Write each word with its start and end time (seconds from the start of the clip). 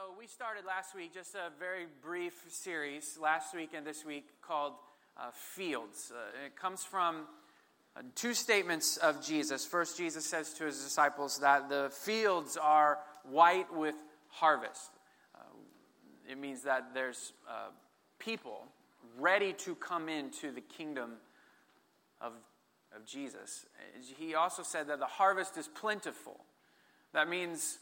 So, 0.00 0.14
we 0.18 0.26
started 0.26 0.64
last 0.64 0.94
week 0.94 1.12
just 1.12 1.34
a 1.34 1.50
very 1.58 1.84
brief 2.02 2.44
series, 2.48 3.18
last 3.20 3.54
week 3.54 3.70
and 3.74 3.86
this 3.86 4.02
week, 4.02 4.24
called 4.40 4.72
uh, 5.18 5.30
Fields. 5.30 6.10
Uh, 6.14 6.46
it 6.46 6.56
comes 6.56 6.84
from 6.84 7.26
uh, 7.94 8.00
two 8.14 8.32
statements 8.32 8.96
of 8.96 9.22
Jesus. 9.22 9.66
First, 9.66 9.98
Jesus 9.98 10.24
says 10.24 10.54
to 10.54 10.64
his 10.64 10.82
disciples 10.82 11.40
that 11.40 11.68
the 11.68 11.90
fields 11.92 12.56
are 12.56 13.00
white 13.24 13.74
with 13.74 13.94
harvest. 14.28 14.90
Uh, 15.34 15.40
it 16.30 16.38
means 16.38 16.62
that 16.62 16.94
there's 16.94 17.34
uh, 17.46 17.68
people 18.18 18.68
ready 19.18 19.52
to 19.52 19.74
come 19.74 20.08
into 20.08 20.50
the 20.50 20.62
kingdom 20.62 21.12
of, 22.22 22.32
of 22.96 23.04
Jesus. 23.04 23.66
He 24.16 24.34
also 24.34 24.62
said 24.62 24.88
that 24.88 24.98
the 24.98 25.04
harvest 25.04 25.58
is 25.58 25.68
plentiful. 25.68 26.40
That 27.12 27.28
means 27.28 27.80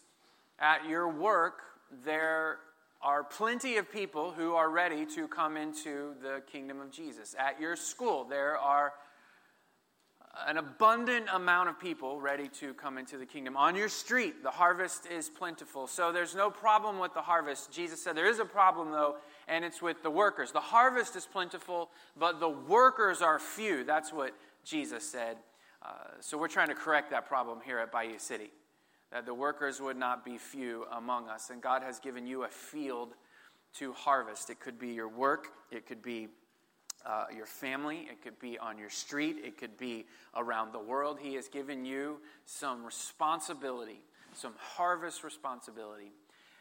at 0.58 0.88
your 0.88 1.08
work, 1.08 1.62
there 2.04 2.58
are 3.00 3.22
plenty 3.22 3.76
of 3.76 3.90
people 3.90 4.32
who 4.32 4.54
are 4.54 4.70
ready 4.70 5.06
to 5.06 5.28
come 5.28 5.56
into 5.56 6.14
the 6.22 6.42
kingdom 6.50 6.80
of 6.80 6.90
Jesus. 6.90 7.34
At 7.38 7.60
your 7.60 7.76
school, 7.76 8.24
there 8.24 8.58
are 8.58 8.92
an 10.46 10.56
abundant 10.56 11.26
amount 11.32 11.68
of 11.68 11.80
people 11.80 12.20
ready 12.20 12.48
to 12.48 12.74
come 12.74 12.98
into 12.98 13.16
the 13.16 13.26
kingdom. 13.26 13.56
On 13.56 13.74
your 13.74 13.88
street, 13.88 14.42
the 14.42 14.50
harvest 14.50 15.06
is 15.06 15.28
plentiful. 15.28 15.86
So 15.86 16.12
there's 16.12 16.34
no 16.34 16.50
problem 16.50 16.98
with 16.98 17.14
the 17.14 17.22
harvest. 17.22 17.72
Jesus 17.72 18.02
said 18.02 18.16
there 18.16 18.28
is 18.28 18.38
a 18.38 18.44
problem, 18.44 18.90
though, 18.90 19.16
and 19.48 19.64
it's 19.64 19.82
with 19.82 20.02
the 20.02 20.10
workers. 20.10 20.52
The 20.52 20.60
harvest 20.60 21.16
is 21.16 21.26
plentiful, 21.26 21.90
but 22.16 22.40
the 22.40 22.48
workers 22.48 23.22
are 23.22 23.38
few. 23.38 23.84
That's 23.84 24.12
what 24.12 24.32
Jesus 24.64 25.08
said. 25.08 25.38
Uh, 25.82 25.92
so 26.20 26.36
we're 26.36 26.48
trying 26.48 26.68
to 26.68 26.74
correct 26.74 27.10
that 27.10 27.26
problem 27.26 27.58
here 27.64 27.78
at 27.78 27.90
Bayou 27.90 28.18
City 28.18 28.50
that 29.12 29.26
the 29.26 29.34
workers 29.34 29.80
would 29.80 29.96
not 29.96 30.24
be 30.24 30.36
few 30.36 30.84
among 30.92 31.28
us. 31.28 31.50
And 31.50 31.62
God 31.62 31.82
has 31.82 31.98
given 31.98 32.26
you 32.26 32.44
a 32.44 32.48
field 32.48 33.14
to 33.74 33.92
harvest. 33.92 34.50
It 34.50 34.60
could 34.60 34.78
be 34.78 34.88
your 34.88 35.08
work, 35.08 35.48
it 35.70 35.86
could 35.86 36.02
be 36.02 36.28
uh, 37.06 37.26
your 37.34 37.46
family, 37.46 38.08
it 38.10 38.22
could 38.22 38.38
be 38.38 38.58
on 38.58 38.76
your 38.76 38.90
street, 38.90 39.36
it 39.44 39.56
could 39.56 39.76
be 39.78 40.06
around 40.36 40.72
the 40.72 40.78
world. 40.78 41.18
He 41.20 41.34
has 41.34 41.48
given 41.48 41.84
you 41.84 42.18
some 42.44 42.84
responsibility, 42.84 44.00
some 44.34 44.54
harvest 44.58 45.24
responsibility. 45.24 46.12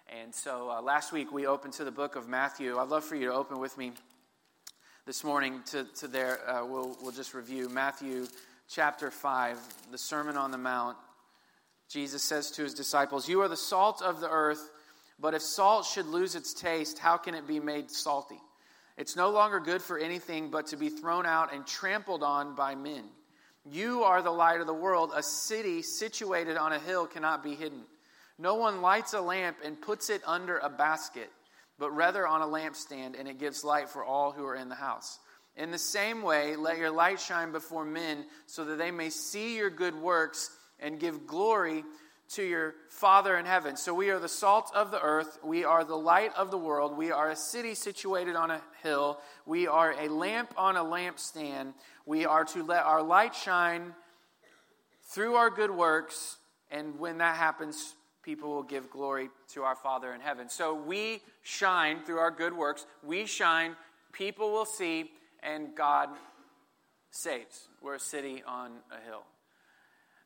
And 0.07 0.33
so 0.33 0.69
uh, 0.69 0.81
last 0.81 1.11
week 1.11 1.33
we 1.33 1.47
opened 1.47 1.73
to 1.73 1.83
the 1.83 1.91
book 1.91 2.15
of 2.15 2.29
Matthew. 2.29 2.77
I'd 2.77 2.87
love 2.87 3.03
for 3.03 3.15
you 3.15 3.27
to 3.27 3.33
open 3.33 3.59
with 3.59 3.77
me 3.77 3.91
this 5.05 5.23
morning 5.23 5.61
to, 5.71 5.85
to 5.95 6.07
there. 6.07 6.47
Uh, 6.49 6.65
we'll, 6.65 6.97
we'll 7.01 7.11
just 7.11 7.33
review 7.33 7.67
Matthew 7.67 8.27
chapter 8.69 9.11
5, 9.11 9.57
the 9.91 9.97
Sermon 9.97 10.37
on 10.37 10.51
the 10.51 10.57
Mount. 10.57 10.97
Jesus 11.89 12.23
says 12.23 12.51
to 12.51 12.63
his 12.63 12.73
disciples, 12.73 13.29
You 13.29 13.41
are 13.41 13.47
the 13.47 13.55
salt 13.55 14.01
of 14.01 14.19
the 14.19 14.29
earth, 14.29 14.69
but 15.19 15.33
if 15.33 15.41
salt 15.41 15.85
should 15.85 16.05
lose 16.05 16.35
its 16.35 16.53
taste, 16.53 16.99
how 16.99 17.17
can 17.17 17.33
it 17.33 17.47
be 17.47 17.59
made 17.59 17.89
salty? 17.89 18.39
It's 18.97 19.15
no 19.15 19.29
longer 19.29 19.59
good 19.59 19.81
for 19.81 19.97
anything 19.97 20.49
but 20.49 20.67
to 20.67 20.77
be 20.77 20.89
thrown 20.89 21.25
out 21.25 21.53
and 21.53 21.65
trampled 21.65 22.23
on 22.23 22.55
by 22.55 22.75
men. 22.75 23.03
You 23.69 24.03
are 24.03 24.21
the 24.21 24.31
light 24.31 24.59
of 24.59 24.67
the 24.67 24.73
world. 24.73 25.11
A 25.15 25.21
city 25.21 25.81
situated 25.81 26.57
on 26.57 26.73
a 26.73 26.79
hill 26.79 27.05
cannot 27.05 27.43
be 27.43 27.53
hidden. 27.53 27.83
No 28.39 28.55
one 28.55 28.81
lights 28.81 29.13
a 29.13 29.21
lamp 29.21 29.57
and 29.63 29.79
puts 29.79 30.09
it 30.09 30.21
under 30.25 30.57
a 30.57 30.69
basket, 30.69 31.29
but 31.77 31.91
rather 31.91 32.27
on 32.27 32.41
a 32.41 32.45
lampstand, 32.45 33.19
and 33.19 33.27
it 33.27 33.39
gives 33.39 33.63
light 33.63 33.89
for 33.89 34.03
all 34.03 34.31
who 34.31 34.45
are 34.45 34.55
in 34.55 34.69
the 34.69 34.75
house. 34.75 35.19
In 35.55 35.71
the 35.71 35.79
same 35.79 36.21
way, 36.21 36.55
let 36.55 36.77
your 36.77 36.91
light 36.91 37.19
shine 37.19 37.51
before 37.51 37.83
men 37.83 38.25
so 38.45 38.63
that 38.65 38.77
they 38.77 38.91
may 38.91 39.09
see 39.09 39.57
your 39.57 39.71
good 39.71 39.95
works 39.95 40.51
and 40.79 40.99
give 40.99 41.25
glory 41.25 41.83
to 42.29 42.43
your 42.43 42.75
Father 42.89 43.37
in 43.37 43.45
heaven. 43.45 43.77
So 43.77 43.93
we 43.93 44.09
are 44.09 44.19
the 44.19 44.27
salt 44.27 44.71
of 44.75 44.91
the 44.91 45.01
earth. 45.01 45.39
We 45.43 45.63
are 45.63 45.83
the 45.85 45.95
light 45.95 46.31
of 46.35 46.51
the 46.51 46.57
world. 46.57 46.97
We 46.97 47.11
are 47.11 47.31
a 47.31 47.35
city 47.35 47.73
situated 47.73 48.35
on 48.35 48.51
a 48.51 48.61
hill. 48.83 49.19
We 49.45 49.67
are 49.67 49.93
a 49.97 50.09
lamp 50.09 50.53
on 50.57 50.75
a 50.75 50.83
lampstand. 50.83 51.73
We 52.05 52.25
are 52.25 52.43
to 52.45 52.63
let 52.63 52.83
our 52.83 53.01
light 53.01 53.33
shine 53.33 53.93
through 55.03 55.35
our 55.35 55.49
good 55.49 55.71
works. 55.71 56.37
And 56.69 56.99
when 56.99 57.19
that 57.19 57.37
happens, 57.37 57.95
people 58.23 58.49
will 58.49 58.63
give 58.63 58.89
glory 58.89 59.29
to 59.53 59.63
our 59.63 59.75
Father 59.75 60.13
in 60.13 60.19
heaven. 60.19 60.49
So 60.49 60.75
we 60.75 61.21
shine 61.43 62.03
through 62.03 62.19
our 62.19 62.31
good 62.31 62.53
works. 62.53 62.85
We 63.03 63.25
shine. 63.25 63.75
People 64.11 64.51
will 64.51 64.65
see, 64.65 65.11
and 65.41 65.75
God 65.75 66.09
saves. 67.09 67.69
We're 67.81 67.95
a 67.95 67.99
city 67.99 68.43
on 68.45 68.71
a 68.91 69.01
hill. 69.05 69.23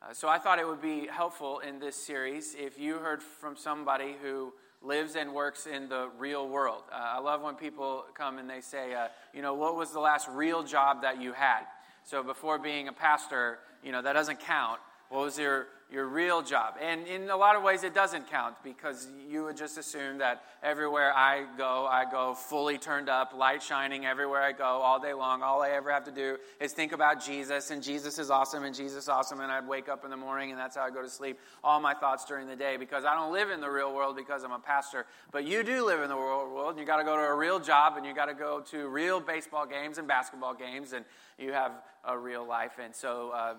Uh, 0.01 0.13
so 0.13 0.27
I 0.27 0.39
thought 0.39 0.57
it 0.57 0.67
would 0.67 0.81
be 0.81 1.05
helpful 1.05 1.59
in 1.59 1.79
this 1.79 1.95
series 1.95 2.55
if 2.57 2.79
you 2.79 2.95
heard 2.95 3.21
from 3.21 3.55
somebody 3.55 4.15
who 4.19 4.51
lives 4.81 5.15
and 5.15 5.31
works 5.31 5.67
in 5.67 5.89
the 5.89 6.09
real 6.17 6.49
world. 6.49 6.81
Uh, 6.91 6.95
I 6.95 7.19
love 7.19 7.43
when 7.43 7.53
people 7.53 8.05
come 8.15 8.39
and 8.39 8.49
they 8.49 8.61
say, 8.61 8.95
uh, 8.95 9.09
you 9.31 9.43
know, 9.43 9.53
what 9.53 9.75
was 9.75 9.91
the 9.91 9.99
last 9.99 10.27
real 10.31 10.63
job 10.63 11.03
that 11.03 11.21
you 11.21 11.33
had? 11.33 11.65
So 12.03 12.23
before 12.23 12.57
being 12.57 12.87
a 12.87 12.93
pastor, 12.93 13.59
you 13.83 13.91
know, 13.91 14.01
that 14.01 14.13
doesn't 14.13 14.39
count. 14.39 14.79
What 15.09 15.23
was 15.23 15.37
your 15.37 15.67
your 15.91 16.07
real 16.07 16.41
job. 16.41 16.75
And 16.81 17.05
in 17.05 17.29
a 17.29 17.35
lot 17.35 17.57
of 17.57 17.63
ways, 17.63 17.83
it 17.83 17.93
doesn't 17.93 18.29
count 18.29 18.55
because 18.63 19.09
you 19.29 19.43
would 19.43 19.57
just 19.57 19.77
assume 19.77 20.19
that 20.19 20.43
everywhere 20.63 21.13
I 21.13 21.45
go, 21.57 21.85
I 21.85 22.09
go 22.09 22.33
fully 22.33 22.77
turned 22.77 23.09
up, 23.09 23.33
light 23.35 23.61
shining 23.61 24.05
everywhere 24.05 24.41
I 24.41 24.53
go, 24.53 24.63
all 24.63 25.01
day 25.01 25.13
long. 25.13 25.43
All 25.43 25.61
I 25.61 25.71
ever 25.71 25.91
have 25.91 26.05
to 26.05 26.11
do 26.11 26.37
is 26.61 26.71
think 26.71 26.93
about 26.93 27.23
Jesus, 27.23 27.71
and 27.71 27.83
Jesus 27.83 28.19
is 28.19 28.29
awesome, 28.29 28.63
and 28.63 28.73
Jesus 28.73 29.03
is 29.03 29.09
awesome. 29.09 29.41
And 29.41 29.51
I'd 29.51 29.67
wake 29.67 29.89
up 29.89 30.05
in 30.05 30.11
the 30.11 30.17
morning, 30.17 30.51
and 30.51 30.59
that's 30.59 30.77
how 30.77 30.83
I 30.83 30.91
go 30.91 31.01
to 31.01 31.09
sleep. 31.09 31.37
All 31.61 31.81
my 31.81 31.93
thoughts 31.93 32.23
during 32.23 32.47
the 32.47 32.55
day 32.55 32.77
because 32.77 33.03
I 33.03 33.13
don't 33.13 33.33
live 33.33 33.49
in 33.49 33.59
the 33.59 33.69
real 33.69 33.93
world 33.93 34.15
because 34.15 34.43
I'm 34.43 34.53
a 34.53 34.59
pastor. 34.59 35.05
But 35.31 35.45
you 35.45 35.61
do 35.61 35.85
live 35.85 35.99
in 36.01 36.07
the 36.07 36.15
real 36.15 36.49
world, 36.53 36.69
and 36.71 36.79
you 36.79 36.85
got 36.85 36.97
to 36.97 37.03
go 37.03 37.17
to 37.17 37.23
a 37.23 37.35
real 37.35 37.59
job, 37.59 37.97
and 37.97 38.05
you 38.05 38.13
got 38.13 38.27
to 38.27 38.33
go 38.33 38.61
to 38.71 38.87
real 38.87 39.19
baseball 39.19 39.65
games 39.65 39.97
and 39.97 40.07
basketball 40.07 40.53
games, 40.53 40.93
and 40.93 41.03
you 41.37 41.51
have 41.51 41.73
a 42.05 42.17
real 42.17 42.47
life. 42.47 42.79
And 42.81 42.95
so, 42.95 43.31
uh, 43.31 43.55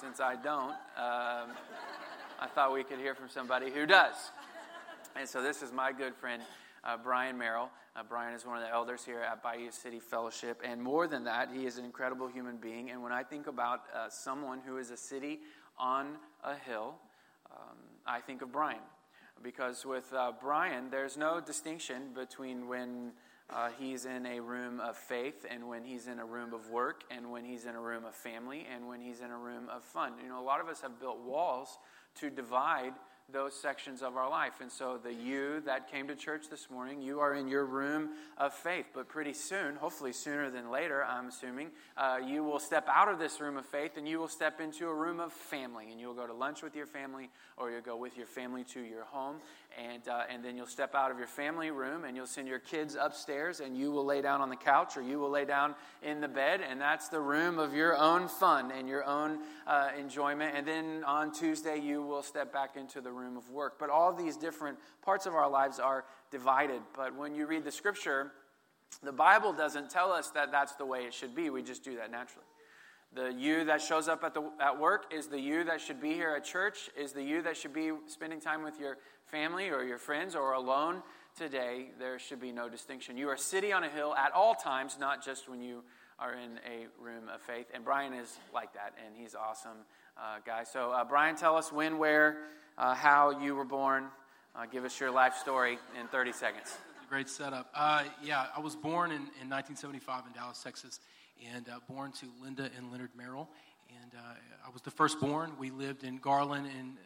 since 0.00 0.20
I 0.20 0.36
don't, 0.36 0.70
um, 0.96 1.50
I 2.38 2.46
thought 2.54 2.72
we 2.72 2.84
could 2.84 2.98
hear 2.98 3.14
from 3.16 3.28
somebody 3.28 3.70
who 3.70 3.84
does. 3.84 4.14
And 5.16 5.28
so 5.28 5.42
this 5.42 5.60
is 5.60 5.72
my 5.72 5.92
good 5.92 6.14
friend, 6.14 6.40
uh, 6.84 6.96
Brian 7.02 7.36
Merrill. 7.36 7.70
Uh, 7.96 8.02
Brian 8.08 8.32
is 8.34 8.46
one 8.46 8.56
of 8.56 8.62
the 8.62 8.70
elders 8.70 9.04
here 9.04 9.20
at 9.20 9.42
Bayou 9.42 9.72
City 9.72 9.98
Fellowship. 9.98 10.62
And 10.64 10.80
more 10.80 11.08
than 11.08 11.24
that, 11.24 11.48
he 11.52 11.66
is 11.66 11.78
an 11.78 11.84
incredible 11.84 12.28
human 12.28 12.58
being. 12.58 12.90
And 12.90 13.02
when 13.02 13.10
I 13.10 13.24
think 13.24 13.48
about 13.48 13.82
uh, 13.92 14.08
someone 14.08 14.60
who 14.64 14.76
is 14.76 14.92
a 14.92 14.96
city 14.96 15.40
on 15.76 16.16
a 16.44 16.54
hill, 16.54 16.94
um, 17.50 17.76
I 18.06 18.20
think 18.20 18.42
of 18.42 18.52
Brian. 18.52 18.78
Because 19.42 19.84
with 19.84 20.12
uh, 20.12 20.32
Brian, 20.40 20.90
there's 20.90 21.16
no 21.16 21.40
distinction 21.40 22.14
between 22.14 22.68
when 22.68 23.12
uh, 23.50 23.70
he's 23.78 24.04
in 24.04 24.26
a 24.26 24.40
room 24.40 24.80
of 24.80 24.96
faith, 24.96 25.46
and 25.50 25.68
when 25.68 25.84
he's 25.84 26.06
in 26.06 26.18
a 26.18 26.24
room 26.24 26.52
of 26.52 26.68
work, 26.70 27.04
and 27.10 27.30
when 27.30 27.44
he's 27.44 27.64
in 27.64 27.74
a 27.74 27.80
room 27.80 28.04
of 28.04 28.14
family, 28.14 28.66
and 28.74 28.86
when 28.86 29.00
he's 29.00 29.20
in 29.20 29.30
a 29.30 29.38
room 29.38 29.68
of 29.74 29.82
fun. 29.82 30.12
You 30.22 30.28
know, 30.28 30.40
a 30.40 30.44
lot 30.44 30.60
of 30.60 30.68
us 30.68 30.82
have 30.82 31.00
built 31.00 31.20
walls 31.20 31.78
to 32.16 32.30
divide 32.30 32.92
those 33.30 33.54
sections 33.54 34.00
of 34.00 34.16
our 34.16 34.28
life. 34.30 34.54
And 34.62 34.72
so, 34.72 34.98
the 35.02 35.12
you 35.12 35.60
that 35.66 35.90
came 35.90 36.08
to 36.08 36.14
church 36.14 36.48
this 36.48 36.70
morning, 36.70 37.02
you 37.02 37.20
are 37.20 37.34
in 37.34 37.46
your 37.46 37.66
room 37.66 38.10
of 38.38 38.54
faith. 38.54 38.86
But 38.94 39.08
pretty 39.08 39.34
soon, 39.34 39.76
hopefully 39.76 40.12
sooner 40.12 40.50
than 40.50 40.70
later, 40.70 41.04
I'm 41.04 41.28
assuming, 41.28 41.68
uh, 41.96 42.18
you 42.26 42.42
will 42.42 42.58
step 42.58 42.88
out 42.90 43.08
of 43.08 43.18
this 43.18 43.38
room 43.38 43.58
of 43.58 43.66
faith 43.66 43.98
and 43.98 44.08
you 44.08 44.18
will 44.18 44.28
step 44.28 44.60
into 44.60 44.88
a 44.88 44.94
room 44.94 45.20
of 45.20 45.32
family. 45.32 45.90
And 45.90 46.00
you'll 46.00 46.14
go 46.14 46.26
to 46.26 46.32
lunch 46.32 46.62
with 46.62 46.74
your 46.74 46.86
family, 46.86 47.28
or 47.58 47.70
you'll 47.70 47.82
go 47.82 47.96
with 47.96 48.16
your 48.16 48.26
family 48.26 48.64
to 48.72 48.80
your 48.80 49.04
home. 49.04 49.36
And, 49.78 50.08
uh, 50.08 50.22
and 50.28 50.44
then 50.44 50.56
you'll 50.56 50.66
step 50.66 50.94
out 50.94 51.12
of 51.12 51.18
your 51.18 51.28
family 51.28 51.70
room 51.70 52.04
and 52.04 52.16
you'll 52.16 52.26
send 52.26 52.48
your 52.48 52.58
kids 52.58 52.96
upstairs 53.00 53.60
and 53.60 53.76
you 53.76 53.92
will 53.92 54.04
lay 54.04 54.20
down 54.20 54.40
on 54.40 54.48
the 54.48 54.56
couch 54.56 54.96
or 54.96 55.02
you 55.02 55.20
will 55.20 55.30
lay 55.30 55.44
down 55.44 55.74
in 56.02 56.20
the 56.20 56.26
bed. 56.26 56.60
And 56.68 56.80
that's 56.80 57.08
the 57.08 57.20
room 57.20 57.60
of 57.60 57.74
your 57.74 57.96
own 57.96 58.26
fun 58.26 58.72
and 58.72 58.88
your 58.88 59.04
own 59.04 59.38
uh, 59.66 59.90
enjoyment. 59.98 60.56
And 60.56 60.66
then 60.66 61.04
on 61.04 61.32
Tuesday, 61.32 61.78
you 61.78 62.02
will 62.02 62.22
step 62.22 62.52
back 62.52 62.76
into 62.76 63.00
the 63.00 63.12
room 63.12 63.36
of 63.36 63.48
work. 63.50 63.78
But 63.78 63.88
all 63.88 64.12
these 64.12 64.36
different 64.36 64.78
parts 65.02 65.26
of 65.26 65.34
our 65.34 65.48
lives 65.48 65.78
are 65.78 66.04
divided. 66.32 66.80
But 66.96 67.16
when 67.16 67.34
you 67.34 67.46
read 67.46 67.62
the 67.62 67.72
scripture, 67.72 68.32
the 69.02 69.12
Bible 69.12 69.52
doesn't 69.52 69.90
tell 69.90 70.10
us 70.10 70.30
that 70.30 70.50
that's 70.50 70.74
the 70.74 70.86
way 70.86 71.04
it 71.04 71.14
should 71.14 71.34
be. 71.34 71.50
We 71.50 71.62
just 71.62 71.84
do 71.84 71.96
that 71.96 72.10
naturally. 72.10 72.46
The 73.14 73.32
you 73.32 73.64
that 73.64 73.80
shows 73.80 74.06
up 74.06 74.22
at, 74.22 74.34
the, 74.34 74.50
at 74.60 74.78
work 74.78 75.12
is 75.12 75.28
the 75.28 75.40
you 75.40 75.64
that 75.64 75.80
should 75.80 76.00
be 76.00 76.12
here 76.12 76.34
at 76.36 76.44
church, 76.44 76.90
is 76.96 77.12
the 77.12 77.22
you 77.22 77.42
that 77.42 77.56
should 77.56 77.72
be 77.72 77.90
spending 78.06 78.40
time 78.40 78.62
with 78.62 78.78
your 78.78 78.98
family 79.24 79.70
or 79.70 79.82
your 79.82 79.98
friends 79.98 80.34
or 80.34 80.52
alone 80.52 81.02
today. 81.36 81.88
There 81.98 82.18
should 82.18 82.40
be 82.40 82.52
no 82.52 82.68
distinction. 82.68 83.16
You 83.16 83.28
are 83.30 83.36
sitting 83.36 83.72
on 83.72 83.82
a 83.82 83.88
hill 83.88 84.14
at 84.14 84.32
all 84.32 84.54
times, 84.54 84.98
not 85.00 85.24
just 85.24 85.48
when 85.48 85.62
you 85.62 85.82
are 86.18 86.34
in 86.34 86.58
a 86.66 86.86
room 87.02 87.28
of 87.32 87.40
faith. 87.40 87.66
And 87.72 87.84
Brian 87.84 88.12
is 88.12 88.38
like 88.52 88.74
that, 88.74 88.94
and 89.04 89.16
he's 89.16 89.34
awesome 89.34 89.78
uh, 90.18 90.38
guy. 90.44 90.64
So, 90.64 90.90
uh, 90.92 91.04
Brian, 91.04 91.36
tell 91.36 91.56
us 91.56 91.72
when, 91.72 91.98
where, 91.98 92.38
uh, 92.76 92.94
how 92.94 93.40
you 93.40 93.54
were 93.54 93.64
born. 93.64 94.08
Uh, 94.54 94.66
give 94.66 94.84
us 94.84 94.98
your 94.98 95.10
life 95.10 95.34
story 95.34 95.78
in 95.98 96.08
30 96.08 96.32
seconds. 96.32 96.76
Great 97.08 97.28
setup. 97.28 97.70
Uh, 97.74 98.02
yeah, 98.22 98.46
I 98.54 98.60
was 98.60 98.76
born 98.76 99.10
in, 99.10 99.22
in 99.40 99.48
1975 99.48 100.26
in 100.26 100.32
Dallas, 100.32 100.62
Texas, 100.62 101.00
and 101.54 101.68
uh, 101.68 101.80
born 101.88 102.12
to 102.12 102.26
Linda 102.42 102.70
and 102.76 102.90
Leonard 102.90 103.10
Merrill. 103.16 103.48
And 104.02 104.12
I 104.66 104.70
was 104.70 104.82
the 104.82 104.90
firstborn. 104.90 105.52
We 105.58 105.70
lived 105.70 106.04
in 106.04 106.18
Garland 106.18 106.66
in, 106.66 106.96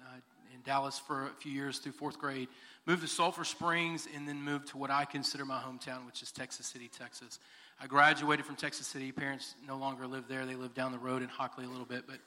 in 0.53 0.61
Dallas 0.65 0.99
for 0.99 1.27
a 1.27 1.31
few 1.41 1.53
years 1.53 1.79
through 1.79 1.93
fourth 1.93 2.19
grade. 2.19 2.49
Moved 2.87 3.03
to 3.03 3.09
Sulphur 3.09 3.45
Springs 3.45 4.09
and 4.15 4.27
then 4.27 4.43
moved 4.43 4.69
to 4.69 4.79
what 4.79 4.91
I 4.91 5.05
consider 5.05 5.45
my 5.45 5.61
hometown, 5.61 6.05
which 6.07 6.23
is 6.23 6.33
Texas 6.33 6.67
City, 6.67 6.89
Texas. 6.89 7.39
I 7.81 7.87
graduated 7.87 8.45
from 8.45 8.57
Texas 8.57 8.87
City. 8.87 9.13
Parents 9.13 9.55
no 9.67 9.77
longer 9.77 10.07
live 10.07 10.29
there. 10.29 10.47
They 10.47 10.57
live 10.57 10.75
down 10.75 10.93
the 10.93 10.99
road 10.99 11.23
in 11.23 11.29
Hockley 11.29 11.65
a 11.65 11.69
little 11.69 11.85
bit. 11.85 12.05
But 12.07 12.19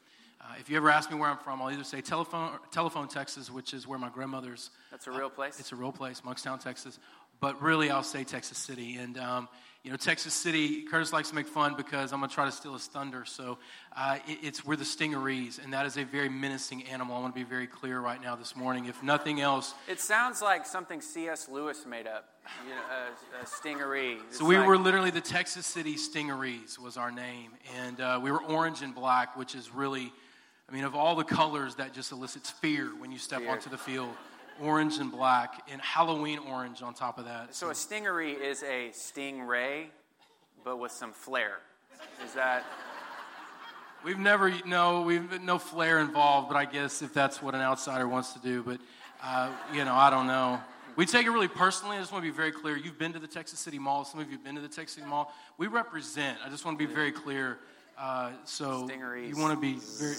uh, 0.41 0.53
if 0.59 0.69
you 0.69 0.77
ever 0.77 0.89
ask 0.89 1.11
me 1.11 1.17
where 1.17 1.29
I'm 1.29 1.37
from, 1.37 1.61
I'll 1.61 1.71
either 1.71 1.83
say 1.83 2.01
Telephone, 2.01 2.51
Telephone, 2.71 3.07
Texas, 3.07 3.49
which 3.49 3.73
is 3.73 3.87
where 3.87 3.99
my 3.99 4.09
grandmother's. 4.09 4.69
That's 4.91 5.07
a 5.07 5.11
real 5.11 5.29
place? 5.29 5.55
Uh, 5.55 5.61
it's 5.61 5.71
a 5.71 5.75
real 5.75 5.91
place, 5.91 6.21
Monkstown, 6.21 6.61
Texas. 6.61 6.99
But 7.39 7.61
really, 7.61 7.89
I'll 7.89 8.03
say 8.03 8.23
Texas 8.23 8.57
City. 8.57 8.95
And 8.95 9.17
um, 9.17 9.49
you 9.85 9.91
know, 9.91 9.97
Texas 9.97 10.33
City, 10.33 10.81
Curtis 10.81 11.13
likes 11.13 11.29
to 11.29 11.35
make 11.35 11.47
fun 11.47 11.75
because 11.75 12.11
I'm 12.11 12.19
going 12.19 12.27
to 12.27 12.33
try 12.33 12.45
to 12.45 12.51
steal 12.51 12.73
his 12.73 12.87
thunder. 12.87 13.23
So 13.23 13.59
uh, 13.95 14.17
it, 14.27 14.39
it's 14.41 14.65
we're 14.65 14.77
the 14.77 14.83
stingarees, 14.83 15.63
and 15.63 15.71
that 15.73 15.85
is 15.85 15.95
a 15.95 16.03
very 16.03 16.27
menacing 16.27 16.85
animal. 16.85 17.15
I 17.15 17.19
want 17.19 17.35
to 17.35 17.39
be 17.39 17.47
very 17.47 17.67
clear 17.67 17.99
right 17.99 18.19
now 18.19 18.35
this 18.35 18.55
morning. 18.55 18.85
If 18.85 19.03
nothing 19.03 19.41
else, 19.41 19.75
it 19.87 19.99
sounds 19.99 20.41
like 20.41 20.65
something 20.65 21.01
C.S. 21.01 21.47
Lewis 21.47 21.85
made 21.85 22.07
up. 22.07 22.29
You 22.67 22.73
know, 22.73 22.81
a, 23.39 23.43
a 23.43 23.45
stingaree. 23.45 24.17
It's 24.27 24.39
so 24.39 24.45
we 24.45 24.57
like, 24.57 24.65
were 24.65 24.77
literally 24.79 25.11
the 25.11 25.21
Texas 25.21 25.67
City 25.67 25.97
Stingarees 25.97 26.79
was 26.79 26.97
our 26.97 27.11
name, 27.11 27.51
and 27.77 28.01
uh, 28.01 28.19
we 28.19 28.31
were 28.31 28.41
orange 28.41 28.81
and 28.81 28.93
black, 28.93 29.37
which 29.37 29.53
is 29.53 29.71
really, 29.71 30.11
I 30.67 30.73
mean, 30.73 30.83
of 30.83 30.95
all 30.95 31.15
the 31.15 31.23
colors, 31.23 31.75
that 31.75 31.93
just 31.93 32.11
elicits 32.11 32.49
fear 32.49 32.87
when 32.97 33.11
you 33.11 33.19
step 33.19 33.41
fear. 33.41 33.51
onto 33.51 33.69
the 33.69 33.77
field 33.77 34.15
orange 34.61 34.97
and 34.97 35.11
black, 35.11 35.63
and 35.71 35.81
Halloween 35.81 36.39
orange 36.39 36.81
on 36.81 36.93
top 36.93 37.17
of 37.17 37.25
that. 37.25 37.53
So, 37.55 37.69
a 37.69 37.75
stingery 37.75 38.33
is 38.33 38.63
a 38.63 38.89
stingray, 38.91 39.85
but 40.63 40.77
with 40.77 40.91
some 40.91 41.11
flair. 41.11 41.59
Is 42.23 42.33
that? 42.33 42.63
We've 44.03 44.19
never 44.19 44.53
no 44.65 45.01
we've 45.01 45.41
no 45.41 45.57
flair 45.57 45.99
involved, 45.99 46.47
but 46.47 46.57
I 46.57 46.65
guess 46.65 47.01
if 47.01 47.13
that's 47.13 47.41
what 47.41 47.55
an 47.55 47.61
outsider 47.61 48.07
wants 48.07 48.33
to 48.33 48.39
do, 48.39 48.61
but 48.61 48.79
uh, 49.23 49.49
you 49.73 49.83
know 49.83 49.95
I 49.95 50.09
don't 50.09 50.27
know. 50.27 50.61
We 50.95 51.05
take 51.05 51.25
it 51.25 51.31
really 51.31 51.47
personally. 51.47 51.97
I 51.97 51.99
just 51.99 52.11
want 52.11 52.23
to 52.23 52.31
be 52.31 52.35
very 52.35 52.51
clear. 52.51 52.77
You've 52.77 52.99
been 52.99 53.13
to 53.13 53.19
the 53.19 53.27
Texas 53.27 53.59
City 53.59 53.79
Mall. 53.79 54.05
Some 54.05 54.19
of 54.19 54.27
you 54.27 54.33
have 54.33 54.43
been 54.43 54.55
to 54.55 54.61
the 54.61 54.67
Texas 54.67 54.95
City 54.95 55.07
Mall. 55.07 55.33
We 55.57 55.67
represent. 55.67 56.37
I 56.45 56.49
just 56.49 56.63
want 56.65 56.79
to 56.79 56.87
be 56.87 56.93
very 56.93 57.11
clear. 57.11 57.57
Uh, 57.97 58.31
so 58.45 58.87
Stingarees. 58.87 59.29
you 59.29 59.37
want 59.37 59.53
to 59.53 59.59
be 59.59 59.79
very 59.99 60.15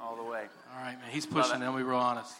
all 0.00 0.16
the 0.16 0.22
way. 0.22 0.46
All 0.74 0.82
right, 0.82 0.98
man. 0.98 1.10
He's 1.10 1.26
pushing 1.26 1.60
it. 1.60 1.64
I'll 1.64 1.76
be 1.76 1.82
real 1.82 1.98
honest. 1.98 2.34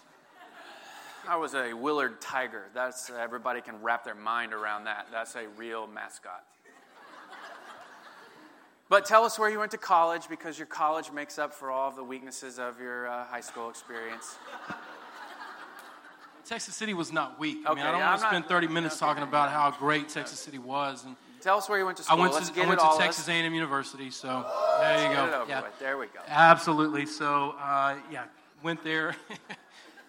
I 1.26 1.36
was 1.36 1.54
a 1.54 1.72
Willard 1.72 2.20
Tiger. 2.20 2.64
That's 2.74 3.10
everybody 3.10 3.60
can 3.60 3.80
wrap 3.82 4.04
their 4.04 4.14
mind 4.14 4.52
around 4.52 4.84
that. 4.84 5.08
That's 5.10 5.34
a 5.34 5.48
real 5.56 5.86
mascot. 5.86 6.44
But 8.88 9.04
tell 9.04 9.24
us 9.24 9.38
where 9.38 9.50
you 9.50 9.58
went 9.58 9.72
to 9.72 9.78
college 9.78 10.28
because 10.28 10.58
your 10.58 10.66
college 10.66 11.12
makes 11.12 11.38
up 11.38 11.52
for 11.52 11.70
all 11.70 11.88
of 11.88 11.96
the 11.96 12.04
weaknesses 12.04 12.58
of 12.58 12.80
your 12.80 13.06
uh, 13.06 13.24
high 13.24 13.42
school 13.42 13.68
experience. 13.68 14.36
Texas 16.46 16.74
City 16.74 16.94
was 16.94 17.12
not 17.12 17.38
weak. 17.38 17.58
I 17.66 17.74
mean, 17.74 17.84
I 17.84 17.92
don't 17.92 18.00
want 18.00 18.20
to 18.22 18.26
spend 18.26 18.46
30 18.46 18.68
minutes 18.68 18.96
okay. 18.96 19.06
talking 19.06 19.22
about 19.22 19.50
how 19.50 19.70
great 19.78 20.08
Texas 20.08 20.38
City 20.38 20.58
was. 20.58 21.04
And 21.04 21.16
Tell 21.42 21.58
us 21.58 21.68
where 21.68 21.78
you 21.78 21.84
went 21.84 21.98
to 21.98 22.02
school. 22.02 22.18
I 22.18 22.20
went 22.20 22.32
to, 22.32 22.62
I 22.62 22.66
went 22.66 22.80
to 22.80 22.94
Texas 22.98 23.28
A&M 23.28 23.52
University, 23.52 24.10
so 24.10 24.46
there 24.80 25.08
you 25.08 25.14
go. 25.14 25.44
yeah. 25.46 25.64
There 25.78 25.98
we 25.98 26.06
go. 26.06 26.20
Absolutely. 26.26 27.04
So, 27.04 27.54
uh, 27.60 27.96
yeah, 28.10 28.24
went 28.62 28.82
there. 28.82 29.14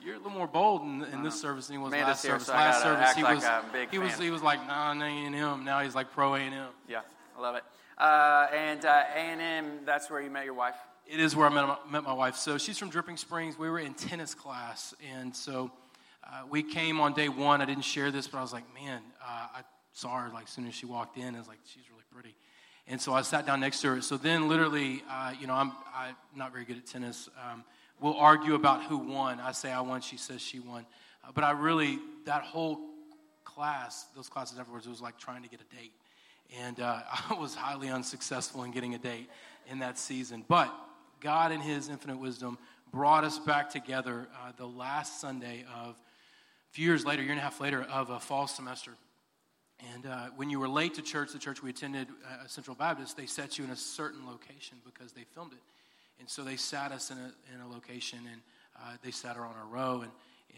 You're 0.01 0.15
a 0.15 0.17
little 0.17 0.31
more 0.31 0.47
bold 0.47 0.81
in, 0.83 1.03
in 1.13 1.23
this 1.23 1.39
service 1.39 1.67
than 1.67 1.75
he 1.75 1.81
was 1.81 1.91
last 1.91 2.21
here, 2.21 2.31
service. 2.31 2.47
So 2.47 2.53
last 2.53 2.81
service, 2.81 3.13
he 3.15 3.23
like 3.23 3.35
was 3.35 3.43
he 3.43 3.97
fan. 3.97 4.01
was 4.01 4.17
he 4.17 4.29
was 4.29 4.41
like 4.41 4.65
non 4.65 5.01
A 5.01 5.05
and 5.05 5.35
M. 5.35 5.65
Now 5.65 5.81
he's 5.81 5.95
like 5.95 6.11
pro 6.11 6.35
A 6.35 6.39
and 6.39 6.55
M. 6.55 6.67
Yeah, 6.87 7.01
I 7.37 7.41
love 7.41 7.55
it. 7.55 7.63
Uh, 7.97 8.47
and 8.53 8.85
uh, 8.85 9.03
A 9.13 9.19
and 9.19 9.41
M, 9.41 9.79
that's 9.85 10.09
where 10.09 10.21
you 10.21 10.29
met 10.29 10.45
your 10.45 10.53
wife. 10.53 10.75
It 11.05 11.19
is 11.19 11.35
where 11.35 11.47
I 11.47 11.53
met 11.53 11.67
my, 11.67 11.77
met 11.91 12.03
my 12.03 12.13
wife. 12.13 12.35
So 12.35 12.57
she's 12.57 12.77
from 12.77 12.89
Dripping 12.89 13.17
Springs. 13.17 13.57
We 13.57 13.69
were 13.69 13.79
in 13.79 13.93
tennis 13.93 14.33
class, 14.33 14.93
and 15.13 15.35
so 15.35 15.71
uh, 16.23 16.43
we 16.49 16.63
came 16.63 17.01
on 17.01 17.13
day 17.13 17.27
one. 17.27 17.61
I 17.61 17.65
didn't 17.65 17.83
share 17.83 18.11
this, 18.11 18.27
but 18.27 18.37
I 18.37 18.41
was 18.41 18.53
like, 18.53 18.65
man, 18.73 19.01
uh, 19.21 19.47
I 19.57 19.61
saw 19.91 20.17
her 20.17 20.29
like 20.33 20.45
as 20.45 20.51
soon 20.51 20.67
as 20.67 20.75
she 20.75 20.85
walked 20.85 21.17
in. 21.17 21.35
I 21.35 21.39
was 21.39 21.47
like, 21.47 21.59
she's 21.65 21.89
really 21.89 22.03
pretty. 22.13 22.35
And 22.87 22.99
so 22.99 23.13
I 23.13 23.21
sat 23.21 23.45
down 23.45 23.59
next 23.59 23.81
to 23.81 23.95
her. 23.95 24.01
So 24.01 24.17
then, 24.17 24.47
literally, 24.47 25.03
uh, 25.09 25.33
you 25.39 25.45
know, 25.45 25.53
I'm, 25.53 25.71
I'm 25.95 26.15
not 26.35 26.51
very 26.51 26.65
good 26.65 26.77
at 26.77 26.87
tennis. 26.87 27.29
Um, 27.37 27.63
we'll 27.99 28.17
argue 28.17 28.55
about 28.55 28.83
who 28.83 28.97
won. 28.97 29.39
I 29.39 29.51
say 29.51 29.71
I 29.71 29.81
won, 29.81 30.01
she 30.01 30.17
says 30.17 30.41
she 30.41 30.59
won. 30.59 30.85
Uh, 31.23 31.31
but 31.33 31.43
I 31.43 31.51
really, 31.51 31.99
that 32.25 32.43
whole 32.43 32.79
class, 33.43 34.05
those 34.15 34.29
classes 34.29 34.59
afterwards, 34.59 34.85
it 34.85 34.89
was 34.89 35.01
like 35.01 35.17
trying 35.17 35.43
to 35.43 35.49
get 35.49 35.59
a 35.61 35.75
date. 35.75 35.93
And 36.61 36.79
uh, 36.79 37.01
I 37.29 37.33
was 37.33 37.55
highly 37.55 37.89
unsuccessful 37.89 38.63
in 38.63 38.71
getting 38.71 38.95
a 38.95 38.99
date 38.99 39.29
in 39.69 39.79
that 39.79 39.97
season. 39.97 40.43
But 40.47 40.73
God, 41.19 41.51
in 41.51 41.59
His 41.59 41.89
infinite 41.89 42.19
wisdom, 42.19 42.57
brought 42.91 43.23
us 43.23 43.37
back 43.39 43.69
together 43.69 44.27
uh, 44.33 44.51
the 44.57 44.65
last 44.65 45.21
Sunday 45.21 45.65
of, 45.75 45.91
a 45.91 46.71
few 46.71 46.85
years 46.85 47.05
later, 47.05 47.21
a 47.21 47.25
year 47.25 47.31
and 47.31 47.39
a 47.39 47.43
half 47.43 47.59
later, 47.59 47.83
of 47.83 48.09
a 48.09 48.19
fall 48.19 48.47
semester. 48.47 48.91
And 49.93 50.05
uh, 50.05 50.27
when 50.35 50.49
you 50.49 50.59
were 50.59 50.67
late 50.67 50.95
to 50.95 51.01
church, 51.01 51.31
the 51.31 51.39
church 51.39 51.63
we 51.63 51.69
attended, 51.69 52.07
uh, 52.25 52.47
Central 52.47 52.75
Baptist, 52.75 53.15
they 53.15 53.25
set 53.25 53.57
you 53.57 53.63
in 53.63 53.69
a 53.69 53.75
certain 53.75 54.25
location 54.27 54.77
because 54.85 55.13
they 55.13 55.23
filmed 55.33 55.53
it. 55.53 55.59
And 56.19 56.29
so 56.29 56.43
they 56.43 56.55
sat 56.55 56.91
us 56.91 57.11
in 57.11 57.17
a, 57.17 57.31
in 57.53 57.61
a 57.61 57.67
location 57.67 58.19
and 58.31 58.41
uh, 58.77 58.97
they 59.03 59.11
sat 59.11 59.35
her 59.35 59.43
on 59.45 59.55
a 59.61 59.65
row 59.73 60.01
and, 60.01 60.11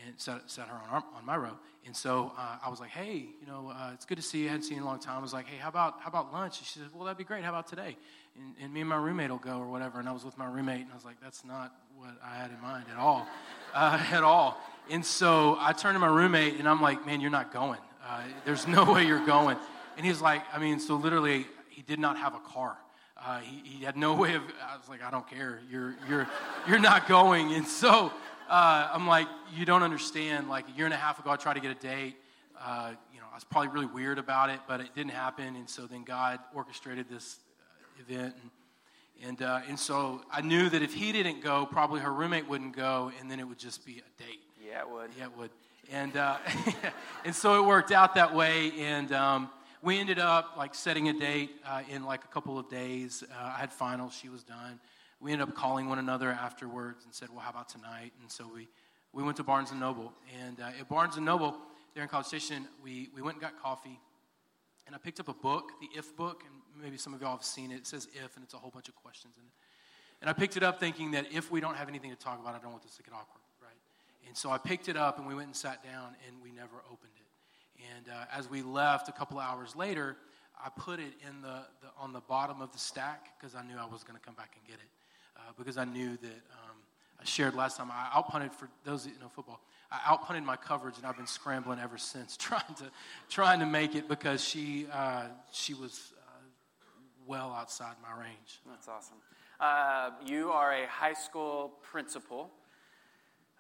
and 0.06 0.20
sat, 0.20 0.42
sat 0.50 0.68
her 0.68 0.76
on, 0.76 0.90
our, 0.90 1.04
on 1.16 1.26
my 1.26 1.36
row. 1.36 1.58
And 1.86 1.96
so 1.96 2.32
uh, 2.38 2.58
I 2.64 2.70
was 2.70 2.80
like, 2.80 2.90
hey, 2.90 3.26
you 3.40 3.48
know, 3.48 3.72
uh, 3.76 3.92
it's 3.94 4.06
good 4.06 4.18
to 4.18 4.24
see 4.24 4.40
you. 4.40 4.46
I 4.48 4.52
hadn't 4.52 4.64
seen 4.64 4.78
you 4.78 4.82
in 4.82 4.88
a 4.88 4.90
long 4.90 5.00
time. 5.00 5.18
I 5.18 5.22
was 5.22 5.34
like, 5.34 5.48
hey, 5.48 5.58
how 5.58 5.70
about, 5.70 5.96
how 6.02 6.10
about 6.10 6.32
lunch? 6.32 6.60
And 6.60 6.68
she 6.68 6.80
said, 6.80 6.90
well, 6.94 7.06
that'd 7.06 7.18
be 7.18 7.24
great. 7.24 7.44
How 7.44 7.50
about 7.50 7.68
today? 7.68 7.98
And, 8.38 8.56
and, 8.62 8.74
me 8.74 8.82
and 8.82 8.90
my 8.90 8.98
roommate 8.98 9.30
will 9.30 9.38
go 9.38 9.58
or 9.58 9.68
whatever. 9.68 10.00
And 10.00 10.08
I 10.08 10.12
was 10.12 10.24
with 10.24 10.38
my 10.38 10.46
roommate 10.46 10.82
and 10.82 10.92
I 10.92 10.96
was 10.96 11.06
like, 11.06 11.20
that's 11.22 11.44
not 11.44 11.74
what 11.98 12.12
I 12.24 12.36
had 12.36 12.52
in 12.52 12.62
mind 12.62 12.86
at 12.92 12.98
all. 12.98 13.28
Uh, 13.74 14.06
at 14.12 14.22
all. 14.22 14.58
And 14.90 15.06
so 15.06 15.56
I 15.58 15.72
turned 15.72 15.96
to 15.96 16.00
my 16.00 16.08
roommate 16.08 16.60
and 16.60 16.68
I'm 16.68 16.82
like, 16.82 17.06
man, 17.06 17.22
you're 17.22 17.32
not 17.32 17.54
going. 17.54 17.80
Uh, 18.06 18.20
there's 18.44 18.68
no 18.68 18.84
way 18.94 19.06
you're 19.06 19.26
going. 19.26 19.56
And 19.96 20.06
he's 20.06 20.20
like, 20.20 20.42
I 20.54 20.60
mean, 20.60 20.78
so 20.78 20.96
literally, 20.96 21.46
he 21.70 21.82
did 21.82 21.98
not 21.98 22.18
have 22.18 22.36
a 22.36 22.40
car. 22.40 22.78
Uh, 23.24 23.40
he, 23.40 23.62
he, 23.78 23.84
had 23.84 23.96
no 23.96 24.16
way 24.16 24.34
of. 24.34 24.42
I 24.68 24.78
was 24.78 24.90
like, 24.90 25.04
I 25.04 25.12
don't 25.12 25.30
care. 25.30 25.60
You're 25.70 25.96
you're 26.10 26.28
you're 26.68 26.80
not 26.80 27.08
going. 27.08 27.54
And 27.54 27.68
so 27.68 28.12
uh, 28.50 28.90
I'm 28.92 29.06
like, 29.08 29.28
you 29.56 29.64
don't 29.64 29.84
understand. 29.84 30.50
Like 30.50 30.68
a 30.68 30.72
year 30.72 30.86
and 30.86 30.94
a 30.94 30.98
half 30.98 31.20
ago, 31.20 31.30
I 31.30 31.36
tried 31.36 31.54
to 31.54 31.60
get 31.60 31.70
a 31.70 31.80
date. 31.80 32.16
Uh, 32.60 32.94
you 33.14 33.20
know, 33.20 33.28
I 33.32 33.36
was 33.36 33.44
probably 33.44 33.68
really 33.68 33.86
weird 33.86 34.18
about 34.18 34.50
it, 34.50 34.60
but 34.68 34.82
it 34.82 34.96
didn't 34.96 35.12
happen. 35.12 35.56
And 35.56 35.70
so 35.70 35.86
then 35.86 36.04
God 36.04 36.40
orchestrated 36.56 37.10
this 37.10 37.38
uh, 38.00 38.02
event, 38.02 38.36
and 38.42 39.30
and 39.30 39.42
uh, 39.44 39.62
and 39.68 39.78
so 39.78 40.22
I 40.32 40.42
knew 40.42 40.68
that 40.70 40.82
if 40.82 40.94
he 40.96 41.12
didn't 41.12 41.44
go, 41.44 41.68
probably 41.68 42.00
her 42.00 42.12
roommate 42.12 42.50
wouldn't 42.50 42.76
go, 42.76 43.12
and 43.20 43.30
then 43.30 43.40
it 43.40 43.48
would 43.48 43.60
just 43.60 43.86
be 43.86 44.00
a 44.00 44.24
date. 44.24 44.40
Yeah, 44.68 44.80
it 44.80 44.90
would. 44.90 45.12
Yeah, 45.16 45.26
it 45.26 45.38
would. 45.38 45.52
And 45.92 46.18
uh, 46.18 46.38
and 47.26 47.36
so 47.36 47.64
it 47.64 47.68
worked 47.68 47.92
out 47.92 48.16
that 48.16 48.34
way, 48.34 48.72
and. 48.80 49.12
Um, 49.12 49.52
we 49.84 50.00
ended 50.00 50.20
up 50.20 50.56
like 50.58 50.76
setting 50.76 51.10
a 51.10 51.14
date 51.14 51.52
uh, 51.66 51.82
in 51.90 52.04
like 52.04 52.24
a 52.24 52.28
couple 52.28 52.60
of 52.60 52.70
days. 52.70 53.24
Uh, 53.32 53.46
I 53.56 53.60
had 53.60 53.72
finals, 53.72 54.14
she 54.14 54.30
was 54.30 54.44
done. 54.44 54.80
We 55.20 55.32
ended 55.32 55.48
up 55.48 55.56
calling 55.56 55.90
one 55.90 56.00
another 56.00 56.30
afterwards 56.32 57.06
and 57.06 57.14
said, 57.14 57.30
"Well, 57.30 57.40
how 57.40 57.52
about 57.52 57.70
tonight?" 57.70 58.14
And 58.22 58.32
so 58.32 58.50
we 58.54 58.68
we 59.14 59.24
went 59.24 59.38
to 59.38 59.44
Barnes 59.44 59.72
and 59.72 59.80
Noble, 59.80 60.14
and 60.42 60.60
uh, 60.60 60.80
at 60.80 60.90
Barnes 60.90 61.16
and 61.18 61.26
Noble 61.26 61.58
there 61.94 62.04
in 62.04 62.10
College 62.10 62.28
Station, 62.28 62.68
we 62.84 63.10
we 63.14 63.22
went 63.22 63.36
and 63.36 63.42
got 63.42 63.62
coffee, 63.62 64.00
and 64.88 64.96
I 64.96 65.00
picked 65.00 65.20
up 65.20 65.28
a 65.28 65.34
book, 65.34 65.72
the 65.80 65.88
If 65.98 66.16
book, 66.16 66.44
and 66.46 66.84
maybe 66.84 66.98
some 66.98 67.14
of 67.14 67.22
y'all 67.22 67.36
have 67.36 67.44
seen 67.44 67.72
it. 67.72 67.78
It 67.78 67.88
says 67.88 68.08
If, 68.14 68.36
and 68.36 68.44
it's 68.44 68.54
a 68.54 68.58
whole 68.58 68.72
bunch 68.72 68.90
of 68.90 68.96
questions 68.96 69.36
in 69.38 69.44
it. 69.44 69.54
And 70.22 70.30
I 70.30 70.34
picked 70.34 70.56
it 70.58 70.64
up 70.64 70.80
thinking 70.80 71.12
that 71.12 71.26
if 71.32 71.52
we 71.52 71.62
don't 71.62 71.76
have 71.76 71.90
anything 71.90 72.12
to 72.12 72.16
talk 72.16 72.40
about, 72.40 72.54
I 72.54 72.60
don't 72.60 72.72
want 72.72 72.84
this 72.84 72.96
to 72.98 73.04
get 73.04 73.14
awkward, 73.14 73.42
right? 73.60 73.78
And 74.28 74.38
so 74.38 74.52
I 74.52 74.60
picked 74.60 74.88
it 74.88 74.96
up, 74.96 75.18
and 75.18 75.28
we 75.28 75.34
went 75.34 75.48
and 75.48 75.56
sat 75.56 75.84
down, 75.84 76.16
and 76.28 76.42
we 76.44 76.52
never 76.52 76.78
opened. 76.92 77.11
And 77.96 78.10
uh, 78.10 78.26
as 78.34 78.50
we 78.50 78.62
left 78.62 79.10
a 79.10 79.12
couple 79.12 79.40
hours 79.40 79.76
later, 79.76 80.18
I 80.64 80.70
put 80.70 81.00
it 81.00 81.14
in 81.28 81.42
the, 81.42 81.66
the 81.82 81.88
on 82.00 82.14
the 82.14 82.22
bottom 82.22 82.62
of 82.62 82.72
the 82.72 82.78
stack 82.78 83.40
because 83.40 83.56
I 83.56 83.64
knew 83.64 83.76
I 83.78 83.86
was 83.86 84.04
going 84.04 84.18
to 84.18 84.24
come 84.24 84.36
back 84.36 84.56
and 84.56 84.66
get 84.66 84.76
it. 84.76 84.90
Uh, 85.36 85.40
because 85.58 85.78
I 85.78 85.86
knew 85.86 86.18
that 86.18 86.28
um, 86.28 86.78
I 87.20 87.26
shared 87.26 87.56
last 87.56 87.78
time. 87.78 87.90
I 87.92 88.10
outpunted 88.14 88.54
for 88.54 88.70
those 88.84 89.06
that 89.06 89.20
know 89.20 89.30
football. 89.30 89.60
I 89.92 89.98
outpunted 90.16 90.44
my 90.44 90.56
coverage, 90.56 90.98
and 90.98 91.06
I've 91.06 91.18
been 91.18 91.28
scrambling 91.28 91.80
ever 91.80 91.98
since, 91.98 92.38
trying 92.38 92.74
to 92.78 92.92
trying 93.30 93.60
to 93.60 93.66
make 93.66 93.96
it 93.96 94.08
because 94.08 94.44
she 94.44 94.88
uh, 94.92 95.24
she 95.52 95.74
was 95.74 96.14
uh, 96.18 96.32
well 97.28 97.54
outside 97.54 97.96
my 98.02 98.22
range. 98.22 98.62
That's 98.68 98.88
awesome. 98.88 99.18
Uh, 99.60 100.12
you 100.26 100.52
are 100.52 100.74
a 100.74 100.88
high 100.88 101.14
school 101.14 101.72
principal 101.84 102.50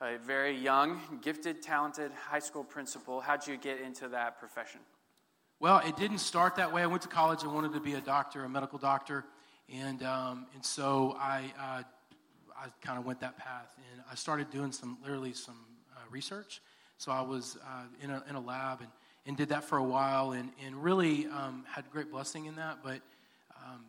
a 0.01 0.17
very 0.17 0.57
young, 0.57 0.99
gifted, 1.21 1.61
talented 1.61 2.11
high 2.11 2.39
school 2.39 2.63
principal. 2.63 3.21
How'd 3.21 3.45
you 3.45 3.55
get 3.55 3.79
into 3.79 4.07
that 4.09 4.39
profession? 4.39 4.79
Well, 5.59 5.79
it 5.85 5.95
didn't 5.95 6.17
start 6.17 6.55
that 6.55 6.73
way. 6.73 6.81
I 6.81 6.87
went 6.87 7.03
to 7.03 7.07
college 7.07 7.43
and 7.43 7.53
wanted 7.53 7.73
to 7.73 7.79
be 7.79 7.93
a 7.93 8.01
doctor, 8.01 8.43
a 8.43 8.49
medical 8.49 8.79
doctor, 8.79 9.25
and 9.71 10.01
um, 10.01 10.47
and 10.55 10.65
so 10.65 11.15
I 11.19 11.53
uh, 11.59 11.83
I 12.57 12.67
kind 12.81 12.97
of 12.97 13.05
went 13.05 13.19
that 13.19 13.37
path, 13.37 13.75
and 13.93 14.01
I 14.11 14.15
started 14.15 14.49
doing 14.49 14.71
some 14.71 14.97
literally 15.03 15.33
some 15.33 15.59
uh, 15.95 15.99
research. 16.09 16.61
So 16.97 17.11
I 17.11 17.21
was 17.21 17.57
uh, 17.63 17.83
in 18.03 18.09
a 18.09 18.23
in 18.27 18.35
a 18.35 18.41
lab 18.41 18.81
and, 18.81 18.89
and 19.27 19.37
did 19.37 19.49
that 19.49 19.63
for 19.63 19.77
a 19.77 19.83
while, 19.83 20.31
and 20.31 20.49
and 20.65 20.83
really 20.83 21.27
um, 21.27 21.63
had 21.67 21.89
great 21.91 22.11
blessing 22.11 22.45
in 22.45 22.55
that, 22.55 22.79
but. 22.83 23.01
Um, 23.63 23.85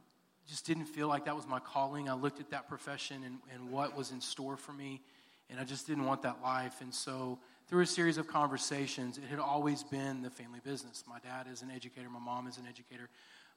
just 0.49 0.66
didn't 0.66 0.87
feel 0.87 1.09
like 1.09 1.25
that 1.25 1.37
was 1.37 1.47
my 1.47 1.61
calling. 1.61 2.11
I 2.11 2.14
looked 2.14 2.40
at 2.40 2.50
that 2.50 2.69
profession 2.69 3.23
and, 3.25 3.38
and 3.54 3.71
what 3.71 3.97
was 3.97 4.11
in 4.11 4.21
store 4.21 4.57
for 4.57 4.73
me, 4.73 5.00
And 5.50 5.61
I 5.61 5.64
just 5.64 5.87
didn't 5.87 6.04
want 6.04 6.22
that 6.22 6.42
life. 6.42 6.80
And 6.80 6.94
so, 6.94 7.38
through 7.68 7.82
a 7.82 7.87
series 7.87 8.18
of 8.18 8.26
conversations, 8.26 9.16
it 9.16 9.25
had 9.30 9.38
always 9.38 9.82
been 9.82 10.20
the 10.22 10.30
family 10.30 10.61
business. 10.62 11.04
My 11.08 11.18
dad 11.20 11.46
is 11.50 11.62
an 11.62 11.70
educator, 11.70 12.11
my 12.11 12.18
mom 12.18 12.46
is 12.46 12.58
an 12.58 12.64
educator, 12.68 13.08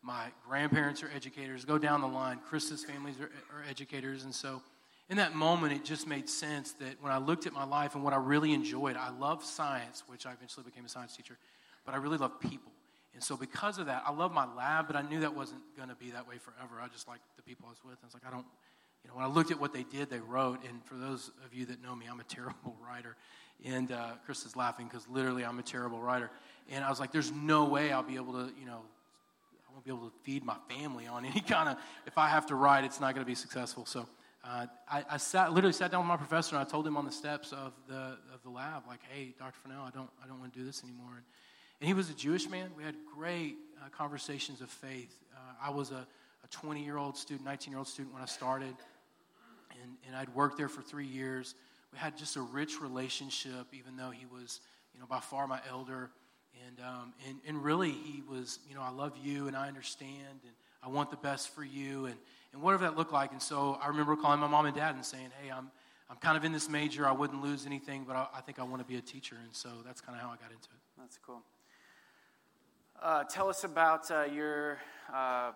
my 0.02 0.28
grandparents 0.48 1.04
are 1.04 1.10
educators. 1.14 1.66
Go 1.66 1.78
down 1.78 2.02
the 2.02 2.08
line, 2.08 2.40
Krista's 2.50 2.84
families 2.84 3.16
are, 3.20 3.32
are 3.54 3.64
educators. 3.70 4.24
And 4.24 4.34
so, 4.34 4.62
in 5.10 5.18
that 5.18 5.36
moment, 5.36 5.74
it 5.74 5.84
just 5.84 6.08
made 6.08 6.30
sense 6.30 6.72
that 6.74 7.02
when 7.02 7.12
I 7.12 7.18
looked 7.18 7.46
at 7.46 7.54
my 7.54 7.66
life 7.66 7.96
and 7.96 8.04
what 8.04 8.14
I 8.14 8.18
really 8.18 8.54
enjoyed, 8.54 8.96
I 8.96 9.10
love 9.10 9.44
science, 9.44 10.04
which 10.08 10.26
I 10.26 10.32
eventually 10.32 10.64
became 10.64 10.86
a 10.86 10.90
science 10.90 11.16
teacher, 11.16 11.38
but 11.86 11.94
I 11.94 11.98
really 11.98 12.18
love 12.18 12.40
people. 12.40 12.72
And 13.14 13.24
so, 13.24 13.38
because 13.38 13.78
of 13.78 13.86
that, 13.86 14.04
I 14.06 14.12
love 14.12 14.34
my 14.34 14.46
lab, 14.56 14.88
but 14.88 14.96
I 14.96 15.02
knew 15.02 15.22
that 15.22 15.34
wasn't 15.34 15.62
going 15.78 15.90
to 15.90 15.96
be 15.96 16.12
that 16.12 16.28
way 16.28 16.38
forever. 16.38 16.82
I 16.82 16.88
just 16.90 17.08
liked 17.08 17.24
the 17.38 17.44
people 17.44 17.66
I 17.68 17.70
was 17.70 17.84
with. 17.84 17.98
I 18.02 18.06
was 18.06 18.14
like, 18.14 18.26
I 18.28 18.32
don't, 18.32 18.46
you 19.06 19.12
know, 19.12 19.18
when 19.18 19.24
I 19.24 19.28
looked 19.28 19.52
at 19.52 19.60
what 19.60 19.72
they 19.72 19.84
did, 19.84 20.10
they 20.10 20.20
wrote. 20.20 20.64
And 20.68 20.84
for 20.84 20.96
those 20.96 21.30
of 21.46 21.54
you 21.54 21.68
that 21.68 21.84
know 21.84 21.96
me, 21.96 22.08
I'm 22.10 22.20
a 22.20 22.24
terrible 22.24 22.76
writer. 22.86 23.16
And 23.64 23.92
uh, 23.92 24.14
Chris 24.26 24.46
is 24.46 24.56
laughing 24.56 24.88
because 24.88 25.08
literally 25.08 25.46
I'm 25.46 25.60
a 25.60 25.64
terrible 25.64 26.00
writer. 26.00 26.32
And 26.72 26.84
I 26.84 26.90
was 26.90 27.00
like, 27.00 27.12
there's 27.12 27.32
no 27.32 27.66
way 27.66 27.92
I'll 27.92 28.02
be 28.02 28.16
able 28.16 28.34
to, 28.34 28.52
you 28.60 28.66
know, 28.66 28.82
I 29.70 29.74
won't 29.74 29.86
be 29.86 29.92
able 29.92 30.10
to 30.10 30.14
feed 30.24 30.44
my 30.44 30.56
family 30.68 31.06
on 31.06 31.24
any 31.24 31.40
kind 31.48 31.70
of, 31.70 31.78
if 32.08 32.18
I 32.18 32.30
have 32.30 32.48
to 32.48 32.56
write, 32.56 32.84
it's 32.84 33.00
not 33.00 33.14
going 33.14 33.24
to 33.24 33.30
be 33.30 33.36
successful. 33.36 33.86
So 33.86 34.08
uh, 34.44 34.66
I, 34.90 35.06
I 35.12 35.18
sat, 35.18 35.54
literally 35.54 35.74
sat 35.74 35.92
down 35.92 36.02
with 36.02 36.08
my 36.08 36.18
professor 36.18 36.56
and 36.56 36.66
I 36.66 36.68
told 36.68 36.88
him 36.88 36.98
on 36.98 37.06
the 37.06 37.12
steps 37.12 37.52
of 37.52 37.74
the, 37.88 38.18
of 38.34 38.42
the 38.44 38.50
lab, 38.50 38.88
like, 38.88 39.02
hey, 39.12 39.36
Dr. 39.38 39.54
Fennell, 39.64 39.84
I 39.84 39.92
don't, 39.92 40.10
I 40.24 40.28
don't 40.28 40.40
want 40.40 40.52
to 40.52 40.60
do 40.60 40.66
this 40.66 40.84
anymore. 40.84 41.14
And, 41.16 41.24
and 41.82 41.88
he 41.88 41.94
was 41.94 42.10
a 42.10 42.16
Jewish 42.16 42.50
man. 42.50 42.72
We 42.76 42.84
had 42.84 42.96
great 43.16 43.58
uh, 43.80 43.90
conversations 43.90 44.62
of 44.62 44.70
faith. 44.70 45.16
Uh, 45.36 45.68
I 45.68 45.70
was 45.70 45.92
a 45.92 46.08
20 46.52 46.84
year 46.84 46.98
old 46.98 47.18
student, 47.18 47.46
19 47.46 47.72
year 47.72 47.78
old 47.78 47.88
student 47.88 48.14
when 48.14 48.24
I 48.24 48.28
started, 48.28 48.76
and, 49.86 49.98
and 50.08 50.16
I'd 50.16 50.34
worked 50.34 50.58
there 50.58 50.68
for 50.68 50.82
three 50.82 51.06
years. 51.06 51.56
We 51.94 52.00
had 52.00 52.18
just 52.18 52.36
a 52.36 52.42
rich 52.42 52.82
relationship, 52.82 53.68
even 53.72 53.96
though 53.96 54.10
he 54.10 54.26
was, 54.26 54.60
you 54.94 55.00
know, 55.00 55.06
by 55.08 55.20
far 55.20 55.48
my 55.48 55.60
elder. 55.70 56.10
And, 56.68 56.80
um, 56.86 57.14
and, 57.28 57.38
and 57.48 57.64
really, 57.64 57.92
he 57.92 58.24
was, 58.28 58.60
you 58.68 58.76
know, 58.76 58.82
I 58.82 58.90
love 58.90 59.14
you 59.22 59.48
and 59.48 59.56
I 59.56 59.68
understand 59.68 60.40
and 60.44 60.54
I 60.84 60.90
want 60.90 61.12
the 61.12 61.18
best 61.18 61.50
for 61.50 61.64
you 61.64 62.06
and, 62.06 62.16
and 62.54 62.62
whatever 62.62 62.84
that 62.86 62.98
looked 62.98 63.14
like. 63.14 63.32
And 63.32 63.42
so 63.42 63.78
I 63.82 63.88
remember 63.88 64.16
calling 64.16 64.40
my 64.40 64.48
mom 64.48 64.66
and 64.66 64.76
dad 64.76 64.96
and 64.96 65.06
saying, 65.06 65.30
hey, 65.42 65.52
I'm, 65.52 65.70
I'm 66.10 66.18
kind 66.18 66.38
of 66.38 66.44
in 66.44 66.52
this 66.52 66.70
major. 66.70 67.08
I 67.08 67.12
wouldn't 67.12 67.44
lose 67.44 67.66
anything, 67.66 68.06
but 68.08 68.16
I, 68.16 68.28
I 68.36 68.42
think 68.42 68.60
I 68.60 68.64
want 68.64 68.82
to 68.82 68.88
be 68.88 68.98
a 68.98 69.02
teacher. 69.02 69.36
And 69.44 69.54
so 69.54 69.70
that's 69.86 70.02
kind 70.02 70.18
of 70.18 70.22
how 70.22 70.30
I 70.30 70.36
got 70.36 70.52
into 70.52 70.70
it. 70.70 70.82
That's 70.98 71.20
cool. 71.26 71.42
Uh, 73.02 73.24
tell 73.26 73.50
us 73.50 73.64
about 73.64 74.10
uh, 74.10 74.24
your 74.24 74.80
uh, 75.14 75.52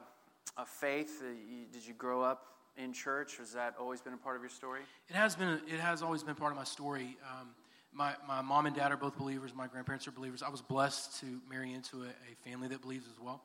faith. 0.65 1.23
Did 1.71 1.85
you 1.85 1.93
grow 1.93 2.21
up 2.21 2.45
in 2.81 2.93
church? 2.93 3.37
Has 3.37 3.53
that 3.53 3.75
always 3.79 4.01
been 4.01 4.13
a 4.13 4.17
part 4.17 4.35
of 4.35 4.41
your 4.41 4.49
story? 4.49 4.81
It 5.09 5.15
has 5.15 5.35
been. 5.35 5.59
It 5.67 5.79
has 5.79 6.01
always 6.01 6.23
been 6.23 6.35
part 6.35 6.51
of 6.51 6.57
my 6.57 6.63
story. 6.63 7.17
Um, 7.23 7.49
my, 7.91 8.13
my 8.27 8.41
mom 8.41 8.65
and 8.65 8.75
dad 8.75 8.91
are 8.91 8.97
both 8.97 9.17
believers. 9.17 9.53
My 9.55 9.67
grandparents 9.67 10.07
are 10.07 10.11
believers. 10.11 10.43
I 10.43 10.49
was 10.49 10.61
blessed 10.61 11.19
to 11.21 11.41
marry 11.49 11.73
into 11.73 12.03
a, 12.03 12.07
a 12.07 12.49
family 12.49 12.67
that 12.67 12.81
believes 12.81 13.05
as 13.11 13.19
well. 13.19 13.41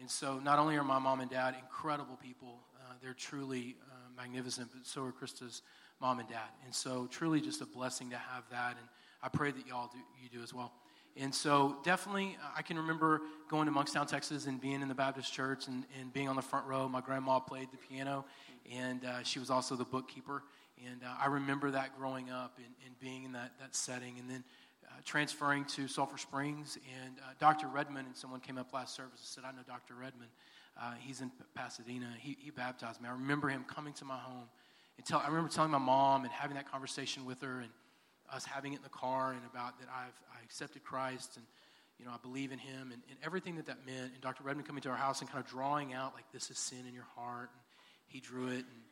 And 0.00 0.10
so, 0.10 0.38
not 0.38 0.58
only 0.58 0.76
are 0.76 0.84
my 0.84 0.98
mom 0.98 1.20
and 1.20 1.30
dad 1.30 1.54
incredible 1.60 2.18
people, 2.22 2.60
uh, 2.80 2.94
they're 3.02 3.14
truly 3.14 3.76
uh, 3.90 3.94
magnificent, 4.20 4.70
but 4.74 4.86
so 4.86 5.04
are 5.04 5.12
Krista's 5.12 5.62
mom 6.00 6.18
and 6.18 6.28
dad. 6.28 6.48
And 6.64 6.74
so, 6.74 7.06
truly, 7.10 7.40
just 7.40 7.60
a 7.60 7.66
blessing 7.66 8.10
to 8.10 8.16
have 8.16 8.44
that. 8.50 8.76
And 8.78 8.88
I 9.22 9.28
pray 9.28 9.50
that 9.50 9.66
y'all 9.66 9.90
do, 9.92 9.98
you 10.22 10.28
do 10.30 10.42
as 10.42 10.54
well. 10.54 10.72
And 11.16 11.34
so, 11.34 11.76
definitely, 11.84 12.38
uh, 12.42 12.48
I 12.56 12.62
can 12.62 12.78
remember 12.78 13.20
going 13.48 13.66
to 13.66 13.72
Monkstown, 13.72 14.08
Texas, 14.08 14.46
and 14.46 14.58
being 14.60 14.80
in 14.80 14.88
the 14.88 14.94
Baptist 14.94 15.32
church 15.32 15.68
and, 15.68 15.84
and 16.00 16.10
being 16.12 16.28
on 16.28 16.36
the 16.36 16.42
front 16.42 16.66
row. 16.66 16.88
My 16.88 17.02
grandma 17.02 17.38
played 17.38 17.68
the 17.70 17.76
piano, 17.76 18.24
and 18.70 19.04
uh, 19.04 19.22
she 19.22 19.38
was 19.38 19.50
also 19.50 19.76
the 19.76 19.84
bookkeeper. 19.84 20.42
And 20.86 21.02
uh, 21.02 21.14
I 21.20 21.26
remember 21.26 21.70
that 21.70 21.96
growing 21.96 22.30
up 22.30 22.58
and, 22.58 22.74
and, 22.84 22.98
being 22.98 23.24
in 23.24 23.32
that, 23.32 23.52
that 23.60 23.74
setting. 23.74 24.18
And 24.18 24.28
then 24.28 24.44
uh, 24.86 25.00
transferring 25.04 25.64
to 25.66 25.86
Sulphur 25.86 26.18
Springs. 26.18 26.78
And 27.04 27.18
uh, 27.18 27.32
Dr. 27.38 27.68
Redmond 27.68 28.06
and 28.06 28.16
someone 28.16 28.40
came 28.40 28.58
up 28.58 28.72
last 28.72 28.94
service 28.94 29.20
and 29.20 29.26
said, 29.26 29.44
I 29.46 29.52
know 29.52 29.62
Dr. 29.66 29.94
Redmond. 29.94 30.30
Uh, 30.80 30.92
he's 30.98 31.20
in 31.20 31.30
Pasadena. 31.54 32.08
He, 32.18 32.36
he 32.40 32.50
baptized 32.50 33.00
me. 33.00 33.08
I 33.08 33.12
remember 33.12 33.48
him 33.48 33.64
coming 33.68 33.92
to 33.94 34.04
my 34.04 34.16
home. 34.16 34.48
And 34.96 35.06
tell, 35.06 35.20
I 35.20 35.28
remember 35.28 35.48
telling 35.48 35.70
my 35.70 35.78
mom 35.78 36.24
and 36.24 36.32
having 36.32 36.56
that 36.56 36.70
conversation 36.70 37.24
with 37.24 37.40
her 37.42 37.60
and 37.60 37.70
us 38.32 38.44
having 38.44 38.72
it 38.72 38.76
in 38.76 38.82
the 38.82 38.88
car 38.88 39.32
and 39.32 39.42
about 39.50 39.78
that 39.78 39.88
I've 39.94 40.18
I 40.32 40.42
accepted 40.42 40.82
Christ 40.82 41.36
and 41.36 41.44
you 41.98 42.06
know 42.06 42.12
I 42.12 42.16
believe 42.22 42.50
in 42.50 42.58
Him 42.58 42.90
and, 42.92 43.02
and 43.10 43.18
everything 43.22 43.56
that 43.56 43.66
that 43.66 43.84
meant. 43.86 44.12
And 44.12 44.20
Dr. 44.20 44.44
Redmond 44.44 44.66
coming 44.66 44.82
to 44.82 44.88
our 44.88 44.96
house 44.96 45.20
and 45.20 45.30
kind 45.30 45.44
of 45.44 45.50
drawing 45.50 45.92
out 45.92 46.14
like 46.14 46.24
this 46.32 46.50
is 46.50 46.58
sin 46.58 46.86
in 46.88 46.94
your 46.94 47.06
heart. 47.14 47.50
He 48.12 48.20
drew 48.20 48.48
it 48.48 48.64
and 48.64 48.82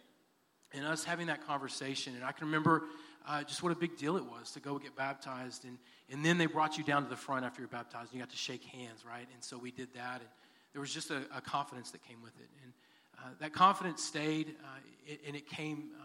and 0.72 0.86
us 0.86 1.04
having 1.04 1.26
that 1.26 1.46
conversation. 1.46 2.14
And 2.14 2.24
I 2.24 2.32
can 2.32 2.46
remember 2.46 2.84
uh, 3.26 3.42
just 3.42 3.62
what 3.62 3.72
a 3.72 3.76
big 3.76 3.96
deal 3.96 4.16
it 4.16 4.24
was 4.24 4.52
to 4.52 4.60
go 4.60 4.78
get 4.78 4.96
baptized. 4.96 5.64
And, 5.64 5.78
and 6.10 6.24
then 6.24 6.38
they 6.38 6.46
brought 6.46 6.78
you 6.78 6.84
down 6.84 7.02
to 7.02 7.08
the 7.08 7.16
front 7.16 7.44
after 7.44 7.60
you're 7.60 7.68
baptized, 7.68 8.12
and 8.12 8.14
you 8.14 8.20
got 8.20 8.30
to 8.30 8.36
shake 8.36 8.64
hands, 8.64 9.04
right? 9.04 9.26
And 9.34 9.42
so 9.42 9.58
we 9.58 9.70
did 9.70 9.88
that. 9.94 10.20
And 10.20 10.28
there 10.72 10.80
was 10.80 10.92
just 10.92 11.10
a, 11.10 11.22
a 11.34 11.40
confidence 11.40 11.90
that 11.90 12.06
came 12.06 12.22
with 12.22 12.36
it. 12.38 12.48
And 12.62 12.72
uh, 13.18 13.28
that 13.40 13.52
confidence 13.52 14.02
stayed, 14.02 14.54
uh, 14.64 14.78
it, 15.06 15.20
and 15.26 15.36
it 15.36 15.48
came. 15.48 15.90
Uh, 15.98 16.04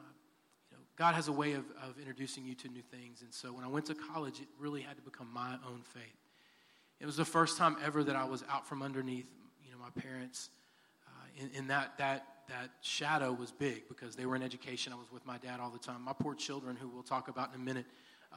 you 0.72 0.77
know, 0.77 0.84
God 0.98 1.15
has 1.15 1.27
a 1.27 1.31
way 1.31 1.53
of, 1.53 1.63
of 1.84 1.98
introducing 2.00 2.45
you 2.45 2.55
to 2.55 2.67
new 2.67 2.81
things. 2.81 3.22
And 3.22 3.34
so 3.34 3.53
when 3.53 3.63
I 3.63 3.67
went 3.67 3.86
to 3.88 3.95
college, 3.95 4.39
it 4.39 4.48
really 4.60 4.81
had 4.81 4.98
to 4.98 5.03
become 5.03 5.29
my 5.31 5.53
own 5.67 5.81
faith. 5.93 6.03
It 7.00 7.05
was 7.05 7.17
the 7.17 7.25
first 7.25 7.57
time 7.57 7.77
ever 7.84 8.03
that 8.03 8.15
I 8.15 8.25
was 8.25 8.43
out 8.50 8.67
from 8.67 8.81
underneath, 8.81 9.27
you 9.63 9.72
know, 9.72 9.77
my 9.77 10.01
parents. 10.01 10.50
Uh, 11.05 11.43
in, 11.43 11.60
in 11.60 11.67
that, 11.67 11.98
that 11.98 12.25
that 12.50 12.70
shadow 12.82 13.32
was 13.32 13.52
big 13.52 13.88
because 13.88 14.16
they 14.16 14.25
were 14.25 14.36
in 14.36 14.44
education. 14.44 14.94
I 14.94 14.96
was 14.96 15.12
with 15.12 15.25
my 15.25 15.38
dad 15.38 15.60
all 15.60 15.70
the 15.70 15.80
time. 15.80 16.04
My 16.04 16.14
poor 16.14 16.36
children, 16.36 16.75
who 16.75 16.88
we'll 16.88 17.04
talk 17.04 17.28
about 17.28 17.54
in 17.54 17.62
a 17.62 17.64
minute, 17.64 17.86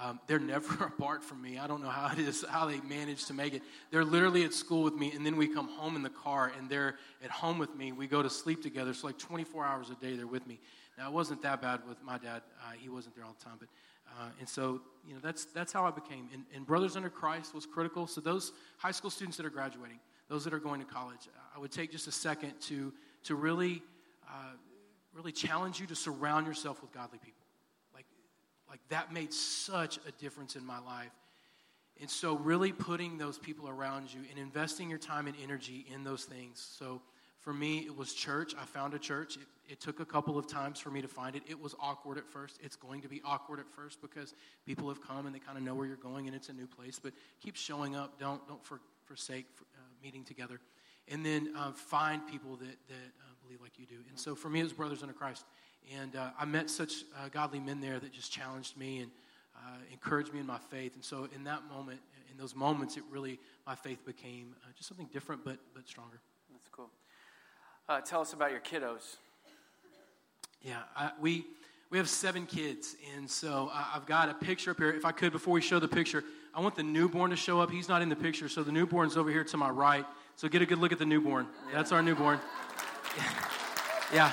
um, 0.01 0.21
they're 0.27 0.39
never 0.39 0.85
apart 0.85 1.23
from 1.23 1.43
me. 1.43 1.59
I 1.59 1.67
don't 1.67 1.83
know 1.83 1.89
how 1.89 2.13
it 2.13 2.19
is, 2.19 2.45
how 2.49 2.67
they 2.67 2.81
manage 2.81 3.27
to 3.27 3.35
make 3.35 3.55
it. 3.55 3.63
They're 3.91 4.05
literally 4.05 4.45
at 4.45 4.55
school 4.55 4.83
with 4.83 4.95
me, 4.95 5.13
and 5.13 5.25
then 5.25 5.37
we 5.37 5.49
come 5.49 5.69
home 5.69 5.97
in 5.97 6.03
the 6.03 6.11
car, 6.11 6.53
and 6.57 6.69
they're 6.69 6.97
at 7.23 7.31
home 7.31 7.59
with 7.59 7.75
me. 7.75 7.93
We 7.93 8.07
go 8.07 8.23
to 8.23 8.31
sleep 8.31 8.63
together. 8.63 8.95
So, 8.95 9.07
like 9.07 9.19
24 9.19 9.65
hours 9.65 9.91
a 9.91 9.95
day, 9.95 10.17
they're 10.17 10.27
with 10.27 10.47
me. 10.47 10.59
Now, 10.97 11.09
it 11.09 11.13
wasn't 11.13 11.43
that 11.43 11.63
bad 11.63 11.81
with 11.89 12.03
my 12.03 12.19
dad. 12.19 12.43
Uh, 12.61 12.73
he 12.77 12.89
wasn't 12.89 13.15
there 13.15 13.25
all 13.25 13.37
the 13.39 13.45
time. 13.45 13.57
But, 13.59 13.69
uh, 14.19 14.29
and 14.41 14.49
so, 14.49 14.81
you 15.07 15.15
know, 15.15 15.21
that's, 15.23 15.45
that's 15.47 15.73
how 15.73 15.85
I 15.85 15.91
became. 15.91 16.29
And, 16.33 16.45
and 16.55 16.67
Brothers 16.67 16.97
Under 16.97 17.11
Christ 17.11 17.55
was 17.55 17.67
critical. 17.67 18.07
So, 18.07 18.21
those 18.21 18.53
high 18.79 18.91
school 18.91 19.11
students 19.11 19.37
that 19.37 19.47
are 19.47 19.51
graduating, 19.51 19.99
those 20.29 20.45
that 20.45 20.53
are 20.53 20.59
going 20.59 20.81
to 20.81 20.87
college, 20.87 21.29
I 21.55 21.59
would 21.59 21.73
take 21.73 21.93
just 21.93 22.07
a 22.07 22.13
second 22.13 22.55
to, 22.63 22.93
to 23.25 23.35
really 23.35 23.83
uh, 24.29 24.53
really 25.13 25.33
challenge 25.33 25.81
you 25.81 25.87
to 25.87 25.97
surround 25.97 26.47
yourself 26.47 26.81
with 26.83 26.93
godly 26.93 27.19
people. 27.19 27.45
Like, 27.95 28.07
like 28.69 28.81
that 28.89 29.13
made 29.13 29.33
such 29.33 29.99
a 30.07 30.13
difference 30.13 30.57
in 30.57 30.65
my 30.65 30.79
life. 30.79 31.11
And 32.01 32.09
so, 32.09 32.37
really 32.37 32.71
putting 32.71 33.19
those 33.19 33.39
people 33.39 33.69
around 33.69 34.13
you 34.15 34.21
and 34.31 34.39
investing 34.39 34.89
your 34.89 35.01
time 35.01 35.27
and 35.27 35.37
energy 35.43 35.85
in 35.93 36.05
those 36.05 36.25
things. 36.25 36.65
So, 36.79 37.03
for 37.41 37.53
me, 37.53 37.79
it 37.79 37.97
was 37.97 38.13
church. 38.13 38.55
I 38.61 38.65
found 38.65 38.95
a 38.95 38.99
church. 38.99 39.37
It, 39.37 39.73
it, 39.73 39.81
took 39.81 40.01
a 40.01 40.05
couple 40.05 40.39
of 40.39 40.47
times 40.47 40.79
for 40.79 40.91
me 40.91 41.01
to 41.01 41.09
find 41.09 41.35
it. 41.35 41.43
It 41.49 41.61
was 41.61 41.75
awkward 41.81 42.19
at 42.19 42.29
first. 42.29 42.59
It's 42.63 42.77
going 42.77 43.01
to 43.03 43.09
be 43.09 43.21
awkward 43.25 43.59
at 43.59 43.69
first 43.69 44.01
because 44.01 44.35
people 44.67 44.89
have 44.89 45.01
come 45.01 45.27
and 45.27 45.35
they 45.35 45.39
kind 45.39 45.57
of 45.57 45.65
know 45.65 45.75
where 45.75 45.87
you're 45.87 45.97
going 45.97 46.27
and 46.27 46.37
it's 46.37 46.49
a 46.49 46.53
new 46.53 46.67
place. 46.67 46.99
But 47.03 47.13
keep 47.41 47.57
showing 47.57 47.97
up. 47.97 48.19
Don't 48.19 48.47
don't 48.47 48.65
for, 48.65 48.81
forsake 49.07 49.47
uh, 49.61 49.81
meeting 50.03 50.25
together, 50.25 50.61
and 51.09 51.25
then 51.25 51.53
uh, 51.57 51.73
find 51.73 52.27
people 52.27 52.57
that 52.57 52.77
that 52.89 53.11
uh, 53.21 53.38
like 53.61 53.79
you 53.79 53.87
do. 53.87 53.97
And 54.09 54.19
so 54.19 54.35
for 54.35 54.49
me, 54.49 54.61
it 54.61 54.65
was 54.65 54.73
Brothers 54.73 55.03
Under 55.03 55.15
Christ. 55.15 55.45
And 55.97 56.17
uh, 56.17 56.31
I 56.39 56.45
met 56.45 56.69
such 56.69 57.05
uh, 57.17 57.29
godly 57.31 57.61
men 57.61 57.81
there 57.81 57.99
that 57.99 58.13
just 58.13 58.31
challenged 58.31 58.77
me 58.77 58.99
and 58.99 59.11
uh, 59.57 59.77
encouraged 59.91 60.33
me 60.33 60.41
in 60.41 60.47
my 60.47 60.59
faith. 60.71 60.95
And 60.95 61.05
so 61.05 61.29
in 61.35 61.45
that 61.45 61.63
moment, 61.69 62.01
in 62.31 62.37
those 62.37 62.55
moments, 62.55 62.97
it 62.97 63.03
really, 63.11 63.39
my 63.67 63.75
faith 63.75 64.05
became 64.05 64.55
uh, 64.63 64.69
just 64.77 64.89
something 64.89 65.09
different 65.13 65.45
but, 65.45 65.59
but 65.75 65.89
stronger. 65.89 66.21
That's 66.53 66.69
cool. 66.71 66.91
Uh, 67.89 68.01
tell 68.01 68.21
us 68.21 68.33
about 68.33 68.51
your 68.51 68.61
kiddos. 68.61 69.17
Yeah, 70.63 70.83
I, 70.97 71.13
we, 71.21 71.47
we 71.91 71.99
have 71.99 72.09
seven 72.09 72.45
kids. 72.45 72.97
And 73.17 73.31
so 73.31 73.71
I've 73.73 74.07
got 74.07 74.29
a 74.29 74.35
picture 74.35 74.73
up 74.73 74.79
here. 74.79 74.91
If 74.91 75.05
I 75.05 75.13
could, 75.13 75.33
before 75.33 75.55
we 75.55 75.61
show 75.61 75.79
the 75.79 75.89
picture, 75.89 76.23
I 76.55 76.61
want 76.61 76.75
the 76.77 76.83
newborn 76.83 77.31
to 77.31 77.37
show 77.37 77.61
up. 77.61 77.71
He's 77.71 77.89
not 77.89 78.03
in 78.03 78.09
the 78.09 78.17
picture, 78.17 78.49
so 78.49 78.63
the 78.63 78.73
newborn's 78.73 79.17
over 79.17 79.31
here 79.31 79.45
to 79.45 79.57
my 79.57 79.71
right. 79.71 80.05
So 80.37 80.49
get 80.49 80.63
a 80.63 80.67
good 80.67 80.79
look 80.79 80.93
at 80.93 80.99
the 80.99 81.07
newborn. 81.07 81.47
That's 81.73 81.93
our 81.93 82.03
newborn. 82.03 82.41
Yeah. 84.13 84.33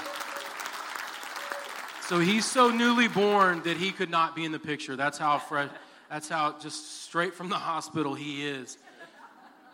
So 2.08 2.20
he's 2.20 2.46
so 2.46 2.70
newly 2.70 3.08
born 3.08 3.64
that 3.64 3.78
he 3.78 3.92
could 3.92 4.12
not 4.12 4.36
be 4.36 4.46
in 4.46 4.52
the 4.52 4.60
picture. 4.60 4.96
That's 4.96 5.18
how 5.18 5.40
fresh, 5.40 5.72
that's 6.08 6.30
how 6.30 6.56
just 6.60 7.04
straight 7.04 7.34
from 7.34 7.50
the 7.50 7.56
hospital 7.56 8.14
he 8.14 8.46
is. 8.46 8.78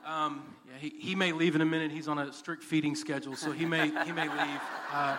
Um, 0.05 0.41
yeah, 0.65 0.77
he, 0.79 0.89
he 0.97 1.15
may 1.15 1.33
leave 1.33 1.55
in 1.55 1.61
a 1.61 1.65
minute. 1.65 1.91
He's 1.91 2.07
on 2.07 2.19
a 2.19 2.31
strict 2.31 2.63
feeding 2.63 2.95
schedule, 2.95 3.35
so 3.35 3.51
he 3.51 3.65
may 3.65 3.87
he 4.05 4.11
may 4.13 4.29
leave. 4.29 4.61
Uh, 4.93 5.17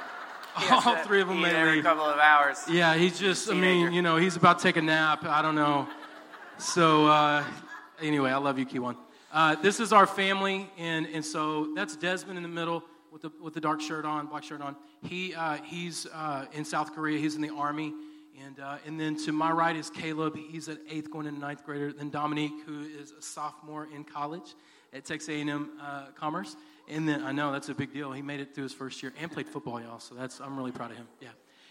all 0.70 0.96
three 1.04 1.20
of 1.20 1.28
them 1.28 1.42
may 1.42 1.50
every 1.50 1.76
leave. 1.76 1.84
couple 1.84 2.04
of 2.04 2.18
hours. 2.18 2.64
Yeah, 2.68 2.94
he's 2.94 3.18
just. 3.18 3.50
I 3.50 3.54
mean, 3.54 3.92
you 3.92 4.00
know, 4.00 4.16
he's 4.16 4.36
about 4.36 4.58
to 4.58 4.62
take 4.62 4.76
a 4.76 4.82
nap. 4.82 5.24
I 5.24 5.42
don't 5.42 5.54
know. 5.54 5.88
So 6.58 7.06
uh, 7.06 7.44
anyway, 8.00 8.30
I 8.30 8.38
love 8.38 8.58
you, 8.58 8.64
Kiwan. 8.64 8.96
Uh, 9.30 9.54
this 9.56 9.80
is 9.80 9.92
our 9.92 10.06
family, 10.06 10.70
and 10.78 11.06
and 11.06 11.24
so 11.24 11.74
that's 11.74 11.94
Desmond 11.94 12.38
in 12.38 12.42
the 12.42 12.48
middle 12.48 12.84
with 13.12 13.22
the, 13.22 13.30
with 13.42 13.52
the 13.54 13.60
dark 13.60 13.80
shirt 13.80 14.04
on, 14.04 14.26
black 14.26 14.42
shirt 14.42 14.62
on. 14.62 14.74
He, 15.02 15.34
uh, 15.34 15.58
he's 15.64 16.06
uh, 16.06 16.46
in 16.52 16.64
South 16.64 16.94
Korea. 16.94 17.18
He's 17.18 17.36
in 17.36 17.42
the 17.42 17.50
army. 17.50 17.92
And, 18.44 18.58
uh, 18.58 18.78
and 18.86 18.98
then 18.98 19.16
to 19.24 19.32
my 19.32 19.52
right 19.52 19.76
is 19.76 19.90
Caleb. 19.90 20.36
He's 20.36 20.68
an 20.68 20.78
eighth 20.90 21.10
going 21.10 21.26
into 21.26 21.38
ninth 21.38 21.64
grader. 21.64 21.92
Then 21.92 22.08
Dominique, 22.08 22.64
who 22.66 22.80
is 22.80 23.12
a 23.12 23.20
sophomore 23.20 23.86
in 23.94 24.04
college 24.04 24.54
at 24.94 25.04
Texas 25.04 25.28
A&M 25.28 25.70
uh, 25.80 26.06
Commerce. 26.14 26.56
And 26.88 27.06
then 27.08 27.22
I 27.22 27.32
know 27.32 27.52
that's 27.52 27.68
a 27.68 27.74
big 27.74 27.92
deal. 27.92 28.10
He 28.12 28.22
made 28.22 28.40
it 28.40 28.54
through 28.54 28.64
his 28.64 28.72
first 28.72 29.02
year 29.02 29.12
and 29.20 29.30
played 29.30 29.48
football, 29.48 29.80
y'all. 29.80 30.00
So 30.00 30.14
that's 30.14 30.40
I'm 30.40 30.56
really 30.56 30.72
proud 30.72 30.90
of 30.90 30.96
him. 30.96 31.06
Yeah. 31.20 31.28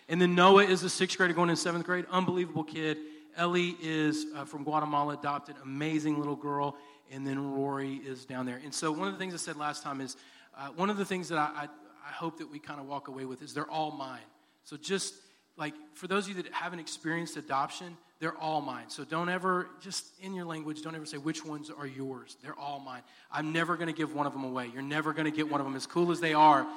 And 0.07 0.21
then 0.21 0.35
Noah 0.35 0.63
is 0.63 0.83
a 0.83 0.89
sixth 0.89 1.17
grader 1.17 1.33
going 1.33 1.49
into 1.49 1.61
seventh 1.61 1.85
grade. 1.85 2.05
Unbelievable 2.11 2.63
kid. 2.63 2.97
Ellie 3.35 3.75
is 3.81 4.25
uh, 4.35 4.45
from 4.45 4.63
Guatemala, 4.63 5.13
adopted, 5.13 5.55
amazing 5.63 6.17
little 6.19 6.35
girl. 6.35 6.75
And 7.11 7.25
then 7.25 7.53
Rory 7.53 7.95
is 7.95 8.25
down 8.25 8.45
there. 8.45 8.61
And 8.63 8.73
so 8.73 8.91
one 8.91 9.07
of 9.07 9.13
the 9.13 9.19
things 9.19 9.33
I 9.33 9.37
said 9.37 9.57
last 9.57 9.83
time 9.83 9.99
is 9.99 10.15
uh, 10.57 10.67
one 10.69 10.89
of 10.89 10.97
the 10.97 11.05
things 11.05 11.29
that 11.29 11.37
I, 11.37 11.63
I, 11.63 11.63
I 12.07 12.11
hope 12.11 12.39
that 12.39 12.51
we 12.51 12.59
kind 12.59 12.79
of 12.79 12.87
walk 12.87 13.07
away 13.07 13.25
with 13.25 13.41
is 13.41 13.53
they're 13.53 13.69
all 13.69 13.91
mine. 13.91 14.19
So 14.63 14.77
just 14.77 15.13
like 15.57 15.73
for 15.93 16.07
those 16.07 16.27
of 16.27 16.35
you 16.35 16.43
that 16.43 16.51
haven't 16.53 16.79
experienced 16.79 17.37
adoption, 17.37 17.97
they're 18.19 18.37
all 18.37 18.61
mine. 18.61 18.85
So 18.89 19.03
don't 19.03 19.29
ever, 19.29 19.67
just 19.79 20.05
in 20.21 20.33
your 20.35 20.45
language, 20.45 20.83
don't 20.83 20.95
ever 20.95 21.05
say 21.05 21.17
which 21.17 21.43
ones 21.43 21.71
are 21.71 21.87
yours. 21.87 22.37
They're 22.43 22.57
all 22.57 22.79
mine. 22.79 23.01
I'm 23.31 23.51
never 23.51 23.75
going 23.75 23.87
to 23.87 23.93
give 23.93 24.13
one 24.13 24.27
of 24.27 24.33
them 24.33 24.43
away. 24.43 24.69
You're 24.71 24.83
never 24.83 25.11
going 25.11 25.25
to 25.25 25.35
get 25.35 25.49
one 25.49 25.59
of 25.59 25.65
them 25.65 25.75
as 25.75 25.87
cool 25.87 26.11
as 26.11 26.19
they 26.19 26.33
are, 26.33 26.67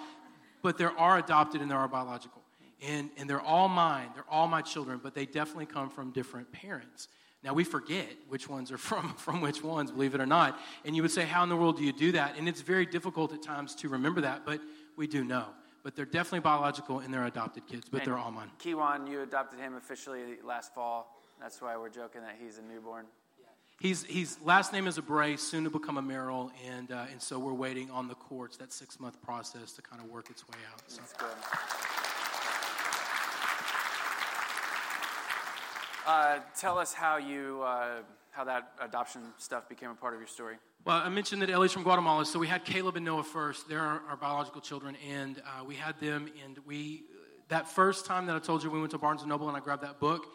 but 0.63 0.79
there 0.79 0.99
are 0.99 1.19
adopted 1.19 1.61
and 1.61 1.71
there 1.71 1.79
are 1.79 1.89
biological. 1.89 2.41
And, 2.87 3.11
and 3.19 3.29
they're 3.29 3.41
all 3.41 3.69
mine. 3.69 4.09
They're 4.15 4.25
all 4.29 4.49
my 4.49 4.63
children, 4.63 5.01
but 5.03 5.15
they 5.15 5.27
definitely 5.27 5.67
come 5.67 5.91
from 5.91 6.11
different 6.13 6.51
parents. 6.51 7.09
Now, 7.45 7.53
we 7.53 7.63
forget 7.63 8.09
which 8.29 8.49
ones 8.49 8.73
are 8.73 8.79
from, 8.91 9.15
from 9.15 9.41
which 9.41 9.63
ones, 9.63 9.93
believe 9.93 10.15
it 10.15 10.21
or 10.21 10.27
not. 10.27 10.59
And 10.85 10.97
you 10.97 11.03
would 11.03 11.11
say, 11.11 11.25
How 11.25 11.43
in 11.43 11.49
the 11.49 11.57
world 11.57 11.77
do 11.77 11.85
you 11.85 11.93
do 11.93 12.13
that? 12.13 12.37
And 12.39 12.49
it's 12.49 12.63
very 12.63 12.87
difficult 12.87 13.33
at 13.33 13.43
times 13.43 13.75
to 13.77 13.89
remember 13.89 14.23
that, 14.23 14.45
but 14.45 14.61
we 14.97 15.07
do 15.07 15.23
know. 15.23 15.47
But 15.83 15.95
they're 15.95 16.07
definitely 16.07 16.41
biological 16.41 17.01
and 17.01 17.13
they're 17.13 17.27
adopted 17.27 17.67
kids, 17.67 17.89
but 17.91 18.01
And 18.01 18.07
they're 18.07 18.19
all 18.19 18.31
mine. 18.31 18.51
Kiwan, 18.59 19.09
you 19.09 19.21
adopted 19.21 19.61
him 19.61 19.75
officially 19.75 20.39
last 20.43 20.75
fall. 20.75 21.21
That's 21.39 21.61
why 21.61 21.77
we're 21.77 21.91
joking 21.91 22.23
that 22.23 22.37
he's 22.41 22.59
a 22.59 22.63
newborn. 22.63 23.05
He's, 23.81 24.05
he's 24.05 24.39
last 24.41 24.73
name 24.73 24.87
is 24.87 24.99
Abray, 24.99 25.39
soon 25.39 25.65
to 25.65 25.71
become 25.71 25.99
a 25.99 26.03
Merrill, 26.03 26.53
and, 26.65 26.93
uh, 26.93 27.07
and 27.11 27.21
so 27.21 27.41
we're 27.41 27.53
waiting 27.53 27.91
on 27.91 28.07
the 28.07 28.15
courts, 28.15 28.57
that 28.59 28.73
six 28.73 29.01
month 29.01 29.21
process 29.21 29.73
to 29.73 29.83
kind 29.83 30.01
of 30.01 30.09
work 30.09 30.31
its 30.31 30.47
way 30.49 30.57
out. 30.73 30.81
So. 30.87 31.01
That's 31.01 31.13
good. 31.15 32.14
Uh, 36.07 36.39
tell 36.55 36.79
us 36.79 36.93
how 36.93 37.17
you 37.17 37.63
uh, 37.65 38.03
how 38.31 38.45
that 38.45 38.73
adoption 38.81 39.23
stuff 39.39 39.69
became 39.71 39.89
a 39.89 39.95
part 39.95 40.13
of 40.13 40.21
your 40.21 40.27
story. 40.27 40.57
Well, 40.85 40.99
I 40.99 41.09
mentioned 41.09 41.41
that 41.41 41.49
Ellie's 41.49 41.73
from 41.73 41.83
Guatemala, 41.83 42.27
so 42.27 42.39
we 42.39 42.47
had 42.47 42.67
Caleb 42.67 42.97
and 42.97 43.05
Noah 43.07 43.23
first. 43.23 43.69
They're 43.71 43.81
our, 43.81 44.03
our 44.11 44.17
biological 44.19 44.61
children, 44.61 44.99
and 45.09 45.39
uh, 45.39 45.65
we 45.65 45.77
had 45.77 45.99
them. 46.01 46.29
And 46.45 46.59
we, 46.67 47.05
that 47.49 47.67
first 47.69 48.05
time 48.05 48.27
that 48.27 48.37
I 48.37 48.39
told 48.39 48.63
you 48.63 48.71
we 48.71 48.79
went 48.79 48.91
to 48.91 48.99
Barnes 48.99 49.23
and 49.23 49.31
Noble 49.31 49.49
and 49.49 49.57
I 49.57 49.61
grabbed 49.61 49.83
that 49.83 49.99
book, 49.99 50.27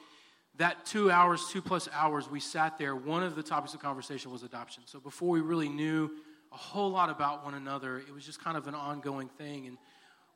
that 0.58 0.88
two 0.88 1.12
hours, 1.12 1.48
two 1.52 1.62
plus 1.62 1.88
hours, 1.94 2.28
we 2.28 2.40
sat 2.40 2.80
there. 2.80 2.96
One 2.96 3.22
of 3.22 3.36
the 3.36 3.44
topics 3.44 3.76
of 3.76 3.80
conversation 3.80 4.32
was 4.32 4.42
adoption. 4.42 4.84
So 4.88 5.00
before 5.00 5.30
we 5.30 5.42
really 5.42 5.70
knew 5.70 6.10
a 6.52 6.58
whole 6.58 6.90
lot 6.90 7.12
about 7.12 7.46
one 7.46 7.54
another, 7.54 8.00
it 8.00 8.12
was 8.12 8.26
just 8.26 8.44
kind 8.44 8.58
of 8.58 8.68
an 8.68 8.74
ongoing 8.74 9.28
thing. 9.28 9.68
And 9.68 9.78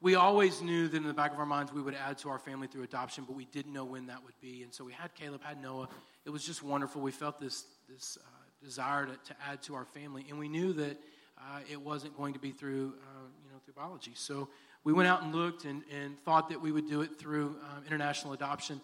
we 0.04 0.16
always 0.16 0.62
knew 0.62 0.90
that 0.90 0.98
in 0.98 1.08
the 1.08 1.14
back 1.14 1.32
of 1.32 1.40
our 1.40 1.46
minds 1.46 1.72
we 1.72 1.82
would 1.82 1.96
add 1.96 2.18
to 2.18 2.30
our 2.30 2.38
family 2.38 2.68
through 2.68 2.84
adoption, 2.84 3.24
but 3.26 3.38
we 3.38 3.46
didn't 3.46 3.72
know 3.72 3.86
when 3.86 4.08
that 4.08 4.22
would 4.26 4.34
be. 4.42 4.62
And 4.62 4.74
so 4.74 4.84
we 4.84 4.92
had 4.92 5.16
Caleb, 5.16 5.42
had 5.42 5.62
Noah. 5.62 5.88
It 6.26 6.30
was 6.30 6.46
just 6.46 6.62
wonderful. 6.62 7.02
We 7.02 7.12
felt 7.12 7.40
this, 7.40 7.64
this 7.88 8.18
uh, 8.22 8.28
desire 8.62 9.06
to, 9.06 9.14
to 9.14 9.36
add 9.50 9.62
to 9.64 9.76
our 9.76 9.86
family, 9.86 10.26
and 10.30 10.38
we 10.38 10.50
knew 10.50 10.74
that 10.74 11.00
uh, 11.38 11.60
it 11.72 11.82
wasn't 11.82 12.18
going 12.18 12.34
to 12.34 12.40
be 12.40 12.52
through, 12.52 12.96
uh, 12.98 13.28
you 13.46 13.52
know, 13.52 13.60
through 13.64 13.76
biology. 13.76 14.12
So 14.14 14.50
we 14.84 14.92
went 14.92 15.08
out 15.08 15.24
and 15.24 15.34
looked 15.34 15.64
and, 15.64 15.84
and 15.90 16.20
thought 16.20 16.50
that 16.50 16.62
we 16.62 16.74
would 16.74 16.90
do 16.90 17.02
it 17.02 17.18
through 17.18 17.56
um, 17.72 17.86
international 17.88 18.34
adoption, 18.34 18.82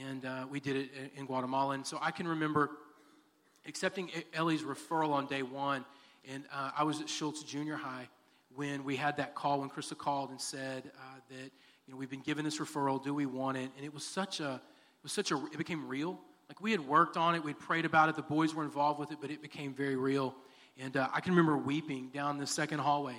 and 0.00 0.24
uh, 0.24 0.46
we 0.50 0.58
did 0.58 0.76
it 0.76 0.90
in, 1.16 1.26
Guatemala. 1.26 1.74
And 1.74 1.86
so 1.86 1.98
I 2.00 2.10
can 2.10 2.26
remember 2.26 2.70
accepting 3.66 4.10
Ellie's 4.32 4.62
referral 4.62 5.10
on 5.10 5.26
day 5.26 5.42
one, 5.42 5.84
and 6.26 6.44
uh, 6.50 6.70
I 6.74 6.84
was 6.84 7.02
at 7.02 7.10
Schultz 7.10 7.42
Junior 7.42 7.76
High 7.76 8.08
when 8.54 8.84
we 8.84 8.96
had 8.96 9.16
that 9.16 9.34
call 9.34 9.60
when 9.60 9.70
Krista 9.70 9.96
called 9.96 10.30
and 10.30 10.40
said 10.40 10.90
uh, 10.96 11.20
that 11.30 11.50
you 11.86 11.92
know 11.92 11.96
we've 11.96 12.10
been 12.10 12.20
given 12.20 12.44
this 12.44 12.58
referral. 12.58 13.02
Do 13.02 13.14
we 13.14 13.26
want 13.26 13.56
it? 13.56 13.70
And 13.76 13.84
it 13.84 13.92
was 13.92 14.04
such 14.04 14.40
a 14.40 14.54
it 14.54 15.02
was 15.02 15.12
such 15.12 15.30
a 15.30 15.36
it 15.52 15.58
became 15.58 15.88
real. 15.88 16.18
Like 16.48 16.60
we 16.60 16.70
had 16.70 16.80
worked 16.80 17.16
on 17.16 17.34
it, 17.34 17.42
we'd 17.42 17.58
prayed 17.58 17.84
about 17.84 18.08
it. 18.08 18.16
The 18.16 18.22
boys 18.22 18.54
were 18.54 18.64
involved 18.64 19.00
with 19.00 19.10
it, 19.10 19.18
but 19.20 19.30
it 19.30 19.40
became 19.40 19.72
very 19.72 19.96
real. 19.96 20.34
And 20.78 20.96
uh, 20.96 21.08
I 21.12 21.20
can 21.20 21.32
remember 21.32 21.56
weeping 21.56 22.10
down 22.12 22.38
the 22.38 22.46
second 22.46 22.80
hallway, 22.80 23.16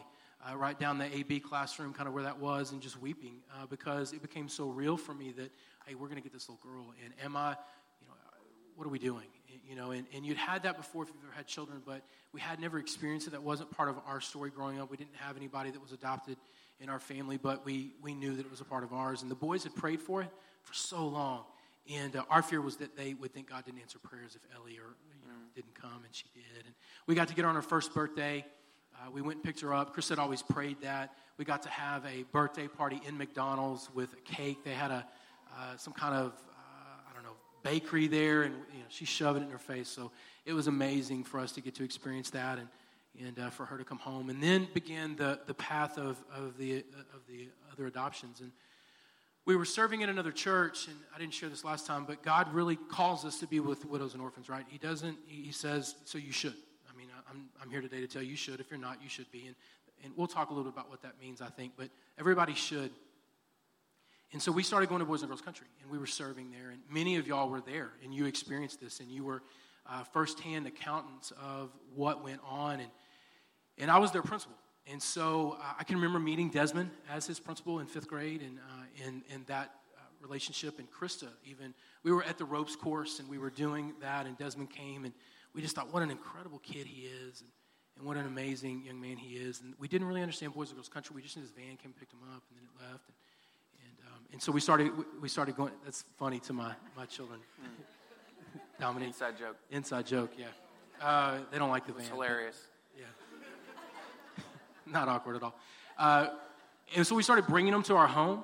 uh, 0.48 0.56
right 0.56 0.80
down 0.80 0.98
the 0.98 1.16
AB 1.16 1.40
classroom, 1.40 1.94
kind 1.94 2.08
of 2.08 2.14
where 2.14 2.24
that 2.24 2.40
was, 2.40 2.72
and 2.72 2.82
just 2.82 3.00
weeping 3.02 3.38
uh, 3.54 3.66
because 3.66 4.14
it 4.14 4.22
became 4.22 4.48
so 4.48 4.68
real 4.68 4.98
for 4.98 5.14
me 5.14 5.32
that 5.32 5.52
hey, 5.86 5.96
we're 5.96 6.08
going 6.08 6.18
to 6.18 6.24
get 6.24 6.32
this 6.32 6.48
little 6.48 6.64
girl. 6.64 6.94
And 7.04 7.14
am 7.24 7.36
I, 7.36 7.52
you 8.02 8.08
know, 8.08 8.14
what 8.76 8.86
are 8.86 8.92
we 8.92 9.00
doing? 9.00 9.28
You 9.68 9.76
know, 9.76 9.92
and, 9.92 10.06
and 10.14 10.26
you'd 10.26 10.38
had 10.38 10.64
that 10.64 10.78
before 10.78 11.04
if 11.04 11.10
you've 11.10 11.24
ever 11.24 11.34
had 11.34 11.48
children, 11.48 11.82
but 11.86 12.02
we 12.34 12.42
had 12.42 12.60
never 12.60 12.80
experienced 12.80 13.28
it. 13.28 13.32
That 13.32 13.44
wasn't 13.44 13.72
part 13.72 13.90
of 13.90 13.96
our 14.06 14.20
story 14.20 14.50
growing 14.50 14.80
up. 14.80 14.92
We 14.92 14.98
didn't 14.98 15.16
have 15.16 15.38
anybody 15.38 15.72
that 15.72 15.82
was 15.82 15.94
adopted 15.94 16.38
in 16.80 16.90
our 16.90 17.00
family, 17.00 17.38
but 17.38 17.66
we, 17.66 17.94
we 18.02 18.14
knew 18.14 18.36
that 18.36 18.46
it 18.46 18.52
was 18.52 18.60
a 18.60 18.66
part 18.66 18.84
of 18.84 18.92
ours. 18.92 19.22
And 19.22 19.32
the 19.32 19.36
boys 19.36 19.64
had 19.64 19.74
prayed 19.76 20.02
for 20.02 20.22
it 20.22 20.30
for 20.64 20.74
so 20.74 21.08
long. 21.08 21.46
And 21.92 22.16
uh, 22.16 22.24
our 22.30 22.42
fear 22.42 22.62
was 22.62 22.78
that 22.78 22.98
they 22.98 23.14
would 23.14 23.34
think 23.34 23.50
God 23.50 23.66
didn't 23.66 23.82
answer 23.82 24.00
prayers 24.00 24.36
if 24.36 24.42
Ellie 24.56 24.78
or 24.78 24.96
you 25.08 25.28
know, 25.28 25.34
mm. 25.34 25.56
didn't 25.56 25.76
come, 25.76 26.04
and 26.04 26.14
she 26.14 26.26
did. 26.34 26.66
And 26.66 26.76
we 27.08 27.16
got 27.16 27.30
to 27.30 27.36
get 27.36 27.44
her 27.44 27.50
on 27.50 27.56
her 27.56 27.62
first 27.62 27.94
birthday. 27.94 28.46
Uh, 28.96 29.12
we 29.12 29.22
went 29.22 29.38
and 29.38 29.44
picked 29.44 29.62
her 29.62 29.74
up. 29.74 29.94
Chris 29.94 30.10
had 30.10 30.20
always 30.20 30.42
prayed 30.42 30.82
that. 30.82 31.14
We 31.38 31.46
got 31.46 31.64
to 31.64 31.70
have 31.70 32.06
a 32.06 32.24
birthday 32.32 32.68
party 32.68 33.02
in 33.08 33.18
McDonald's 33.18 33.90
with 33.94 34.14
a 34.14 34.22
cake. 34.22 34.64
They 34.64 34.74
had 34.74 34.92
a 34.92 35.06
uh, 35.56 35.78
some 35.78 35.94
kind 35.94 36.16
of 36.16 36.34
bakery 37.64 38.08
there, 38.08 38.44
and 38.44 38.54
you 38.74 38.80
know, 38.80 38.86
she 38.90 39.06
shoved 39.06 39.40
it 39.40 39.44
in 39.44 39.50
her 39.50 39.58
face. 39.58 39.90
So 39.90 40.12
it 40.46 40.54
was 40.54 40.68
amazing 40.68 41.24
for 41.24 41.40
us 41.40 41.52
to 41.54 41.62
get 41.62 41.76
to 41.76 41.84
experience 41.84 42.30
that 42.32 42.60
and, 42.60 42.68
and 43.26 43.40
uh, 43.40 43.50
for 43.50 43.66
her 43.66 43.78
to 43.78 43.84
come 43.84 44.00
home. 44.00 44.30
And 44.30 44.42
then 44.44 44.68
began 44.74 45.16
the, 45.16 45.40
the 45.48 45.54
path 45.54 45.98
of, 45.98 46.24
of, 46.36 46.58
the, 46.58 46.80
of 47.14 47.26
the 47.28 47.48
other 47.72 47.88
adoptions. 47.88 48.42
And 48.42 48.52
we 49.46 49.56
were 49.56 49.66
serving 49.66 50.02
in 50.02 50.10
another 50.10 50.32
church, 50.32 50.88
and 50.88 50.98
I 51.14 51.20
didn't 51.20 51.34
share 51.34 51.50
this 51.50 51.66
last 51.66 51.86
time, 51.86 52.06
but 52.06 52.24
God 52.24 52.54
really 52.54 52.76
calls 52.76 53.26
us 53.26 53.40
to 53.40 53.48
be 53.48 53.60
with 53.60 53.86
widows 53.86 54.14
and 54.14 54.22
orphans, 54.22 54.48
right? 54.50 54.66
He 54.70 54.78
doesn't, 54.78 55.18
he 55.26 55.52
says, 55.52 55.96
so 56.06 56.18
you 56.18 56.32
should. 56.32 56.56
I 56.90 56.98
mean, 56.98 57.08
I'm, 57.30 57.50
I'm 57.62 57.70
here 57.70 57.82
today 57.82 58.00
to 58.00 58.08
tell 58.08 58.22
you 58.22 58.32
you 58.32 58.38
should. 58.38 58.60
If 58.60 58.70
you're 58.70 58.80
not, 58.80 59.04
you 59.04 59.10
should 59.10 59.30
be. 59.32 59.48
And, 59.48 59.56
and 60.04 60.14
we'll 60.16 60.28
talk 60.28 60.50
a 60.50 60.54
little 60.54 60.70
bit 60.70 60.78
about 60.78 60.90
what 60.90 61.02
that 61.02 61.20
means, 61.20 61.42
I 61.42 61.50
think, 61.50 61.74
but 61.78 61.90
everybody 62.18 62.54
should. 62.54 62.92
And 64.34 64.42
so 64.42 64.52
we 64.52 64.64
started 64.64 64.90
going 64.90 65.00
to 65.00 65.06
Boys 65.06 65.22
and 65.22 65.30
Girls 65.30 65.42
Country, 65.42 65.68
and 65.82 65.92
we 65.92 66.00
were 66.00 66.08
serving 66.08 66.50
there. 66.50 66.72
And 66.72 66.82
many 66.90 67.18
of 67.18 67.28
y'all 67.28 67.50
were 67.50 67.62
there, 67.62 67.92
and 68.04 68.12
you 68.12 68.26
experienced 68.26 68.82
this, 68.82 69.00
and 69.00 69.12
you 69.12 69.24
were 69.24 69.44
uh, 69.88 70.04
firsthand 70.06 70.66
accountants 70.66 71.32
of 71.40 71.70
what 71.94 72.24
went 72.24 72.42
on. 72.44 72.80
And, 72.80 72.90
and 73.78 73.92
I 73.92 74.00
was 74.00 74.12
their 74.12 74.24
principal. 74.24 74.56
And 74.92 75.02
so 75.02 75.58
uh, 75.62 75.74
I 75.80 75.84
can 75.84 75.98
remember 75.98 76.20
meeting 76.20 76.50
Desmond 76.50 76.90
as 77.10 77.28
his 77.28 77.40
principal 77.40 77.80
in 77.80 77.86
fifth 77.86 78.08
grade, 78.08 78.42
and, 78.42 78.58
uh, 78.58 79.06
and 79.32 79.46
that 79.46 79.70
uh, 79.96 80.02
relationship, 80.20 80.80
and 80.80 80.88
Krista 80.92 81.28
even. 81.46 81.76
We 82.02 82.12
were 82.12 82.24
at 82.24 82.40
the 82.40 82.46
ropes 82.46 82.76
course, 82.76 83.20
and 83.20 83.30
we 83.30 83.38
were 83.38 83.52
doing 83.52 83.94
that, 84.02 84.26
and 84.26 84.36
Desmond 84.36 84.72
came, 84.72 85.06
and 85.06 85.14
we 85.54 85.62
just 85.62 85.76
thought, 85.76 85.94
what 85.94 86.02
an 86.02 86.10
incredible 86.10 86.58
kid 86.58 86.88
he 86.88 87.04
is. 87.04 87.42
And, 87.42 87.50
and 87.98 88.08
what 88.08 88.18
an 88.18 88.26
amazing 88.26 88.82
young 88.88 89.00
man 89.00 89.18
he 89.18 89.36
is. 89.36 89.62
And 89.62 89.76
we 89.78 89.88
didn't 89.88 90.08
really 90.08 90.22
understand 90.22 90.56
Boys 90.56 90.70
and 90.70 90.78
Girls 90.78 90.90
Country. 90.90 91.16
We 91.16 91.22
just 91.22 91.38
knew 91.38 91.44
his 91.44 91.52
van 91.52 91.78
came 91.78 91.78
and 91.86 91.96
picked 91.96 92.12
him 92.12 92.22
up, 92.34 92.42
and 92.50 92.58
then 92.58 92.66
it 92.66 92.92
left. 92.92 93.08
And, 93.08 93.16
and 94.34 94.42
so 94.42 94.52
we 94.52 94.60
started, 94.60 94.92
we 95.22 95.30
started 95.30 95.56
going, 95.56 95.72
that's 95.86 96.04
funny 96.18 96.40
to 96.42 96.54
my, 96.54 96.74
my 96.98 97.06
children. 97.06 97.40
Mm. 97.62 98.60
Dominique. 98.80 99.10
Inside 99.10 99.38
joke. 99.38 99.56
Inside 99.70 100.06
joke, 100.08 100.32
yeah. 100.38 100.48
Uh, 101.00 101.38
they 101.52 101.60
don't 101.60 101.70
like 101.70 101.86
the 101.86 101.94
van. 101.94 102.06
hilarious. 102.08 102.60
Yeah. 102.98 103.06
Not 104.92 105.08
awkward 105.08 105.36
at 105.36 105.44
all. 105.44 105.56
Uh, 105.98 106.28
and 106.96 107.06
so 107.06 107.16
we 107.16 107.22
started 107.22 107.46
bringing 107.46 107.72
them 107.72 107.84
to 107.84 107.96
our 107.96 108.08
home. 108.08 108.44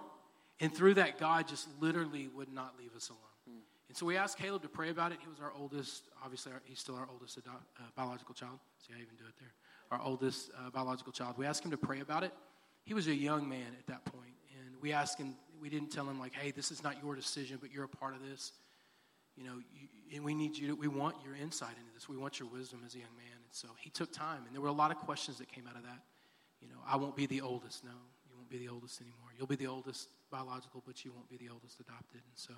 And 0.62 0.74
through 0.74 0.96
that, 0.96 1.20
God 1.20 1.48
just 1.48 1.68
literally 1.80 2.28
would 2.36 2.52
not 2.54 2.74
leave 2.78 2.94
us 2.96 3.10
alone. 3.10 3.22
Mm. 3.50 3.62
And 3.88 3.98
so 3.98 4.06
we 4.06 4.18
asked 4.18 4.38
Caleb 4.38 4.62
to 4.64 4.68
pray 4.68 4.90
about 4.90 5.14
it. 5.14 5.20
He 5.22 5.28
was 5.28 5.40
our 5.40 5.54
oldest, 5.58 6.04
obviously, 6.24 6.52
our, 6.52 6.62
he's 6.66 6.80
still 6.80 6.96
our 6.96 7.08
oldest 7.10 7.38
adopt, 7.38 7.64
uh, 7.78 7.84
biological 7.96 8.36
child. 8.36 8.60
See, 8.86 8.94
I 8.94 9.02
even 9.02 9.16
do 9.16 9.24
it 9.26 9.36
there. 9.40 9.54
Our 9.92 10.06
oldest 10.06 10.52
uh, 10.58 10.70
biological 10.70 11.14
child. 11.14 11.36
We 11.38 11.46
asked 11.46 11.64
him 11.64 11.72
to 11.72 11.78
pray 11.78 12.02
about 12.02 12.24
it. 12.24 12.34
He 12.84 12.94
was 12.94 13.08
a 13.08 13.16
young 13.16 13.48
man 13.48 13.68
at 13.78 13.88
that 13.88 14.04
point, 14.06 14.34
And 14.58 14.76
we 14.82 14.92
asked 14.92 15.18
him 15.18 15.36
we 15.62 15.70
didn't 15.70 15.92
tell 15.92 16.06
him 16.06 16.20
like, 16.20 16.34
hey, 16.34 16.52
this 16.52 16.72
is 16.72 16.84
not 16.84 17.02
your 17.04 17.16
decision, 17.16 17.58
but 17.62 17.72
you're 17.72 17.86
a 17.86 17.88
part 17.88 18.16
of 18.16 18.22
this. 18.22 18.52
You 19.36 19.44
know, 19.46 19.54
you, 19.74 20.16
and 20.16 20.26
we 20.26 20.34
need 20.34 20.58
you 20.58 20.68
to, 20.68 20.76
we 20.76 20.88
want 20.88 21.16
your 21.24 21.36
insight 21.36 21.72
into 21.72 21.94
this. 21.94 22.10
We 22.10 22.18
want 22.18 22.40
your 22.40 22.50
wisdom 22.50 22.82
as 22.86 22.96
a 22.96 23.00
young 23.00 23.16
man. 23.16 23.38
And 23.38 23.54
so 23.54 23.68
he 23.78 23.90
took 23.90 24.12
time, 24.12 24.42
and 24.46 24.54
there 24.54 24.62
were 24.62 24.68
a 24.68 24.74
lot 24.74 24.92
of 24.92 24.98
questions 24.98 25.38
that 25.38 25.48
came 25.52 25.68
out 25.68 25.76
of 25.76 25.84
that. 25.84 26.02
You 26.62 26.68
know, 26.68 26.80
I 26.86 26.98
won't 26.98 27.16
be 27.16 27.26
the 27.26 27.42
oldest. 27.42 27.84
No, 27.84 27.92
you 28.28 28.36
won't 28.36 28.50
be 28.50 28.58
the 28.58 28.68
oldest 28.70 29.00
anymore. 29.02 29.30
You'll 29.38 29.48
be 29.48 29.56
the 29.56 29.68
oldest 29.68 30.10
biological, 30.30 30.84
but 30.86 31.06
you 31.06 31.12
won't 31.14 31.30
be 31.30 31.38
the 31.38 31.50
oldest 31.50 31.80
adopted. 31.80 32.22
And 32.26 32.36
so, 32.36 32.54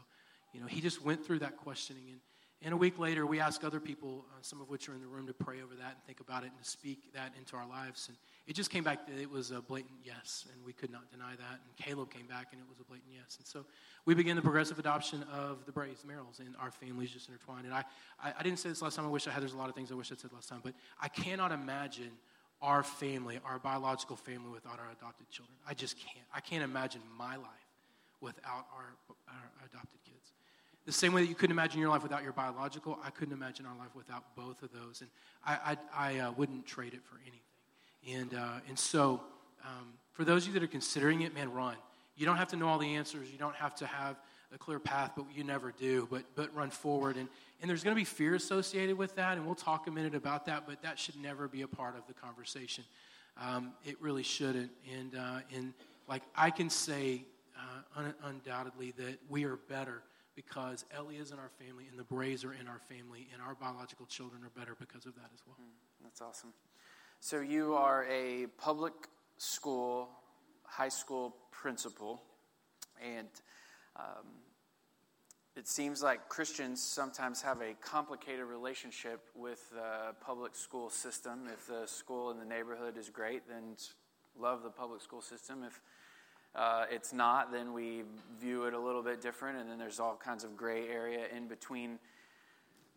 you 0.54 0.60
know, 0.60 0.68
he 0.68 0.82
just 0.82 1.04
went 1.04 1.24
through 1.26 1.40
that 1.40 1.58
questioning, 1.58 2.04
and, 2.10 2.20
And 2.64 2.74
a 2.74 2.78
week 2.78 3.00
later, 3.00 3.26
we 3.26 3.40
asked 3.40 3.64
other 3.64 3.80
people, 3.80 4.26
uh, 4.30 4.38
some 4.42 4.62
of 4.62 4.70
which 4.70 4.88
are 4.88 4.94
in 4.94 5.02
the 5.02 5.08
room, 5.08 5.26
to 5.28 5.34
pray 5.34 5.62
over 5.64 5.74
that 5.76 5.94
and 5.96 6.04
think 6.06 6.20
about 6.20 6.44
it 6.44 6.52
and 6.54 6.64
to 6.64 6.70
speak 6.70 7.12
that 7.14 7.34
into 7.38 7.56
our 7.56 7.68
lives. 7.68 8.08
And 8.08 8.18
it 8.48 8.54
just 8.54 8.70
came 8.70 8.84
back 8.84 9.08
that 9.08 9.20
it 9.20 9.30
was 9.30 9.52
a 9.52 9.62
blatant 9.62 9.94
yes, 10.04 10.46
and 10.52 10.66
we 10.66 10.74
could 10.74 10.92
not 10.92 11.10
deny 11.12 11.32
that. 11.32 11.60
And 11.64 11.76
Caleb 11.78 12.10
came 12.12 12.26
back, 12.26 12.48
and 12.52 12.60
it 12.60 12.68
was 12.68 12.80
a 12.80 12.84
blatant 12.84 13.12
yes. 13.14 13.38
And 13.38 13.46
so 13.46 13.66
we 14.06 14.16
began 14.16 14.36
the 14.36 14.42
progressive 14.42 14.80
adoption 14.80 15.24
of 15.32 15.66
the 15.66 15.72
Brays, 15.72 16.04
Merrills, 16.08 16.40
and 16.40 16.56
our 16.60 16.72
families 16.72 17.12
just 17.12 17.30
intertwined. 17.30 17.66
And 17.66 17.74
I, 17.74 17.84
I, 18.22 18.34
I 18.40 18.44
didn't 18.44 18.60
say 18.60 18.70
this 18.70 18.82
last 18.82 18.96
time. 18.96 19.06
I 19.06 19.10
wish 19.10 19.28
I 19.28 19.32
had. 19.32 19.42
There's 19.42 19.54
a 19.54 19.58
lot 19.58 19.70
of 19.70 19.76
things 19.76 19.92
I 19.92 19.96
wish 19.96 20.12
I 20.12 20.16
said 20.16 20.34
last 20.34 20.50
time, 20.50 20.62
but 20.64 20.74
I 21.00 21.08
cannot 21.08 21.52
imagine 21.52 22.12
our 22.62 22.84
family, 22.84 23.40
our 23.46 23.60
biological 23.60 24.16
family, 24.16 24.50
without 24.52 24.80
our 24.80 24.92
adopted 24.92 25.30
children. 25.30 25.56
I 25.68 25.74
just 25.74 25.98
can't. 25.98 26.26
I 26.34 26.40
can't 26.40 26.64
imagine 26.64 27.02
my 27.18 27.36
life 27.36 27.48
without 28.22 28.66
our, 28.76 28.96
our 29.28 29.52
adopted 29.66 30.00
kids. 30.04 30.34
The 30.86 30.92
same 30.92 31.14
way 31.14 31.22
that 31.22 31.28
you 31.28 31.36
couldn't 31.36 31.52
imagine 31.52 31.80
your 31.80 31.90
life 31.90 32.04
without 32.04 32.24
your 32.24 32.34
biological, 32.34 33.00
I 33.04 33.12
couldn't 33.12 33.34
imagine 33.34 33.66
our 33.66 33.78
life 33.78 33.96
without 33.96 34.36
both 34.36 34.64
of 34.64 34.72
those. 34.74 35.02
And 35.02 35.10
I, 35.46 35.78
I, 35.94 36.16
I 36.16 36.20
uh, 36.20 36.32
wouldn't 36.32 36.66
trade 36.66 36.94
it 36.94 37.04
for 37.04 37.18
anything. 37.22 37.40
And, 38.10 38.34
uh, 38.34 38.60
and 38.68 38.78
so, 38.78 39.22
um, 39.64 39.94
for 40.12 40.24
those 40.24 40.44
of 40.44 40.54
you 40.54 40.60
that 40.60 40.64
are 40.64 40.72
considering 40.72 41.22
it, 41.22 41.34
man, 41.34 41.52
run. 41.52 41.76
You 42.16 42.26
don't 42.26 42.38
have 42.38 42.50
to 42.50 42.56
know 42.56 42.68
all 42.68 42.78
the 42.78 42.96
answers. 42.96 43.32
You 43.32 43.38
don't 43.38 43.56
have 43.56 43.76
to 43.76 43.86
have 43.86 44.18
a 44.54 44.58
clear 44.58 44.80
path, 44.80 45.12
but 45.16 45.26
you 45.34 45.44
never 45.44 45.72
do. 45.72 46.08
But, 46.12 46.24
but 46.36 46.54
run 46.54 46.70
forward. 46.70 47.16
And, 47.16 47.28
and 47.62 47.70
there's 47.70 47.84
going 47.84 47.96
to 47.96 48.00
be 48.00 48.06
fear 48.06 48.36
associated 48.36 48.98
with 48.98 49.16
that, 49.16 49.38
and 49.38 49.46
we'll 49.46 49.56
talk 49.56 49.88
a 49.88 49.92
minute 49.92 50.16
about 50.16 50.46
that, 50.48 50.64
but 50.68 50.82
that 50.82 51.00
should 51.00 51.16
never 51.16 51.48
be 51.48 51.62
a 51.62 51.68
part 51.68 51.96
of 51.96 52.06
the 52.08 52.14
conversation. 52.14 52.84
Um, 53.40 53.74
it 53.86 53.96
really 54.02 54.24
shouldn't. 54.24 54.72
And, 54.94 55.16
uh, 55.16 55.40
and 55.56 55.74
like 56.08 56.24
I 56.36 56.50
can 56.50 56.70
say 56.70 57.24
uh, 57.58 58.00
un- 58.00 58.16
undoubtedly 58.26 58.92
that 58.98 59.20
we 59.30 59.46
are 59.46 59.56
better 59.56 60.02
because 60.36 60.86
Ellie 60.96 61.18
is 61.18 61.32
in 61.32 61.40
our 61.40 61.52
family 61.60 61.86
and 61.90 61.98
the 61.98 62.04
Brays 62.04 62.44
are 62.44 62.54
in 62.54 62.68
our 62.68 62.80
family, 62.80 63.28
and 63.34 63.42
our 63.42 63.56
biological 63.56 64.06
children 64.06 64.44
are 64.44 64.60
better 64.60 64.76
because 64.80 65.06
of 65.06 65.16
that 65.16 65.30
as 65.34 65.42
well. 65.46 65.56
Mm, 65.62 66.04
that's 66.04 66.22
awesome. 66.22 66.54
So, 67.24 67.40
you 67.40 67.76
are 67.76 68.04
a 68.10 68.48
public 68.58 68.94
school, 69.38 70.10
high 70.64 70.90
school 70.90 71.36
principal, 71.52 72.20
and 73.00 73.28
um, 73.96 74.26
it 75.56 75.68
seems 75.68 76.02
like 76.02 76.30
Christians 76.30 76.82
sometimes 76.82 77.44
have 77.44 77.62
a 77.62 77.76
complicated 77.80 78.46
relationship 78.46 79.22
with 79.36 79.70
the 79.70 80.16
public 80.20 80.56
school 80.56 80.90
system. 80.90 81.42
If 81.54 81.68
the 81.68 81.86
school 81.86 82.32
in 82.32 82.40
the 82.40 82.46
neighborhood 82.46 82.98
is 82.98 83.12
great, 83.12 83.48
then 83.48 83.76
love 84.36 84.64
the 84.64 84.72
public 84.72 85.02
school 85.02 85.22
system. 85.22 85.64
If 85.64 85.80
uh, 86.56 86.86
it's 86.90 87.14
not, 87.14 87.52
then 87.52 87.74
we 87.74 88.02
view 88.40 88.64
it 88.64 88.74
a 88.74 88.80
little 88.80 89.04
bit 89.04 89.22
different, 89.22 89.60
and 89.60 89.70
then 89.70 89.78
there's 89.78 90.00
all 90.00 90.16
kinds 90.16 90.44
of 90.44 90.58
gray 90.58 90.88
area 90.88 91.28
in 91.38 91.48
between. 91.48 92.00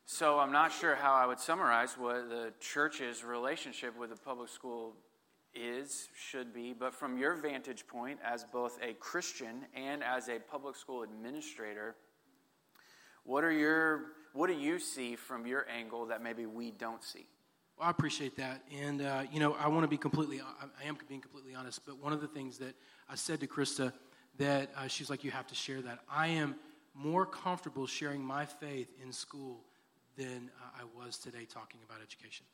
So 0.06 0.38
I'm 0.38 0.52
not 0.52 0.70
sure 0.70 0.94
how 0.94 1.14
I 1.14 1.24
would 1.24 1.40
summarize 1.40 1.96
what 1.96 2.28
the 2.28 2.52
church's 2.60 3.24
relationship 3.24 3.98
with 3.98 4.10
the 4.10 4.16
public 4.16 4.50
school 4.50 4.94
is, 5.54 6.08
should 6.14 6.52
be, 6.52 6.74
but 6.74 6.94
from 6.94 7.16
your 7.16 7.34
vantage 7.36 7.86
point 7.86 8.18
as 8.22 8.44
both 8.44 8.78
a 8.82 8.92
Christian 8.94 9.64
and 9.74 10.02
as 10.04 10.28
a 10.28 10.38
public 10.38 10.76
school 10.76 11.04
administrator, 11.04 11.94
what 13.24 13.44
are 13.44 13.52
your 13.52 14.02
what 14.34 14.48
do 14.48 14.54
you 14.54 14.78
see 14.78 15.14
from 15.14 15.46
your 15.46 15.64
angle 15.70 16.06
that 16.06 16.22
maybe 16.22 16.44
we 16.44 16.72
don't 16.72 17.02
see? 17.02 17.26
Well, 17.78 17.86
I 17.86 17.90
appreciate 17.90 18.36
that, 18.36 18.62
and 18.76 19.00
uh, 19.00 19.22
you 19.32 19.40
know, 19.40 19.54
I 19.54 19.68
want 19.68 19.84
to 19.84 19.88
be 19.88 19.96
completely. 19.96 20.40
I 20.42 20.86
am 20.86 20.98
being 21.08 21.20
completely 21.20 21.54
honest, 21.54 21.80
but 21.86 21.98
one 21.98 22.12
of 22.12 22.20
the 22.20 22.28
things 22.28 22.58
that 22.58 22.74
I 23.08 23.14
said 23.14 23.40
to 23.40 23.46
Krista 23.46 23.92
that 24.38 24.70
uh, 24.76 24.88
she's 24.88 25.08
like, 25.08 25.24
you 25.24 25.30
have 25.30 25.46
to 25.46 25.54
share 25.54 25.80
that. 25.82 26.00
I 26.10 26.26
am 26.26 26.56
more 26.94 27.24
comfortable 27.24 27.86
sharing 27.86 28.22
my 28.22 28.44
faith 28.44 28.88
in 29.02 29.12
school 29.12 29.60
than 30.16 30.50
I 30.78 30.82
was 30.96 31.18
today 31.18 31.44
talking 31.44 31.80
about 31.84 32.00
education, 32.02 32.46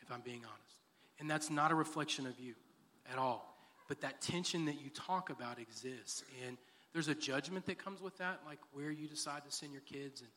if 0.00 0.12
I'm 0.12 0.20
being 0.20 0.42
honest. 0.44 0.76
And 1.20 1.30
that's 1.30 1.50
not 1.50 1.70
a 1.70 1.74
reflection 1.74 2.26
of 2.26 2.38
you 2.38 2.54
at 3.10 3.18
all. 3.18 3.56
But 3.88 4.00
that 4.02 4.20
tension 4.20 4.66
that 4.66 4.80
you 4.80 4.90
talk 4.90 5.30
about 5.30 5.58
exists. 5.58 6.22
And 6.46 6.58
there's 6.92 7.08
a 7.08 7.14
judgment 7.14 7.66
that 7.66 7.82
comes 7.82 8.00
with 8.00 8.16
that, 8.18 8.40
like 8.46 8.58
where 8.72 8.90
you 8.90 9.08
decide 9.08 9.44
to 9.44 9.50
send 9.50 9.72
your 9.72 9.82
kids. 9.82 10.20
And, 10.20 10.30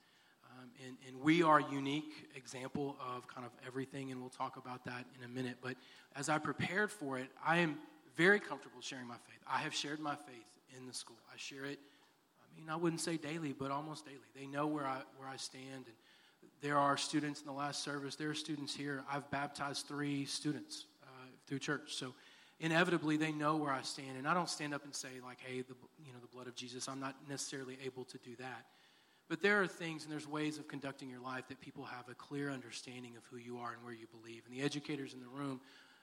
um, 0.51 0.69
and, 0.85 0.97
and 1.07 1.21
we 1.21 1.43
are 1.43 1.59
a 1.59 1.71
unique 1.71 2.29
example 2.35 2.97
of 3.13 3.27
kind 3.27 3.45
of 3.45 3.51
everything, 3.67 4.11
and 4.11 4.21
we'll 4.21 4.29
talk 4.29 4.57
about 4.57 4.85
that 4.85 5.05
in 5.17 5.25
a 5.25 5.27
minute. 5.27 5.57
But 5.61 5.75
as 6.15 6.29
I 6.29 6.37
prepared 6.37 6.91
for 6.91 7.19
it, 7.19 7.29
I 7.45 7.57
am 7.57 7.77
very 8.15 8.39
comfortable 8.39 8.81
sharing 8.81 9.07
my 9.07 9.15
faith. 9.15 9.39
I 9.47 9.59
have 9.59 9.73
shared 9.73 9.99
my 9.99 10.15
faith 10.15 10.77
in 10.77 10.87
the 10.87 10.93
school. 10.93 11.17
I 11.33 11.37
share 11.37 11.65
it, 11.65 11.79
I 12.51 12.59
mean, 12.59 12.69
I 12.69 12.75
wouldn't 12.75 13.01
say 13.01 13.17
daily, 13.17 13.53
but 13.53 13.71
almost 13.71 14.05
daily. 14.05 14.17
They 14.35 14.45
know 14.45 14.67
where 14.67 14.85
I, 14.85 15.01
where 15.17 15.27
I 15.27 15.37
stand. 15.37 15.85
And 15.85 15.95
there 16.61 16.77
are 16.77 16.95
students 16.95 17.41
in 17.41 17.47
the 17.47 17.53
last 17.53 17.83
service, 17.83 18.15
there 18.15 18.29
are 18.29 18.35
students 18.35 18.75
here. 18.75 19.03
I've 19.11 19.29
baptized 19.31 19.87
three 19.87 20.25
students 20.25 20.85
uh, 21.03 21.07
through 21.47 21.59
church. 21.59 21.95
So 21.95 22.13
inevitably, 22.59 23.17
they 23.17 23.31
know 23.31 23.57
where 23.57 23.71
I 23.71 23.81
stand. 23.81 24.17
And 24.17 24.27
I 24.27 24.33
don't 24.33 24.49
stand 24.49 24.73
up 24.73 24.83
and 24.83 24.93
say, 24.93 25.09
like, 25.23 25.39
hey, 25.39 25.61
the, 25.61 25.75
you 26.05 26.13
know, 26.13 26.19
the 26.21 26.27
blood 26.27 26.47
of 26.47 26.55
Jesus. 26.55 26.87
I'm 26.87 26.99
not 26.99 27.15
necessarily 27.27 27.77
able 27.83 28.05
to 28.05 28.17
do 28.19 28.35
that. 28.37 28.65
But 29.27 29.41
there 29.41 29.61
are 29.61 29.67
things 29.67 30.03
and 30.03 30.11
there's 30.11 30.27
ways 30.27 30.57
of 30.57 30.67
conducting 30.67 31.09
your 31.09 31.21
life 31.21 31.47
that 31.47 31.61
people 31.61 31.85
have 31.85 32.09
a 32.09 32.13
clear 32.13 32.51
understanding 32.51 33.15
of 33.15 33.23
who 33.31 33.37
you 33.37 33.57
are 33.57 33.71
and 33.73 33.83
where 33.83 33.93
you 33.93 34.05
believe. 34.19 34.43
And 34.45 34.55
the 34.55 34.63
educators 34.63 35.13
in 35.13 35.19
the 35.21 35.27
room 35.27 35.61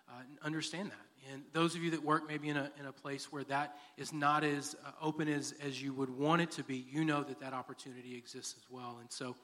uh, 0.08 0.22
understand 0.42 0.90
that. 0.90 1.32
And 1.32 1.42
those 1.52 1.74
of 1.74 1.82
you 1.82 1.90
that 1.90 2.02
work 2.02 2.26
maybe 2.26 2.48
in 2.48 2.56
a, 2.56 2.70
in 2.80 2.86
a 2.86 2.92
place 2.92 3.30
where 3.30 3.44
that 3.44 3.76
is 3.96 4.12
not 4.12 4.44
as 4.44 4.74
uh, 4.84 4.92
open 5.02 5.28
as, 5.28 5.54
as 5.62 5.82
you 5.82 5.92
would 5.92 6.08
want 6.08 6.40
it 6.40 6.50
to 6.52 6.64
be, 6.64 6.86
you 6.90 7.04
know 7.04 7.22
that 7.22 7.38
that 7.40 7.52
opportunity 7.52 8.16
exists 8.16 8.54
as 8.56 8.64
well. 8.70 8.96
And 9.00 9.12
so, 9.12 9.36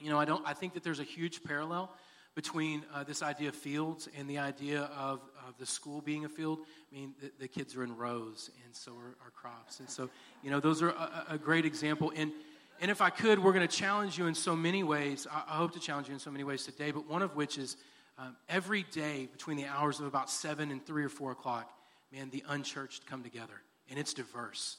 you 0.00 0.10
know, 0.10 0.18
I, 0.18 0.24
don't, 0.24 0.46
I 0.46 0.54
think 0.54 0.74
that 0.74 0.82
there's 0.82 1.00
a 1.00 1.04
huge 1.04 1.42
parallel 1.42 1.90
between 2.34 2.84
uh, 2.94 3.02
this 3.02 3.22
idea 3.22 3.48
of 3.48 3.54
fields 3.56 4.08
and 4.16 4.30
the 4.30 4.38
idea 4.38 4.82
of, 4.96 5.20
of 5.46 5.58
the 5.58 5.66
school 5.66 6.00
being 6.00 6.24
a 6.24 6.28
field. 6.28 6.60
I 6.92 6.94
mean, 6.94 7.14
the, 7.20 7.32
the 7.40 7.48
kids 7.48 7.74
are 7.74 7.82
in 7.82 7.96
rows, 7.96 8.50
and 8.64 8.74
so 8.76 8.92
are 8.92 9.16
our 9.24 9.30
crops. 9.34 9.80
And 9.80 9.90
so, 9.90 10.08
you 10.42 10.50
know, 10.50 10.60
those 10.60 10.80
are 10.80 10.90
a, 10.90 11.24
a 11.30 11.38
great 11.38 11.64
example. 11.64 12.12
And, 12.14 12.30
and 12.80 12.90
if 12.90 13.00
I 13.00 13.10
could, 13.10 13.40
we're 13.40 13.52
going 13.52 13.66
to 13.66 13.76
challenge 13.76 14.18
you 14.18 14.26
in 14.26 14.34
so 14.34 14.54
many 14.54 14.84
ways. 14.84 15.26
I, 15.30 15.42
I 15.48 15.56
hope 15.56 15.72
to 15.72 15.80
challenge 15.80 16.06
you 16.06 16.14
in 16.14 16.20
so 16.20 16.30
many 16.30 16.44
ways 16.44 16.64
today, 16.64 16.92
but 16.92 17.08
one 17.08 17.22
of 17.22 17.34
which 17.34 17.58
is 17.58 17.76
um, 18.18 18.36
every 18.48 18.84
day 18.84 19.28
between 19.32 19.56
the 19.56 19.66
hours 19.66 20.00
of 20.00 20.06
about 20.06 20.30
7 20.30 20.70
and 20.70 20.84
3 20.84 21.04
or 21.04 21.08
4 21.08 21.32
o'clock, 21.32 21.70
man, 22.12 22.30
the 22.30 22.44
unchurched 22.48 23.06
come 23.06 23.22
together. 23.22 23.62
And 23.90 23.98
it's 23.98 24.14
diverse. 24.14 24.76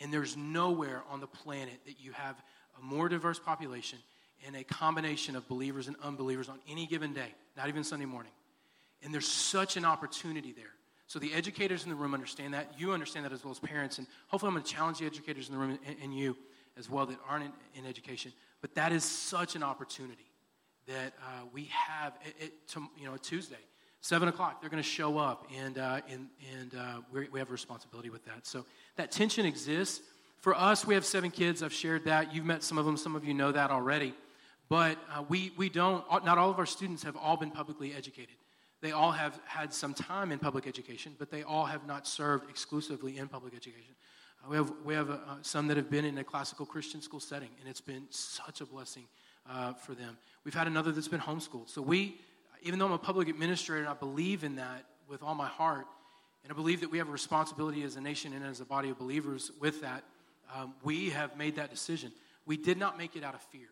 And 0.00 0.12
there's 0.12 0.36
nowhere 0.36 1.02
on 1.10 1.20
the 1.20 1.26
planet 1.26 1.80
that 1.86 2.00
you 2.00 2.12
have 2.12 2.40
a 2.80 2.82
more 2.82 3.08
diverse 3.08 3.38
population 3.38 3.98
and 4.46 4.56
a 4.56 4.64
combination 4.64 5.36
of 5.36 5.46
believers 5.48 5.88
and 5.88 5.96
unbelievers 6.02 6.48
on 6.48 6.58
any 6.68 6.86
given 6.86 7.12
day, 7.12 7.34
not 7.56 7.68
even 7.68 7.84
Sunday 7.84 8.06
morning. 8.06 8.32
And 9.02 9.12
there's 9.12 9.28
such 9.28 9.76
an 9.76 9.84
opportunity 9.84 10.52
there. 10.52 10.72
So 11.06 11.18
the 11.18 11.32
educators 11.32 11.84
in 11.84 11.90
the 11.90 11.96
room 11.96 12.12
understand 12.12 12.54
that. 12.54 12.74
You 12.76 12.92
understand 12.92 13.24
that 13.24 13.32
as 13.32 13.42
well 13.42 13.52
as 13.52 13.58
parents. 13.58 13.98
And 13.98 14.06
hopefully, 14.26 14.48
I'm 14.48 14.54
going 14.54 14.64
to 14.64 14.70
challenge 14.70 14.98
the 14.98 15.06
educators 15.06 15.48
in 15.48 15.54
the 15.54 15.60
room 15.60 15.78
and, 15.86 15.96
and 16.02 16.16
you 16.16 16.36
as 16.78 16.90
well 16.90 17.06
that 17.06 17.18
aren't 17.28 17.44
in, 17.44 17.52
in 17.82 17.86
education. 17.86 18.32
But 18.60 18.74
that 18.74 18.92
is 18.92 19.04
such 19.04 19.56
an 19.56 19.62
opportunity 19.62 20.30
that 20.86 21.14
uh, 21.22 21.46
we 21.52 21.64
have 21.64 22.14
it, 22.38 22.52
to, 22.68 22.86
you 22.98 23.06
know 23.06 23.16
Tuesday, 23.16 23.56
seven 24.00 24.28
o'clock. 24.28 24.60
They're 24.60 24.70
going 24.70 24.82
to 24.82 24.88
show 24.88 25.18
up, 25.18 25.46
and 25.56 25.78
uh, 25.78 26.00
and 26.10 26.28
and 26.58 26.74
uh, 26.74 27.00
we 27.32 27.38
have 27.38 27.48
a 27.48 27.52
responsibility 27.52 28.10
with 28.10 28.24
that. 28.26 28.46
So 28.46 28.64
that 28.96 29.10
tension 29.10 29.46
exists. 29.46 30.00
For 30.40 30.54
us, 30.54 30.86
we 30.86 30.94
have 30.94 31.04
seven 31.04 31.30
kids. 31.30 31.62
I've 31.62 31.72
shared 31.72 32.04
that. 32.04 32.34
You've 32.34 32.44
met 32.44 32.62
some 32.62 32.78
of 32.78 32.84
them. 32.84 32.96
Some 32.96 33.16
of 33.16 33.24
you 33.24 33.34
know 33.34 33.50
that 33.50 33.70
already. 33.70 34.14
But 34.68 34.98
uh, 35.14 35.24
we 35.28 35.52
we 35.56 35.68
don't. 35.68 36.04
Not 36.24 36.38
all 36.38 36.50
of 36.50 36.58
our 36.58 36.66
students 36.66 37.02
have 37.02 37.16
all 37.16 37.36
been 37.36 37.50
publicly 37.50 37.94
educated. 37.94 38.36
They 38.80 38.92
all 38.92 39.10
have 39.10 39.40
had 39.44 39.72
some 39.72 39.92
time 39.92 40.30
in 40.30 40.38
public 40.38 40.66
education, 40.66 41.14
but 41.18 41.30
they 41.30 41.42
all 41.42 41.64
have 41.64 41.86
not 41.86 42.06
served 42.06 42.48
exclusively 42.48 43.18
in 43.18 43.26
public 43.26 43.54
education. 43.54 43.94
Uh, 44.44 44.50
we 44.50 44.56
have, 44.56 44.72
we 44.84 44.94
have 44.94 45.10
uh, 45.10 45.16
some 45.42 45.66
that 45.66 45.76
have 45.76 45.90
been 45.90 46.04
in 46.04 46.16
a 46.18 46.24
classical 46.24 46.64
Christian 46.64 47.02
school 47.02 47.18
setting, 47.18 47.48
and 47.60 47.68
it's 47.68 47.80
been 47.80 48.04
such 48.10 48.60
a 48.60 48.66
blessing 48.66 49.04
uh, 49.50 49.72
for 49.72 49.94
them. 49.94 50.16
We've 50.44 50.54
had 50.54 50.68
another 50.68 50.92
that's 50.92 51.08
been 51.08 51.18
homeschooled. 51.18 51.68
So 51.68 51.82
we, 51.82 52.20
even 52.62 52.78
though 52.78 52.86
I'm 52.86 52.92
a 52.92 52.98
public 52.98 53.28
administrator, 53.28 53.80
and 53.80 53.88
I 53.88 53.94
believe 53.94 54.44
in 54.44 54.56
that 54.56 54.84
with 55.08 55.24
all 55.24 55.34
my 55.34 55.48
heart, 55.48 55.86
and 56.44 56.52
I 56.52 56.54
believe 56.54 56.80
that 56.82 56.90
we 56.90 56.98
have 56.98 57.08
a 57.08 57.12
responsibility 57.12 57.82
as 57.82 57.96
a 57.96 58.00
nation 58.00 58.32
and 58.32 58.44
as 58.44 58.60
a 58.60 58.64
body 58.64 58.90
of 58.90 58.98
believers 58.98 59.50
with 59.60 59.80
that. 59.80 60.04
Um, 60.54 60.74
we 60.84 61.10
have 61.10 61.36
made 61.36 61.56
that 61.56 61.70
decision. 61.70 62.12
We 62.46 62.56
did 62.56 62.78
not 62.78 62.96
make 62.96 63.16
it 63.16 63.24
out 63.24 63.34
of 63.34 63.42
fear. 63.42 63.68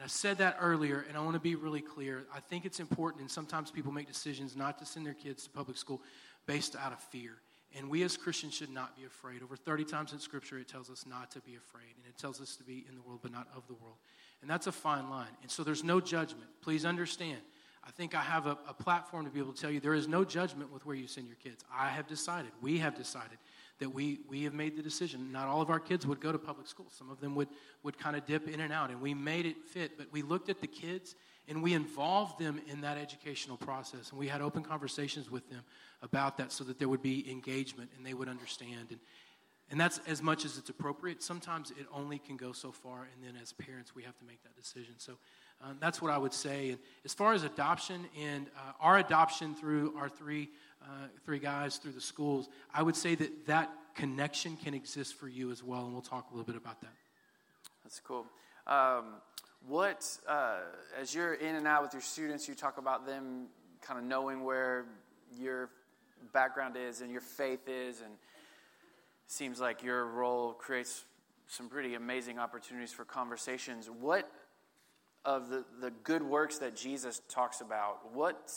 And 0.00 0.06
I 0.06 0.08
said 0.08 0.38
that 0.38 0.56
earlier, 0.58 1.04
and 1.10 1.18
I 1.18 1.20
want 1.20 1.34
to 1.34 1.40
be 1.40 1.56
really 1.56 1.82
clear. 1.82 2.24
I 2.34 2.40
think 2.40 2.64
it's 2.64 2.80
important, 2.80 3.20
and 3.20 3.30
sometimes 3.30 3.70
people 3.70 3.92
make 3.92 4.06
decisions 4.06 4.56
not 4.56 4.78
to 4.78 4.86
send 4.86 5.04
their 5.04 5.12
kids 5.12 5.44
to 5.44 5.50
public 5.50 5.76
school 5.76 6.00
based 6.46 6.74
out 6.74 6.90
of 6.94 7.00
fear. 7.00 7.32
And 7.76 7.90
we 7.90 8.02
as 8.02 8.16
Christians 8.16 8.54
should 8.54 8.70
not 8.70 8.96
be 8.96 9.04
afraid. 9.04 9.42
Over 9.42 9.56
30 9.56 9.84
times 9.84 10.14
in 10.14 10.18
Scripture, 10.18 10.58
it 10.58 10.68
tells 10.68 10.88
us 10.88 11.04
not 11.06 11.30
to 11.32 11.40
be 11.40 11.54
afraid, 11.54 11.92
and 11.98 12.06
it 12.08 12.16
tells 12.16 12.40
us 12.40 12.56
to 12.56 12.64
be 12.64 12.86
in 12.88 12.94
the 12.94 13.02
world, 13.02 13.18
but 13.22 13.30
not 13.30 13.48
of 13.54 13.66
the 13.66 13.74
world. 13.74 13.96
And 14.40 14.50
that's 14.50 14.66
a 14.66 14.72
fine 14.72 15.10
line. 15.10 15.36
And 15.42 15.50
so 15.50 15.62
there's 15.62 15.84
no 15.84 16.00
judgment. 16.00 16.48
Please 16.62 16.86
understand. 16.86 17.40
I 17.84 17.90
think 17.90 18.14
I 18.14 18.22
have 18.22 18.46
a, 18.46 18.56
a, 18.70 18.72
platform 18.72 19.26
to 19.26 19.30
be 19.30 19.38
able 19.38 19.52
to 19.52 19.60
tell 19.60 19.70
you 19.70 19.80
there 19.80 19.92
is 19.92 20.08
no 20.08 20.24
judgment 20.24 20.72
with 20.72 20.86
where 20.86 20.96
you 20.96 21.08
send 21.08 21.26
your 21.26 21.36
kids. 21.36 21.62
I 21.70 21.88
have 21.88 22.06
decided, 22.06 22.52
we 22.62 22.78
have 22.78 22.94
decided, 22.94 23.36
that 23.80 23.92
we, 23.92 24.20
we 24.28 24.44
have 24.44 24.54
made 24.54 24.76
the 24.76 24.82
decision. 24.82 25.32
Not 25.32 25.48
all 25.48 25.60
of 25.60 25.70
our 25.70 25.80
kids 25.80 26.06
would 26.06 26.20
go 26.20 26.30
to 26.30 26.38
public 26.38 26.68
school. 26.68 26.86
Some 26.90 27.10
of 27.10 27.20
them 27.20 27.34
would, 27.34 27.48
would 27.82 27.98
kind 27.98 28.14
of 28.14 28.24
dip 28.24 28.48
in 28.48 28.60
and 28.60 28.72
out, 28.72 28.90
and 28.90 29.00
we 29.00 29.12
made 29.14 29.46
it 29.46 29.56
fit. 29.66 29.98
But 29.98 30.06
we 30.12 30.22
looked 30.22 30.48
at 30.48 30.60
the 30.60 30.66
kids 30.66 31.14
and 31.48 31.62
we 31.62 31.74
involved 31.74 32.38
them 32.38 32.60
in 32.68 32.82
that 32.82 32.96
educational 32.96 33.56
process. 33.56 34.10
And 34.10 34.18
we 34.20 34.28
had 34.28 34.40
open 34.40 34.62
conversations 34.62 35.30
with 35.30 35.50
them 35.50 35.62
about 36.00 36.36
that 36.38 36.52
so 36.52 36.62
that 36.64 36.78
there 36.78 36.88
would 36.88 37.02
be 37.02 37.28
engagement 37.28 37.90
and 37.96 38.06
they 38.06 38.14
would 38.14 38.28
understand. 38.28 38.86
And, 38.90 39.00
and 39.70 39.80
that's 39.80 39.98
as 40.06 40.22
much 40.22 40.44
as 40.44 40.58
it's 40.58 40.70
appropriate. 40.70 41.22
Sometimes 41.22 41.72
it 41.72 41.86
only 41.92 42.18
can 42.18 42.36
go 42.36 42.52
so 42.52 42.70
far, 42.70 43.08
and 43.14 43.24
then 43.24 43.40
as 43.40 43.52
parents, 43.52 43.94
we 43.94 44.02
have 44.04 44.16
to 44.18 44.24
make 44.24 44.42
that 44.44 44.54
decision. 44.56 44.94
So 44.98 45.14
um, 45.62 45.76
that's 45.80 46.00
what 46.00 46.12
I 46.12 46.18
would 46.18 46.32
say. 46.32 46.70
And 46.70 46.78
as 47.04 47.14
far 47.14 47.34
as 47.34 47.44
adoption 47.44 48.06
and 48.18 48.46
uh, 48.56 48.72
our 48.80 48.98
adoption 48.98 49.54
through 49.54 49.94
our 49.98 50.08
three, 50.08 50.48
uh, 50.82 51.06
three 51.24 51.38
guys 51.38 51.76
through 51.76 51.92
the 51.92 52.00
schools, 52.00 52.48
I 52.72 52.82
would 52.82 52.96
say 52.96 53.14
that 53.14 53.46
that 53.46 53.70
connection 53.94 54.56
can 54.56 54.74
exist 54.74 55.14
for 55.14 55.28
you 55.28 55.50
as 55.50 55.62
well, 55.62 55.84
and 55.84 55.92
we'll 55.92 56.02
talk 56.02 56.28
a 56.30 56.34
little 56.34 56.46
bit 56.46 56.56
about 56.56 56.80
that. 56.80 56.92
That's 57.84 58.00
cool. 58.00 58.26
Um, 58.66 59.16
what, 59.66 60.06
uh, 60.28 60.58
as 60.98 61.14
you're 61.14 61.34
in 61.34 61.54
and 61.54 61.66
out 61.66 61.82
with 61.82 61.92
your 61.92 62.02
students, 62.02 62.48
you 62.48 62.54
talk 62.54 62.78
about 62.78 63.06
them 63.06 63.46
kind 63.82 63.98
of 63.98 64.04
knowing 64.04 64.44
where 64.44 64.86
your 65.38 65.70
background 66.32 66.76
is 66.76 67.00
and 67.00 67.10
your 67.10 67.20
faith 67.20 67.68
is, 67.68 68.00
and 68.00 68.12
seems 69.26 69.60
like 69.60 69.82
your 69.82 70.06
role 70.06 70.52
creates 70.52 71.04
some 71.46 71.68
pretty 71.68 71.94
amazing 71.94 72.38
opportunities 72.38 72.92
for 72.92 73.04
conversations. 73.04 73.90
What 73.90 74.30
of 75.24 75.48
the, 75.48 75.64
the 75.80 75.90
good 76.02 76.22
works 76.22 76.58
that 76.58 76.74
Jesus 76.74 77.20
talks 77.28 77.60
about, 77.60 78.14
what, 78.14 78.50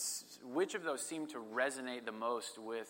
which 0.43 0.75
of 0.75 0.83
those 0.83 1.01
seem 1.01 1.27
to 1.27 1.37
resonate 1.53 2.05
the 2.05 2.11
most 2.11 2.57
with 2.57 2.89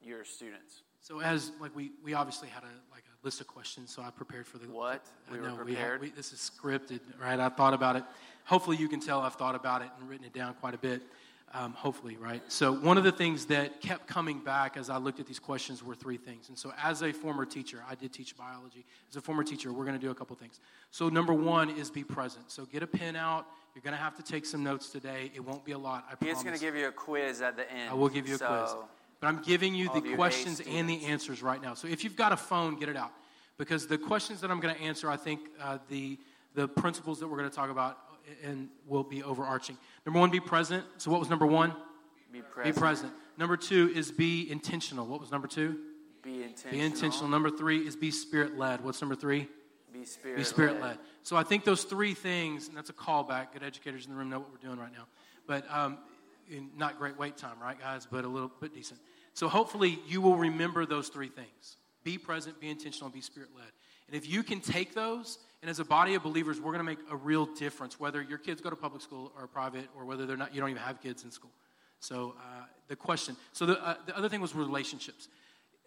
your 0.00 0.24
students? 0.24 0.82
So 1.02 1.20
as 1.20 1.52
like 1.60 1.74
we, 1.74 1.92
we 2.04 2.12
obviously 2.14 2.48
had 2.48 2.62
a 2.62 2.92
like 2.92 3.04
a 3.04 3.24
list 3.24 3.40
of 3.40 3.46
questions, 3.46 3.90
so 3.94 4.02
I 4.02 4.10
prepared 4.10 4.46
for 4.46 4.58
the 4.58 4.68
what 4.68 5.06
we 5.32 5.40
were 5.40 5.50
prepared. 5.52 6.00
We 6.00 6.08
we, 6.08 6.14
this 6.14 6.32
is 6.32 6.50
scripted, 6.54 7.00
right? 7.20 7.40
I 7.40 7.48
thought 7.48 7.72
about 7.72 7.96
it. 7.96 8.04
Hopefully, 8.44 8.76
you 8.76 8.88
can 8.88 9.00
tell 9.00 9.20
I've 9.20 9.34
thought 9.34 9.54
about 9.54 9.80
it 9.80 9.88
and 9.98 10.08
written 10.08 10.26
it 10.26 10.34
down 10.34 10.54
quite 10.60 10.74
a 10.74 10.78
bit. 10.78 11.02
Um, 11.52 11.72
hopefully, 11.72 12.16
right? 12.16 12.42
So 12.46 12.72
one 12.72 12.96
of 12.96 13.02
the 13.02 13.10
things 13.10 13.46
that 13.46 13.80
kept 13.80 14.06
coming 14.06 14.38
back 14.38 14.76
as 14.76 14.88
I 14.88 14.98
looked 14.98 15.18
at 15.18 15.26
these 15.26 15.40
questions 15.40 15.82
were 15.82 15.96
three 15.96 16.16
things. 16.16 16.48
And 16.48 16.56
so, 16.56 16.72
as 16.80 17.02
a 17.02 17.10
former 17.10 17.44
teacher, 17.44 17.82
I 17.90 17.96
did 17.96 18.12
teach 18.12 18.36
biology. 18.36 18.86
As 19.10 19.16
a 19.16 19.20
former 19.20 19.42
teacher, 19.42 19.72
we're 19.72 19.84
going 19.84 19.98
to 19.98 20.00
do 20.00 20.12
a 20.12 20.14
couple 20.14 20.36
things. 20.36 20.60
So 20.92 21.08
number 21.08 21.34
one 21.34 21.70
is 21.70 21.90
be 21.90 22.04
present. 22.04 22.52
So 22.52 22.66
get 22.66 22.84
a 22.84 22.86
pen 22.86 23.16
out. 23.16 23.46
You're 23.74 23.82
going 23.82 23.96
to 23.96 24.02
have 24.02 24.16
to 24.16 24.22
take 24.22 24.46
some 24.46 24.62
notes 24.62 24.90
today. 24.90 25.32
It 25.34 25.44
won't 25.44 25.64
be 25.64 25.72
a 25.72 25.78
lot. 25.78 26.06
I 26.10 26.14
promise. 26.14 26.36
He's 26.36 26.44
going 26.44 26.56
to 26.56 26.64
give 26.64 26.76
you 26.76 26.86
a 26.86 26.92
quiz 26.92 27.40
at 27.40 27.56
the 27.56 27.70
end. 27.70 27.90
I 27.90 27.94
will 27.94 28.08
give 28.08 28.28
you 28.28 28.36
a 28.36 28.38
so 28.38 28.46
quiz. 28.46 28.74
But 29.20 29.26
I'm 29.26 29.42
giving 29.42 29.74
you 29.74 29.90
the 29.92 30.14
questions 30.14 30.60
and 30.66 30.88
the 30.88 31.04
answers 31.06 31.42
right 31.42 31.60
now. 31.60 31.74
So 31.74 31.88
if 31.88 32.04
you've 32.04 32.16
got 32.16 32.32
a 32.32 32.36
phone, 32.36 32.78
get 32.78 32.88
it 32.88 32.96
out. 32.96 33.12
Because 33.58 33.86
the 33.86 33.98
questions 33.98 34.40
that 34.40 34.50
I'm 34.50 34.60
going 34.60 34.74
to 34.74 34.80
answer, 34.80 35.10
I 35.10 35.16
think 35.16 35.40
uh, 35.60 35.78
the, 35.88 36.18
the 36.54 36.66
principles 36.66 37.20
that 37.20 37.28
we're 37.28 37.36
going 37.36 37.50
to 37.50 37.54
talk 37.54 37.70
about 37.70 37.98
and 38.44 38.68
will 38.86 39.04
be 39.04 39.22
overarching. 39.22 39.76
Number 40.06 40.20
one, 40.20 40.30
be 40.30 40.40
present. 40.40 40.84
So 40.98 41.10
what 41.10 41.20
was 41.20 41.28
number 41.28 41.46
one? 41.46 41.74
Be 42.32 42.42
present. 42.42 42.74
Be 42.74 42.80
present. 42.80 43.12
Number 43.36 43.56
two 43.56 43.90
is 43.94 44.12
be 44.12 44.50
intentional. 44.50 45.06
What 45.06 45.20
was 45.20 45.30
number 45.30 45.48
two? 45.48 45.78
Be 46.22 46.42
intentional. 46.42 46.72
Be 46.72 46.80
intentional. 46.80 47.28
Number 47.28 47.50
three 47.50 47.86
is 47.86 47.96
be 47.96 48.10
spirit 48.10 48.58
led. 48.58 48.84
What's 48.84 49.00
number 49.00 49.14
three? 49.14 49.48
Be 49.92 50.04
spirit, 50.04 50.36
be 50.36 50.44
spirit 50.44 50.80
led. 50.80 50.98
So 51.22 51.36
I 51.36 51.42
think 51.42 51.64
those 51.64 51.84
three 51.84 52.14
things, 52.14 52.68
and 52.68 52.76
that's 52.76 52.90
a 52.90 52.94
callback. 52.94 53.52
Good 53.52 53.62
educators 53.62 54.06
in 54.06 54.12
the 54.12 54.18
room 54.18 54.30
know 54.30 54.38
what 54.38 54.50
we're 54.50 54.68
doing 54.68 54.78
right 54.78 54.92
now. 54.92 55.06
But 55.46 55.64
um, 55.72 55.98
not 56.76 56.98
great 56.98 57.18
wait 57.18 57.36
time, 57.36 57.56
right, 57.60 57.78
guys? 57.78 58.06
But 58.10 58.24
a 58.24 58.28
little 58.28 58.50
bit 58.60 58.74
decent. 58.74 59.00
So 59.34 59.48
hopefully 59.48 59.98
you 60.06 60.20
will 60.20 60.36
remember 60.36 60.86
those 60.86 61.08
three 61.08 61.28
things 61.28 61.76
be 62.02 62.18
present, 62.18 62.60
be 62.60 62.70
intentional, 62.70 63.06
and 63.06 63.14
be 63.14 63.20
spirit 63.20 63.50
led. 63.54 63.70
And 64.06 64.16
if 64.16 64.28
you 64.28 64.42
can 64.42 64.60
take 64.60 64.94
those, 64.94 65.38
and 65.62 65.70
as 65.70 65.78
a 65.78 65.84
body 65.84 66.14
of 66.14 66.22
believers, 66.22 66.58
we're 66.60 66.72
going 66.72 66.78
to 66.78 66.84
make 66.84 66.98
a 67.10 67.16
real 67.16 67.46
difference, 67.46 68.00
whether 68.00 68.22
your 68.22 68.38
kids 68.38 68.60
go 68.60 68.70
to 68.70 68.76
public 68.76 69.02
school 69.02 69.32
or 69.36 69.46
private, 69.46 69.88
or 69.96 70.04
whether 70.04 70.26
they're 70.26 70.36
not, 70.36 70.54
you 70.54 70.60
don't 70.60 70.70
even 70.70 70.82
have 70.82 71.00
kids 71.00 71.24
in 71.24 71.30
school. 71.30 71.50
So 72.00 72.34
uh, 72.38 72.64
the 72.88 72.96
question, 72.96 73.36
so 73.52 73.66
the, 73.66 73.86
uh, 73.86 73.96
the 74.06 74.16
other 74.16 74.28
thing 74.28 74.40
was 74.40 74.54
relationships. 74.54 75.28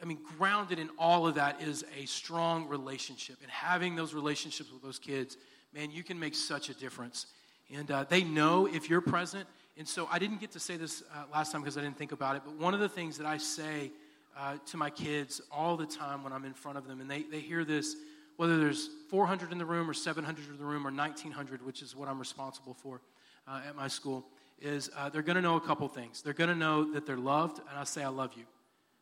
I 0.01 0.05
mean, 0.05 0.19
grounded 0.38 0.79
in 0.79 0.89
all 0.99 1.25
of 1.27 1.36
that 1.36 1.62
is 1.62 1.86
a 1.99 2.05
strong 2.05 2.67
relationship. 2.67 3.38
And 3.41 3.49
having 3.49 3.95
those 3.95 4.13
relationships 4.13 4.71
with 4.71 4.83
those 4.83 4.99
kids, 4.99 5.38
man, 5.73 5.91
you 5.91 6.03
can 6.03 6.19
make 6.19 6.36
such 6.36 6.69
a 6.69 6.73
difference. 6.73 7.27
And 7.73 7.89
uh, 7.89 8.05
they 8.07 8.23
know 8.23 8.67
if 8.67 8.89
you're 8.89 9.01
present 9.01 9.47
and 9.77 9.88
so 9.88 10.07
I 10.12 10.19
didn't 10.19 10.39
get 10.39 10.51
to 10.51 10.59
say 10.59 10.77
this 10.77 11.03
uh, 11.13 11.23
last 11.31 11.51
time 11.51 11.62
because 11.62 11.77
I 11.77 11.81
didn't 11.81 11.97
think 11.97 12.12
about 12.12 12.36
it, 12.36 12.43
but 12.45 12.55
one 12.55 12.73
of 12.73 12.79
the 12.79 12.89
things 12.89 13.17
that 13.17 13.25
I 13.25 13.38
say 13.38 13.91
uh, 14.38 14.57
to 14.67 14.77
my 14.77 14.89
kids 14.89 15.41
all 15.51 15.77
the 15.77 15.86
time 15.86 16.23
when 16.23 16.31
I'm 16.31 16.45
in 16.45 16.53
front 16.53 16.77
of 16.77 16.88
them, 16.88 17.01
and 17.01 17.09
they, 17.09 17.23
they 17.23 17.39
hear 17.39 17.65
this, 17.65 17.95
whether 18.38 18.58
there's 18.58 18.89
400 19.10 19.52
in 19.52 19.58
the 19.58 19.65
room 19.65 19.89
or 19.89 19.93
700 19.93 20.50
in 20.50 20.58
the 20.58 20.65
room 20.65 20.88
or 20.88 20.91
1900, 20.91 21.65
which 21.65 21.82
is 21.82 21.96
what 21.96 22.08
I'm 22.08 22.19
responsible 22.19 22.74
for 22.74 23.02
uh, 23.48 23.62
at 23.67 23.76
my 23.76 23.88
school, 23.88 24.26
is 24.62 24.89
uh, 24.96 25.10
they're 25.10 25.22
going 25.22 25.36
to 25.36 25.41
know 25.41 25.56
a 25.56 25.62
couple 25.62 25.88
things. 25.88 26.22
They're 26.22 26.34
going 26.34 26.50
to 26.50 26.56
know 26.56 26.93
that 26.93 27.06
they're 27.06 27.17
loved, 27.17 27.60
and 27.60 27.78
I 27.78 27.84
say, 27.84 28.04
I 28.04 28.10
love 28.10 28.32
you. 28.36 28.46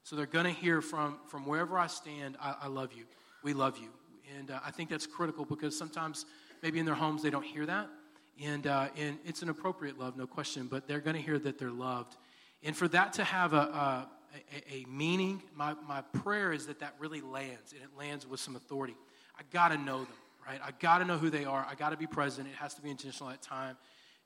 So 0.03 0.15
they're 0.15 0.25
going 0.25 0.45
to 0.45 0.51
hear 0.51 0.81
from, 0.81 1.19
from 1.27 1.45
wherever 1.45 1.77
I 1.77 1.87
stand, 1.87 2.35
I, 2.41 2.55
I 2.63 2.67
love 2.67 2.93
you. 2.93 3.05
We 3.43 3.53
love 3.53 3.77
you. 3.77 3.89
And 4.37 4.51
uh, 4.51 4.59
I 4.65 4.71
think 4.71 4.89
that's 4.89 5.05
critical 5.05 5.45
because 5.45 5.77
sometimes 5.77 6.25
maybe 6.63 6.79
in 6.79 6.85
their 6.85 6.95
homes 6.95 7.21
they 7.21 7.29
don't 7.29 7.45
hear 7.45 7.65
that. 7.65 7.87
And, 8.43 8.65
uh, 8.65 8.87
and 8.97 9.19
it's 9.25 9.41
an 9.43 9.49
appropriate 9.49 9.99
love, 9.99 10.17
no 10.17 10.25
question, 10.25 10.67
but 10.67 10.87
they're 10.87 10.99
going 10.99 11.15
to 11.15 11.21
hear 11.21 11.37
that 11.39 11.59
they're 11.59 11.69
loved. 11.69 12.15
And 12.63 12.75
for 12.75 12.87
that 12.87 13.13
to 13.13 13.23
have 13.23 13.53
a, 13.53 13.57
a, 13.57 14.09
a, 14.71 14.85
meaning, 14.89 15.43
my, 15.55 15.75
my 15.87 16.01
prayer 16.01 16.51
is 16.51 16.67
that 16.67 16.79
that 16.79 16.95
really 16.99 17.21
lands, 17.21 17.73
and 17.73 17.81
it 17.81 17.89
lands 17.97 18.25
with 18.25 18.39
some 18.39 18.55
authority. 18.55 18.95
I 19.41 19.43
got 19.51 19.69
to 19.69 19.77
know 19.77 19.99
them, 19.99 20.13
right? 20.47 20.59
I 20.63 20.69
got 20.79 20.99
to 20.99 21.05
know 21.05 21.17
who 21.17 21.31
they 21.31 21.45
are. 21.45 21.65
I 21.67 21.73
got 21.73 21.89
to 21.89 21.97
be 21.97 22.05
present. 22.05 22.47
It 22.47 22.55
has 22.57 22.75
to 22.75 22.81
be 22.81 22.91
intentional 22.91 23.31
at 23.31 23.41
time. 23.41 23.75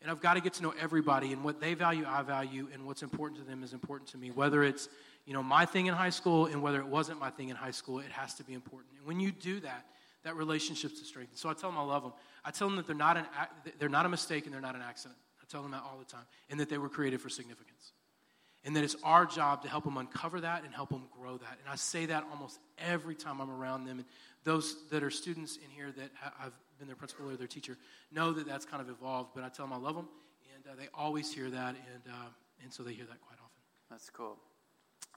And 0.02 0.12
I've 0.12 0.20
got 0.20 0.34
to 0.34 0.42
get 0.42 0.54
to 0.56 0.64
know 0.64 0.74
everybody, 0.80 1.32
and 1.32 1.42
what 1.42 1.62
they 1.62 1.74
value, 1.74 2.06
I 2.06 2.22
value, 2.22 2.68
and 2.74 2.86
what's 2.86 3.02
important 3.02 3.40
to 3.40 3.48
them 3.48 3.64
is 3.64 3.72
important 3.72 4.10
to 4.10 4.18
me. 4.18 4.30
Whether 4.30 4.62
it's 4.64 4.90
you 5.26 5.34
know 5.34 5.42
my 5.42 5.66
thing 5.66 5.86
in 5.86 5.94
high 5.94 6.10
school, 6.10 6.48
and 6.48 6.62
whether 6.62 6.80
it 6.80 6.86
wasn't 6.86 7.20
my 7.20 7.30
thing 7.30 7.48
in 7.48 7.56
high 7.56 7.72
school, 7.72 8.00
it 8.00 8.12
has 8.12 8.34
to 8.36 8.44
be 8.44 8.54
important. 8.54 8.92
And 8.98 9.08
when 9.08 9.22
you 9.22 9.32
do 9.32 9.62
that, 9.62 9.86
that 10.26 10.36
relationship's 10.36 11.00
a 11.02 11.06
strength. 11.06 11.38
So 11.38 11.50
I 11.50 11.54
tell 11.54 11.70
them 11.70 11.80
I 11.80 11.84
love 11.84 12.04
them. 12.04 12.12
I 12.44 12.52
tell 12.52 12.68
them 12.68 12.76
that 12.76 12.88
they're 12.88 12.96
not, 12.96 13.16
an, 13.16 13.26
they're 13.80 13.90
not 13.90 14.06
a 14.06 14.10
mistake 14.10 14.46
and 14.46 14.54
they're 14.54 14.62
not 14.62 14.76
an 14.76 14.82
accident. 14.82 15.18
I 15.42 15.46
tell 15.50 15.62
them 15.62 15.72
that 15.72 15.84
all 15.84 15.98
the 15.98 16.06
time. 16.06 16.26
And 16.50 16.60
that 16.60 16.68
they 16.68 16.80
were 16.80 16.90
created 16.90 17.22
for 17.22 17.30
significance. 17.30 17.94
And 18.66 18.76
that 18.76 18.84
it's 18.84 18.96
our 19.04 19.28
job 19.28 19.62
to 19.62 19.70
help 19.70 19.84
them 19.84 19.98
uncover 19.98 20.42
that 20.42 20.64
and 20.64 20.74
help 20.74 20.90
them 20.90 21.04
grow 21.20 21.38
that. 21.38 21.58
And 21.62 21.72
I 21.72 21.76
say 21.76 22.08
that 22.08 22.26
almost 22.32 22.60
every 22.80 23.14
time 23.14 23.40
I'm 23.40 23.52
around 23.52 23.86
them. 23.86 24.00
And 24.00 24.06
those 24.46 24.88
that 24.92 25.04
are 25.04 25.10
students 25.10 25.58
in 25.58 25.70
here 25.70 25.92
that 25.98 26.12
I've 26.40 26.54
been 26.78 26.88
their 26.88 26.96
principal 26.96 27.30
or 27.30 27.36
their 27.36 27.48
teacher 27.48 27.78
know 28.12 28.32
that 28.32 28.48
that's 28.48 28.66
kind 28.66 28.82
of 28.82 28.90
evolved. 28.90 29.32
But 29.36 29.44
I 29.44 29.50
tell 29.50 29.66
them 29.66 29.74
I 29.74 29.78
love 29.78 29.96
them. 29.96 30.08
And 30.56 30.72
uh, 30.72 30.76
they 30.80 30.88
always 30.94 31.34
hear 31.34 31.50
that. 31.50 31.76
And, 31.76 32.04
uh, 32.08 32.64
and 32.64 32.72
so 32.72 32.84
they 32.84 32.94
hear 32.94 33.06
that 33.06 33.20
quite 33.22 33.40
often. 33.44 33.62
That's 33.90 34.10
cool. 34.10 34.38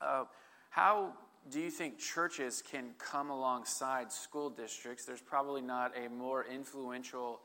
Uh, 0.00 0.24
how 0.70 1.12
do 1.50 1.60
you 1.60 1.70
think 1.70 1.98
churches 1.98 2.62
can 2.62 2.90
come 2.98 3.30
alongside 3.30 4.10
school 4.10 4.50
districts? 4.50 5.04
There's 5.04 5.20
probably 5.20 5.62
not 5.62 5.92
a 5.96 6.08
more 6.08 6.44
influential 6.44 7.40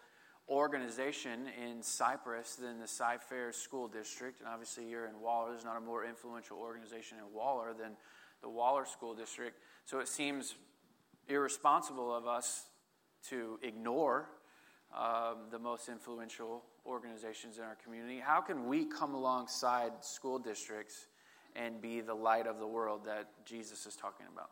organization 0.49 1.47
in 1.61 1.81
Cypress 1.81 2.55
than 2.55 2.79
the 2.79 2.87
Cy-Fair 2.87 3.53
School 3.53 3.87
District. 3.87 4.39
And 4.39 4.47
obviously, 4.47 4.87
you're 4.89 5.07
in 5.07 5.19
Waller. 5.21 5.51
There's 5.51 5.65
not 5.65 5.77
a 5.77 5.81
more 5.81 6.05
influential 6.05 6.57
organization 6.57 7.17
in 7.17 7.33
Waller 7.33 7.73
than 7.73 7.91
the 8.41 8.49
Waller 8.49 8.85
School 8.85 9.13
District. 9.13 9.57
So 9.85 9.99
it 9.99 10.07
seems 10.07 10.55
irresponsible 11.27 12.13
of 12.13 12.27
us 12.27 12.63
to 13.29 13.59
ignore 13.61 14.29
um, 14.95 15.37
the 15.51 15.59
most 15.59 15.89
influential 15.89 16.63
organizations 16.85 17.57
in 17.57 17.63
our 17.63 17.77
community. 17.83 18.19
How 18.19 18.41
can 18.41 18.67
we 18.67 18.85
come 18.85 19.13
alongside 19.13 19.91
school 20.01 20.37
districts 20.37 21.07
and 21.55 21.81
be 21.81 22.01
the 22.01 22.13
light 22.13 22.47
of 22.47 22.59
the 22.59 22.67
world 22.67 23.05
that 23.05 23.29
Jesus 23.45 23.85
is 23.85 23.95
talking 23.95 24.25
about? 24.31 24.49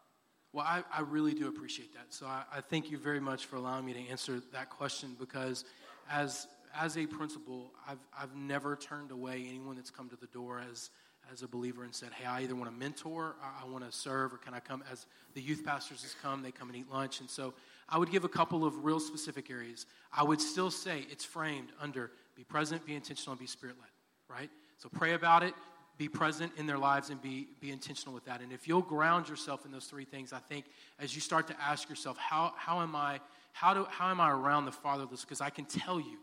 Well, 0.53 0.65
I, 0.67 0.83
I 0.91 1.01
really 1.01 1.33
do 1.33 1.47
appreciate 1.47 1.93
that. 1.93 2.07
So 2.09 2.25
I, 2.25 2.43
I, 2.53 2.61
thank 2.61 2.91
you 2.91 2.97
very 2.97 3.21
much 3.21 3.45
for 3.45 3.55
allowing 3.55 3.85
me 3.85 3.93
to 3.93 4.09
answer 4.09 4.41
that 4.51 4.69
question 4.69 5.15
because 5.17 5.63
as, 6.11 6.47
as 6.77 6.97
a 6.97 7.05
principal, 7.05 7.71
I've, 7.87 7.99
I've 8.17 8.35
never 8.35 8.75
turned 8.75 9.11
away 9.11 9.45
anyone 9.47 9.77
that's 9.77 9.89
come 9.89 10.09
to 10.09 10.17
the 10.17 10.27
door 10.27 10.61
as, 10.69 10.89
as 11.31 11.41
a 11.43 11.47
believer 11.47 11.83
and 11.83 11.93
said, 11.93 12.09
hey, 12.13 12.25
I 12.25 12.41
either 12.41 12.55
want 12.55 12.69
to 12.69 12.77
mentor, 12.77 13.35
I, 13.41 13.65
want 13.65 13.89
to 13.89 13.91
serve, 13.91 14.33
or 14.33 14.37
can 14.37 14.53
I 14.53 14.59
come 14.59 14.83
as 14.91 15.05
the 15.33 15.41
youth 15.41 15.63
pastors 15.63 16.01
has 16.03 16.15
come, 16.21 16.41
they 16.41 16.51
come 16.51 16.69
and 16.69 16.77
eat 16.77 16.91
lunch. 16.91 17.21
And 17.21 17.29
so 17.29 17.53
I 17.87 17.97
would 17.97 18.11
give 18.11 18.25
a 18.25 18.29
couple 18.29 18.65
of 18.65 18.83
real 18.83 18.99
specific 18.99 19.49
areas. 19.49 19.85
I 20.11 20.23
would 20.23 20.41
still 20.41 20.71
say 20.71 21.05
it's 21.09 21.23
framed 21.23 21.69
under 21.79 22.11
be 22.35 22.43
present, 22.43 22.85
be 22.85 22.95
intentional, 22.95 23.33
and 23.33 23.39
be 23.39 23.47
spirit 23.47 23.75
led, 23.79 24.35
right? 24.37 24.49
So 24.77 24.89
pray 24.89 25.13
about 25.13 25.43
it, 25.43 25.53
be 25.97 26.07
present 26.07 26.51
in 26.57 26.65
their 26.65 26.77
lives 26.77 27.09
and 27.09 27.21
be, 27.21 27.47
be 27.59 27.71
intentional 27.71 28.13
with 28.13 28.25
that. 28.25 28.41
And 28.41 28.51
if 28.51 28.67
you'll 28.67 28.81
ground 28.81 29.29
yourself 29.29 29.65
in 29.65 29.71
those 29.71 29.85
three 29.85 30.05
things, 30.05 30.33
I 30.33 30.39
think 30.39 30.65
as 30.99 31.13
you 31.13 31.21
start 31.21 31.47
to 31.47 31.55
ask 31.61 31.89
yourself, 31.89 32.17
how, 32.17 32.53
how, 32.57 32.81
am, 32.81 32.95
I, 32.95 33.19
how, 33.53 33.73
do, 33.73 33.85
how 33.89 34.09
am 34.09 34.19
I 34.19 34.31
around 34.31 34.65
the 34.65 34.71
fatherless? 34.71 35.21
Because 35.21 35.41
I 35.41 35.49
can 35.49 35.65
tell 35.65 35.99
you, 35.99 36.17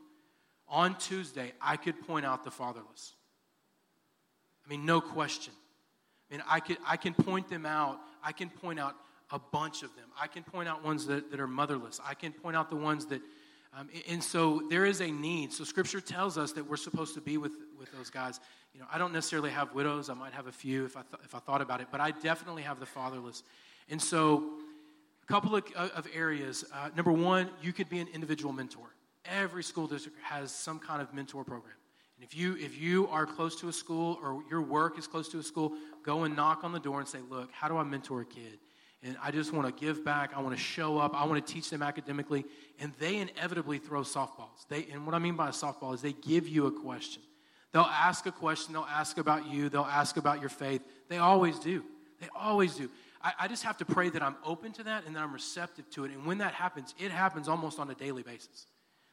on 0.69 0.99
Tuesday, 0.99 1.53
I 1.63 1.77
could 1.77 2.07
point 2.07 2.27
out 2.27 2.45
the 2.45 2.51
fatherless. 2.51 3.15
I 4.69 4.71
mean, 4.71 4.85
no 4.85 5.01
question. 5.01 5.55
I 6.31 6.35
mean, 6.35 6.43
I, 6.47 6.61
could, 6.61 6.77
I 6.87 6.99
can 6.99 7.15
point 7.15 7.49
them 7.49 7.65
out. 7.65 7.99
I 8.23 8.33
can 8.33 8.51
point 8.51 8.79
out 8.79 8.95
a 9.31 9.39
bunch 9.39 9.83
of 9.83 9.95
them. 9.97 10.05
I 10.21 10.27
can 10.27 10.43
point 10.43 10.69
out 10.69 10.85
ones 10.85 11.07
that, 11.07 11.31
that 11.31 11.41
are 11.41 11.47
motherless. 11.47 12.01
I 12.05 12.13
can 12.13 12.33
point 12.33 12.55
out 12.55 12.69
the 12.69 12.77
ones 12.77 13.07
that, 13.07 13.23
um, 13.75 13.89
and 14.07 14.23
so 14.23 14.63
there 14.69 14.85
is 14.85 15.01
a 15.01 15.11
need. 15.11 15.53
So 15.55 15.65
Scripture 15.65 16.03
tells 16.03 16.37
us 16.37 16.53
that 16.53 16.69
we're 16.69 16.77
supposed 16.77 17.15
to 17.15 17.23
be 17.23 17.39
with, 17.39 17.53
with 17.79 17.91
those 17.93 18.11
guys. 18.11 18.41
You 18.75 18.81
know, 18.81 18.87
I 18.93 18.99
don't 18.99 19.13
necessarily 19.13 19.51
have 19.51 19.73
widows. 19.73 20.11
I 20.11 20.15
might 20.15 20.35
have 20.35 20.49
a 20.49 20.53
few 20.53 20.85
if 20.85 20.97
I, 20.97 21.03
th- 21.03 21.23
if 21.25 21.35
I 21.35 21.39
thought 21.39 21.63
about 21.63 21.81
it, 21.81 21.89
but 21.91 22.03
I 22.03 22.11
definitely 22.11 22.63
have 22.63 22.79
the 22.79 22.87
fatherless. 22.87 23.43
And 23.89 24.01
so, 24.01 24.59
a 25.23 25.27
couple 25.27 25.57
of, 25.57 25.65
of 25.77 26.07
areas. 26.15 26.65
Uh, 26.75 26.91
number 26.95 27.13
one, 27.13 27.51
you 27.63 27.73
could 27.73 27.89
be 27.89 28.01
an 28.01 28.09
individual 28.13 28.53
mentor. 28.53 28.87
Every 29.25 29.63
school 29.63 29.87
district 29.87 30.19
has 30.23 30.51
some 30.53 30.79
kind 30.79 31.01
of 31.01 31.13
mentor 31.15 31.45
program. 31.45 31.75
And 32.19 32.27
if 32.27 32.37
you 32.37 32.57
if 32.57 32.77
you 32.77 33.07
are 33.09 33.27
close 33.27 33.55
to 33.61 33.69
a 33.69 33.73
school 33.73 34.19
or 34.23 34.43
your 34.51 34.61
work 34.61 34.99
is 34.99 35.07
close 35.07 35.29
to 35.29 35.39
a 35.39 35.43
school, 35.43 35.73
go 36.05 36.25
and 36.25 36.35
knock 36.35 36.65
on 36.65 36.73
the 36.73 36.81
door 36.81 36.99
and 36.99 37.09
say, 37.09 37.21
"Look, 37.31 37.53
how 37.53 37.69
do 37.69 37.77
I 37.77 37.85
mentor 37.85 38.23
a 38.23 38.27
kid?" 38.27 38.59
And 39.05 39.17
I 39.23 39.31
just 39.31 39.53
want 39.53 39.67
to 39.67 39.85
give 39.85 40.05
back. 40.05 40.33
I 40.35 40.41
want 40.41 40.57
to 40.57 40.61
show 40.61 40.99
up. 40.99 41.15
I 41.15 41.25
want 41.25 41.47
to 41.47 41.53
teach 41.53 41.71
them 41.71 41.83
academically. 41.83 42.45
And 42.81 42.93
they 42.99 43.19
inevitably 43.19 43.79
throw 43.79 44.01
softballs. 44.01 44.67
They, 44.69 44.89
and 44.93 45.07
what 45.07 45.15
I 45.15 45.21
mean 45.21 45.37
by 45.37 45.49
a 45.49 45.53
softball 45.53 45.95
is 45.95 46.03
they 46.03 46.15
give 46.15 46.49
you 46.49 46.67
a 46.67 46.73
question. 46.73 47.23
They'll 47.73 47.83
ask 47.83 48.27
a 48.27 48.33
question. 48.33 48.73
They'll 48.73 48.83
ask 48.83 49.19
about 49.19 49.47
you. 49.47 49.69
They'll 49.69 49.83
ask 49.83 50.17
about 50.17 50.41
your 50.41 50.49
faith. 50.49 50.83
They 51.09 51.19
always 51.19 51.61
do. 51.61 51.85
They 52.21 52.29
always 52.35 52.75
do. 52.75 52.91
I, 53.23 53.33
I 53.41 53.49
just 53.49 53.63
have 53.63 53.77
to 53.79 53.85
pray 53.85 54.11
that 54.11 54.23
I'm 54.23 54.37
open 54.45 54.73
to 54.73 54.83
that 54.85 55.07
and 55.07 55.15
that 55.15 55.23
I'm 55.23 55.33
receptive 55.33 55.89
to 55.91 56.05
it. 56.05 56.11
And 56.11 56.25
when 56.27 56.39
that 56.39 56.55
happens, 56.55 56.95
it 56.99 57.13
happens 57.13 57.47
almost 57.47 57.79
on 57.79 57.91
a 57.91 57.95
daily 57.95 58.23
basis. 58.25 58.67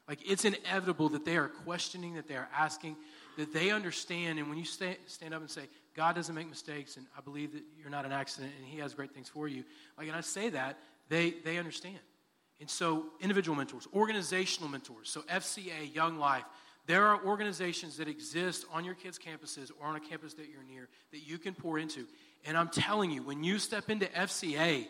Like 0.07 0.19
it's 0.29 0.45
inevitable 0.45 1.09
that 1.09 1.25
they 1.25 1.37
are 1.37 1.47
questioning, 1.47 2.15
that 2.15 2.27
they 2.27 2.35
are 2.35 2.47
asking, 2.55 2.95
that 3.37 3.53
they 3.53 3.71
understand. 3.71 4.39
And 4.39 4.49
when 4.49 4.57
you 4.57 4.65
stay, 4.65 4.97
stand 5.07 5.33
up 5.33 5.41
and 5.41 5.49
say, 5.49 5.63
God 5.95 6.15
doesn't 6.15 6.35
make 6.35 6.49
mistakes, 6.49 6.97
and 6.97 7.05
I 7.17 7.21
believe 7.21 7.53
that 7.53 7.63
you're 7.79 7.89
not 7.89 8.05
an 8.05 8.11
accident 8.11 8.53
and 8.57 8.67
He 8.67 8.79
has 8.79 8.93
great 8.93 9.13
things 9.13 9.29
for 9.29 9.47
you, 9.47 9.63
like, 9.97 10.07
and 10.07 10.15
I 10.15 10.21
say 10.21 10.49
that, 10.49 10.77
they, 11.09 11.35
they 11.43 11.57
understand. 11.57 11.99
And 12.59 12.69
so, 12.69 13.05
individual 13.21 13.55
mentors, 13.57 13.87
organizational 13.93 14.69
mentors, 14.69 15.09
so 15.09 15.21
FCA, 15.21 15.93
Young 15.93 16.17
Life, 16.17 16.45
there 16.87 17.07
are 17.07 17.23
organizations 17.25 17.97
that 17.97 18.07
exist 18.07 18.65
on 18.71 18.85
your 18.85 18.93
kids' 18.93 19.17
campuses 19.17 19.71
or 19.79 19.87
on 19.87 19.95
a 19.95 19.99
campus 19.99 20.33
that 20.35 20.49
you're 20.49 20.63
near 20.63 20.87
that 21.11 21.27
you 21.27 21.37
can 21.37 21.53
pour 21.53 21.79
into. 21.79 22.05
And 22.45 22.57
I'm 22.57 22.69
telling 22.69 23.09
you, 23.09 23.23
when 23.23 23.43
you 23.43 23.57
step 23.57 23.89
into 23.89 24.05
FCA, 24.05 24.85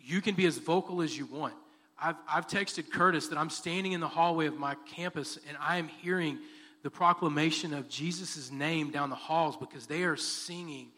you 0.00 0.20
can 0.22 0.34
be 0.34 0.46
as 0.46 0.56
vocal 0.58 1.02
as 1.02 1.16
you 1.16 1.26
want. 1.26 1.54
I've, 1.98 2.16
I've 2.28 2.46
texted 2.46 2.90
Curtis 2.90 3.28
that 3.28 3.38
I'm 3.38 3.50
standing 3.50 3.92
in 3.92 4.00
the 4.00 4.08
hallway 4.08 4.46
of 4.46 4.58
my 4.58 4.76
campus 4.86 5.38
and 5.48 5.56
I 5.60 5.78
am 5.78 5.88
hearing 5.88 6.38
the 6.82 6.90
proclamation 6.90 7.74
of 7.74 7.88
Jesus' 7.88 8.50
name 8.50 8.90
down 8.90 9.10
the 9.10 9.16
halls 9.16 9.56
because 9.56 9.86
they 9.86 10.04
are 10.04 10.16
singing 10.16 10.88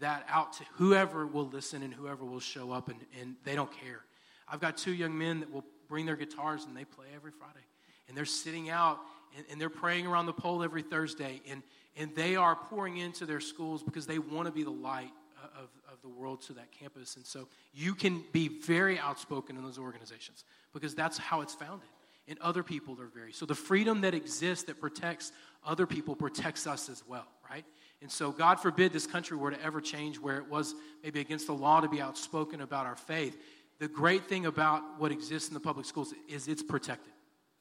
that 0.00 0.26
out 0.28 0.54
to 0.54 0.64
whoever 0.74 1.26
will 1.26 1.46
listen 1.46 1.82
and 1.82 1.92
whoever 1.92 2.24
will 2.24 2.40
show 2.40 2.72
up, 2.72 2.88
and, 2.88 2.98
and 3.20 3.36
they 3.44 3.54
don't 3.54 3.70
care. 3.80 4.00
I've 4.48 4.60
got 4.60 4.76
two 4.76 4.92
young 4.92 5.16
men 5.16 5.40
that 5.40 5.52
will 5.52 5.64
bring 5.88 6.06
their 6.06 6.16
guitars 6.16 6.64
and 6.64 6.76
they 6.76 6.84
play 6.84 7.06
every 7.14 7.30
Friday. 7.30 7.64
And 8.08 8.16
they're 8.16 8.24
sitting 8.24 8.70
out 8.70 8.98
and, 9.36 9.46
and 9.50 9.60
they're 9.60 9.70
praying 9.70 10.06
around 10.06 10.26
the 10.26 10.32
pole 10.32 10.62
every 10.62 10.82
Thursday. 10.82 11.40
And, 11.48 11.62
and 11.96 12.14
they 12.14 12.36
are 12.36 12.54
pouring 12.54 12.98
into 12.98 13.26
their 13.26 13.40
schools 13.40 13.82
because 13.82 14.06
they 14.06 14.18
want 14.18 14.46
to 14.46 14.52
be 14.52 14.62
the 14.62 14.70
light 14.70 15.10
of, 15.56 15.68
of 15.92 16.00
the 16.02 16.08
world 16.08 16.42
to 16.42 16.52
that 16.54 16.72
campus. 16.72 17.16
And 17.16 17.26
so 17.26 17.48
you 17.72 17.94
can 17.94 18.22
be 18.32 18.48
very 18.48 18.98
outspoken 18.98 19.56
in 19.56 19.62
those 19.62 19.78
organizations 19.78 20.44
because 20.72 20.94
that's 20.94 21.18
how 21.18 21.40
it's 21.40 21.54
founded. 21.54 21.88
And 22.28 22.38
other 22.40 22.62
people 22.62 23.00
are 23.00 23.06
very. 23.06 23.32
So 23.32 23.46
the 23.46 23.54
freedom 23.54 24.00
that 24.00 24.14
exists 24.14 24.64
that 24.64 24.80
protects 24.80 25.32
other 25.64 25.86
people 25.86 26.16
protects 26.16 26.66
us 26.66 26.88
as 26.88 27.02
well, 27.06 27.26
right? 27.48 27.64
And 28.02 28.10
so, 28.10 28.30
God 28.30 28.60
forbid 28.60 28.92
this 28.92 29.06
country 29.06 29.36
were 29.36 29.52
to 29.52 29.62
ever 29.62 29.80
change 29.80 30.18
where 30.18 30.36
it 30.36 30.48
was 30.48 30.74
maybe 31.02 31.20
against 31.20 31.46
the 31.46 31.54
law 31.54 31.80
to 31.80 31.88
be 31.88 32.00
outspoken 32.00 32.60
about 32.60 32.84
our 32.84 32.96
faith. 32.96 33.40
The 33.78 33.88
great 33.88 34.26
thing 34.26 34.46
about 34.46 34.82
what 34.98 35.12
exists 35.12 35.48
in 35.48 35.54
the 35.54 35.60
public 35.60 35.86
schools 35.86 36.12
is 36.28 36.48
it's 36.48 36.62
protected 36.62 37.12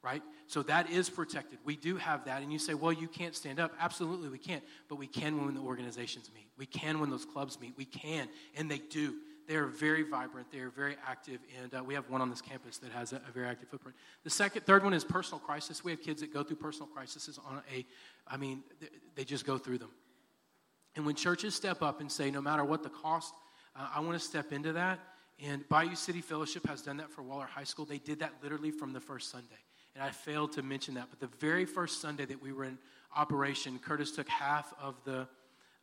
right? 0.05 0.21
So 0.45 0.61
that 0.63 0.91
is 0.91 1.09
protected. 1.09 1.57
We 1.65 1.75
do 1.75 1.97
have 1.97 2.25
that. 2.25 2.43
And 2.43 2.53
you 2.53 2.59
say, 2.59 2.75
well, 2.75 2.93
you 2.93 3.07
can't 3.07 3.35
stand 3.35 3.59
up. 3.59 3.73
Absolutely, 3.79 4.29
we 4.29 4.37
can't. 4.37 4.63
But 4.87 4.97
we 4.97 5.07
can 5.07 5.43
when 5.43 5.55
the 5.55 5.61
organizations 5.61 6.29
meet. 6.33 6.47
We 6.57 6.67
can 6.67 6.99
when 6.99 7.09
those 7.09 7.25
clubs 7.25 7.59
meet. 7.59 7.73
We 7.75 7.85
can. 7.85 8.27
And 8.55 8.69
they 8.69 8.77
do. 8.77 9.15
They 9.47 9.55
are 9.55 9.65
very 9.65 10.03
vibrant. 10.03 10.51
They 10.51 10.59
are 10.59 10.69
very 10.69 10.95
active. 11.07 11.39
And 11.61 11.73
uh, 11.73 11.83
we 11.83 11.95
have 11.95 12.07
one 12.09 12.21
on 12.21 12.29
this 12.29 12.41
campus 12.41 12.77
that 12.77 12.91
has 12.91 13.13
a, 13.13 13.17
a, 13.27 13.31
very 13.31 13.47
active 13.47 13.69
footprint. 13.69 13.95
The 14.23 14.29
second, 14.29 14.65
third 14.65 14.83
one 14.83 14.93
is 14.93 15.03
personal 15.03 15.39
crisis. 15.39 15.83
We 15.83 15.91
have 15.91 16.01
kids 16.01 16.21
that 16.21 16.33
go 16.33 16.43
through 16.43 16.57
personal 16.57 16.87
crises 16.87 17.39
on 17.47 17.61
a, 17.73 17.85
I 18.27 18.37
mean, 18.37 18.63
they 19.15 19.23
just 19.23 19.45
go 19.45 19.57
through 19.57 19.79
them. 19.79 19.91
And 20.95 21.05
when 21.05 21.15
churches 21.15 21.53
step 21.53 21.81
up 21.81 21.99
and 21.99 22.11
say, 22.11 22.31
no 22.31 22.41
matter 22.41 22.63
what 22.63 22.81
the 22.81 22.89
cost, 22.89 23.33
uh, 23.75 23.87
I 23.93 23.99
want 23.99 24.13
to 24.13 24.25
step 24.25 24.51
into 24.51 24.73
that. 24.73 24.99
And 25.43 25.67
Bayou 25.67 25.95
City 25.95 26.21
Fellowship 26.21 26.65
has 26.67 26.81
done 26.81 26.97
that 26.97 27.11
for 27.11 27.21
Waller 27.21 27.45
High 27.45 27.65
School. 27.65 27.85
They 27.85 27.97
did 27.97 28.19
that 28.19 28.33
literally 28.41 28.71
from 28.71 28.93
the 28.93 29.01
first 29.01 29.29
Sunday 29.29 29.65
and 29.95 30.03
I 30.03 30.11
failed 30.11 30.51
to 30.53 30.61
mention 30.61 30.93
that. 30.95 31.07
But 31.09 31.19
the 31.19 31.35
very 31.39 31.65
first 31.65 32.01
Sunday 32.01 32.25
that 32.25 32.41
we 32.41 32.51
were 32.51 32.65
in 32.65 32.77
operation, 33.15 33.79
Curtis 33.79 34.11
took 34.11 34.27
half 34.29 34.73
of 34.81 34.95
the 35.05 35.27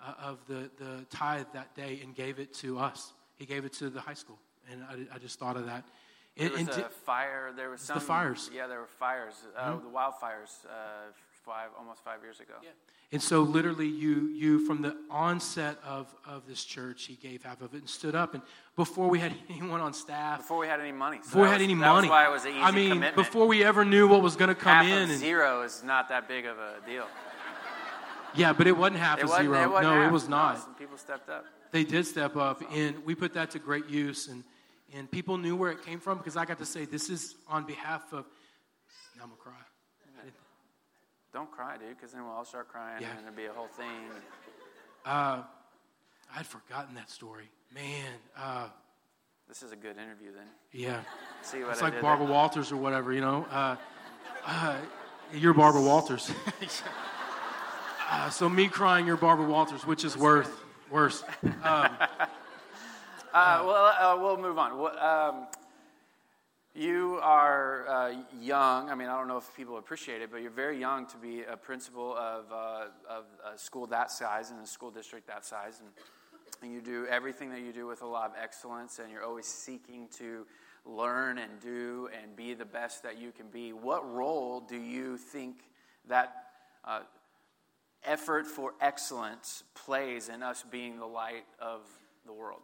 uh, 0.01 0.14
of 0.20 0.38
the, 0.48 0.70
the 0.79 1.07
tithe 1.11 1.46
that 1.55 1.75
day 1.77 2.01
and 2.03 2.14
gave 2.14 2.40
it 2.40 2.53
to 2.55 2.79
us. 2.79 3.12
He 3.37 3.46
gave 3.46 3.64
it 3.64 3.72
to 3.75 3.88
the 3.88 4.01
high 4.01 4.14
school, 4.14 4.38
and 4.70 4.83
I, 4.83 5.14
I 5.14 5.18
just 5.18 5.38
thought 5.38 5.57
of 5.57 5.66
that. 5.66 5.85
There 6.37 6.51
was 6.51 6.68
a 6.68 6.88
fire. 7.05 7.53
There 7.55 7.70
was 7.70 7.81
some 7.81 7.98
the 7.98 8.01
fires. 8.01 8.51
Yeah, 8.55 8.66
there 8.66 8.81
were 8.81 8.87
fires. 8.87 9.35
Uh, 9.57 9.72
mm-hmm. 9.72 9.85
The 9.85 9.90
wildfires 9.90 10.64
uh, 10.66 11.12
five 11.45 11.69
almost 11.79 12.05
five 12.05 12.23
years 12.23 12.41
ago. 12.41 12.55
Yeah. 12.63 12.71
And 13.13 13.21
so, 13.21 13.43
literally, 13.43 13.87
you, 13.87 14.29
you 14.29 14.67
from 14.67 14.81
the 14.81 14.97
onset 15.11 15.77
of, 15.85 16.15
of 16.27 16.47
this 16.47 16.65
church, 16.65 17.05
he 17.05 17.15
gave 17.15 17.43
half 17.43 17.61
of 17.61 17.75
it 17.75 17.79
and 17.79 17.89
stood 17.89 18.15
up. 18.15 18.33
And 18.33 18.43
before 18.75 19.09
we 19.09 19.19
had 19.19 19.35
anyone 19.51 19.81
on 19.81 19.93
staff, 19.93 20.39
before 20.39 20.59
we 20.59 20.67
had 20.67 20.81
any 20.81 20.93
money, 20.93 21.19
so 21.19 21.25
before 21.25 21.43
we 21.43 21.49
had 21.49 21.61
was, 21.61 21.63
any 21.63 21.75
money, 21.75 22.09
why 22.09 22.27
it 22.27 22.31
was 22.31 22.45
an 22.45 22.53
easy 22.53 22.61
I 22.61 22.71
mean, 22.71 22.89
commitment. 22.91 23.17
before 23.17 23.47
we 23.47 23.63
ever 23.65 23.85
knew 23.85 24.09
what 24.09 24.23
was 24.23 24.37
going 24.37 24.49
to 24.49 24.55
come 24.55 24.73
half 24.73 24.87
in, 24.87 25.03
of 25.05 25.11
and, 25.11 25.19
zero 25.19 25.63
is 25.63 25.83
not 25.85 26.09
that 26.09 26.27
big 26.27 26.47
of 26.47 26.59
a 26.59 26.77
deal. 26.87 27.07
Yeah, 28.35 28.55
but 28.55 28.67
it 28.67 28.75
wasn't 28.75 28.97
half 28.97 29.19
it 29.19 29.25
of 29.25 29.29
wasn't, 29.29 29.49
zero. 29.49 29.63
It 29.63 29.71
wasn't 29.71 29.83
no, 29.83 30.01
half. 30.01 30.09
it 30.09 30.13
was 30.13 30.27
not. 30.27 30.55
No, 30.55 30.61
some 30.63 30.75
people 30.77 30.97
stepped 30.97 31.29
up. 31.29 31.45
They 31.71 31.85
did 31.85 32.07
step 32.07 32.35
up, 32.35 32.63
and 32.73 33.05
we 33.05 33.15
put 33.15 33.35
that 33.35 33.51
to 33.51 33.59
great 33.59 33.91
use. 33.91 34.29
And 34.29 34.43
and 34.95 35.11
people 35.11 35.39
knew 35.39 35.57
where 35.57 35.71
it 35.71 35.85
came 35.85 36.01
from 36.01 36.19
because 36.19 36.37
I 36.37 36.45
got 36.45 36.59
to 36.59 36.67
say, 36.67 36.85
this 36.85 37.09
is 37.09 37.35
on 37.49 37.65
behalf 37.65 38.13
of. 38.13 38.27
Now 39.17 39.25
I'm 39.25 39.29
gonna 39.29 39.41
cry. 39.43 39.53
Don't 41.33 41.51
cry, 41.51 41.77
dude, 41.79 41.97
because 41.97 42.12
then 42.12 42.25
we'll 42.25 42.33
all 42.33 42.45
start 42.45 42.68
crying 42.68 43.01
Yeah. 43.01 43.09
and 43.16 43.21
there'll 43.21 43.35
be 43.37 43.47
a 43.47 43.53
whole 43.53 43.68
thing. 43.68 44.11
Uh, 45.05 45.42
I'd 46.37 46.47
forgotten 46.47 46.95
that 46.95 47.11
story, 47.11 47.51
man. 47.75 48.12
Uh, 48.37 48.68
This 49.49 49.62
is 49.62 49.73
a 49.73 49.77
good 49.77 49.97
interview 49.97 50.33
then. 50.35 50.47
yeah, 50.73 51.01
See 51.42 51.62
what 51.62 51.73
it's 51.73 51.83
I 51.83 51.87
like 51.88 52.01
Barbara 52.03 52.27
there? 52.27 52.35
Walters 52.35 52.71
or 52.73 52.77
whatever, 52.77 53.12
you 53.12 53.21
know. 53.23 53.47
Uh, 53.51 53.77
uh, 54.47 54.77
you're 55.33 55.55
Barbara 55.55 55.81
Walters. 55.83 56.31
uh, 58.11 58.29
so 58.31 58.49
me 58.49 58.68
crying, 58.68 59.07
you're 59.07 59.16
Barbara 59.16 59.47
Walters, 59.47 59.87
which 59.87 60.05
is 60.05 60.16
worse. 60.16 60.49
Worse. 60.90 61.25
Um, 61.62 61.88
Uh, 63.35 63.62
well, 63.66 63.87
uh, 63.99 64.21
we'll 64.21 64.37
move 64.37 64.59
on. 64.59 64.77
Well, 64.79 64.99
Um, 64.99 65.47
you 66.75 67.19
are 67.23 67.89
uh, 67.89 68.13
young. 68.41 68.91
I 68.91 68.95
mean, 68.95 69.09
I 69.09 69.19
don't 69.19 69.29
know 69.29 69.37
if 69.37 69.55
people 69.57 69.77
appreciate 69.77 70.23
it, 70.23 70.31
but 70.31 70.43
you're 70.43 70.51
very 70.51 70.79
young 70.79 71.07
to 71.07 71.17
be 71.17 71.43
a 71.43 71.57
principal 71.57 72.17
of, 72.17 72.51
uh, 72.51 72.87
of 73.09 73.25
a 73.55 73.59
school 73.59 73.87
that 73.89 74.11
size 74.11 74.51
and 74.51 74.61
a 74.63 74.67
school 74.67 74.91
district 74.91 75.27
that 75.27 75.45
size. 75.45 75.81
And, 75.81 75.91
and 76.63 76.73
you 76.73 76.81
do 76.81 77.07
everything 77.11 77.51
that 77.51 77.61
you 77.61 77.73
do 77.73 77.87
with 77.87 78.03
a 78.03 78.07
lot 78.07 78.31
of 78.31 78.37
excellence, 78.43 78.99
and 78.99 79.11
you're 79.11 79.25
always 79.25 79.47
seeking 79.47 80.09
to 80.19 80.47
learn 80.85 81.39
and 81.39 81.61
do 81.61 82.09
and 82.21 82.35
be 82.35 82.55
the 82.55 82.65
best 82.65 83.03
that 83.03 83.19
you 83.19 83.33
can 83.33 83.49
be. 83.49 83.73
What 83.73 84.11
role 84.13 84.61
do 84.61 84.77
you 84.77 85.17
think 85.17 85.57
that 86.09 86.35
uh, 86.85 87.01
effort 88.05 88.47
for 88.47 88.75
excellence 88.81 89.63
plays 89.75 90.29
in 90.29 90.43
us 90.43 90.65
being 90.71 90.99
the 90.99 91.07
light 91.07 91.45
of 91.61 91.83
the 92.27 92.33
world? 92.33 92.63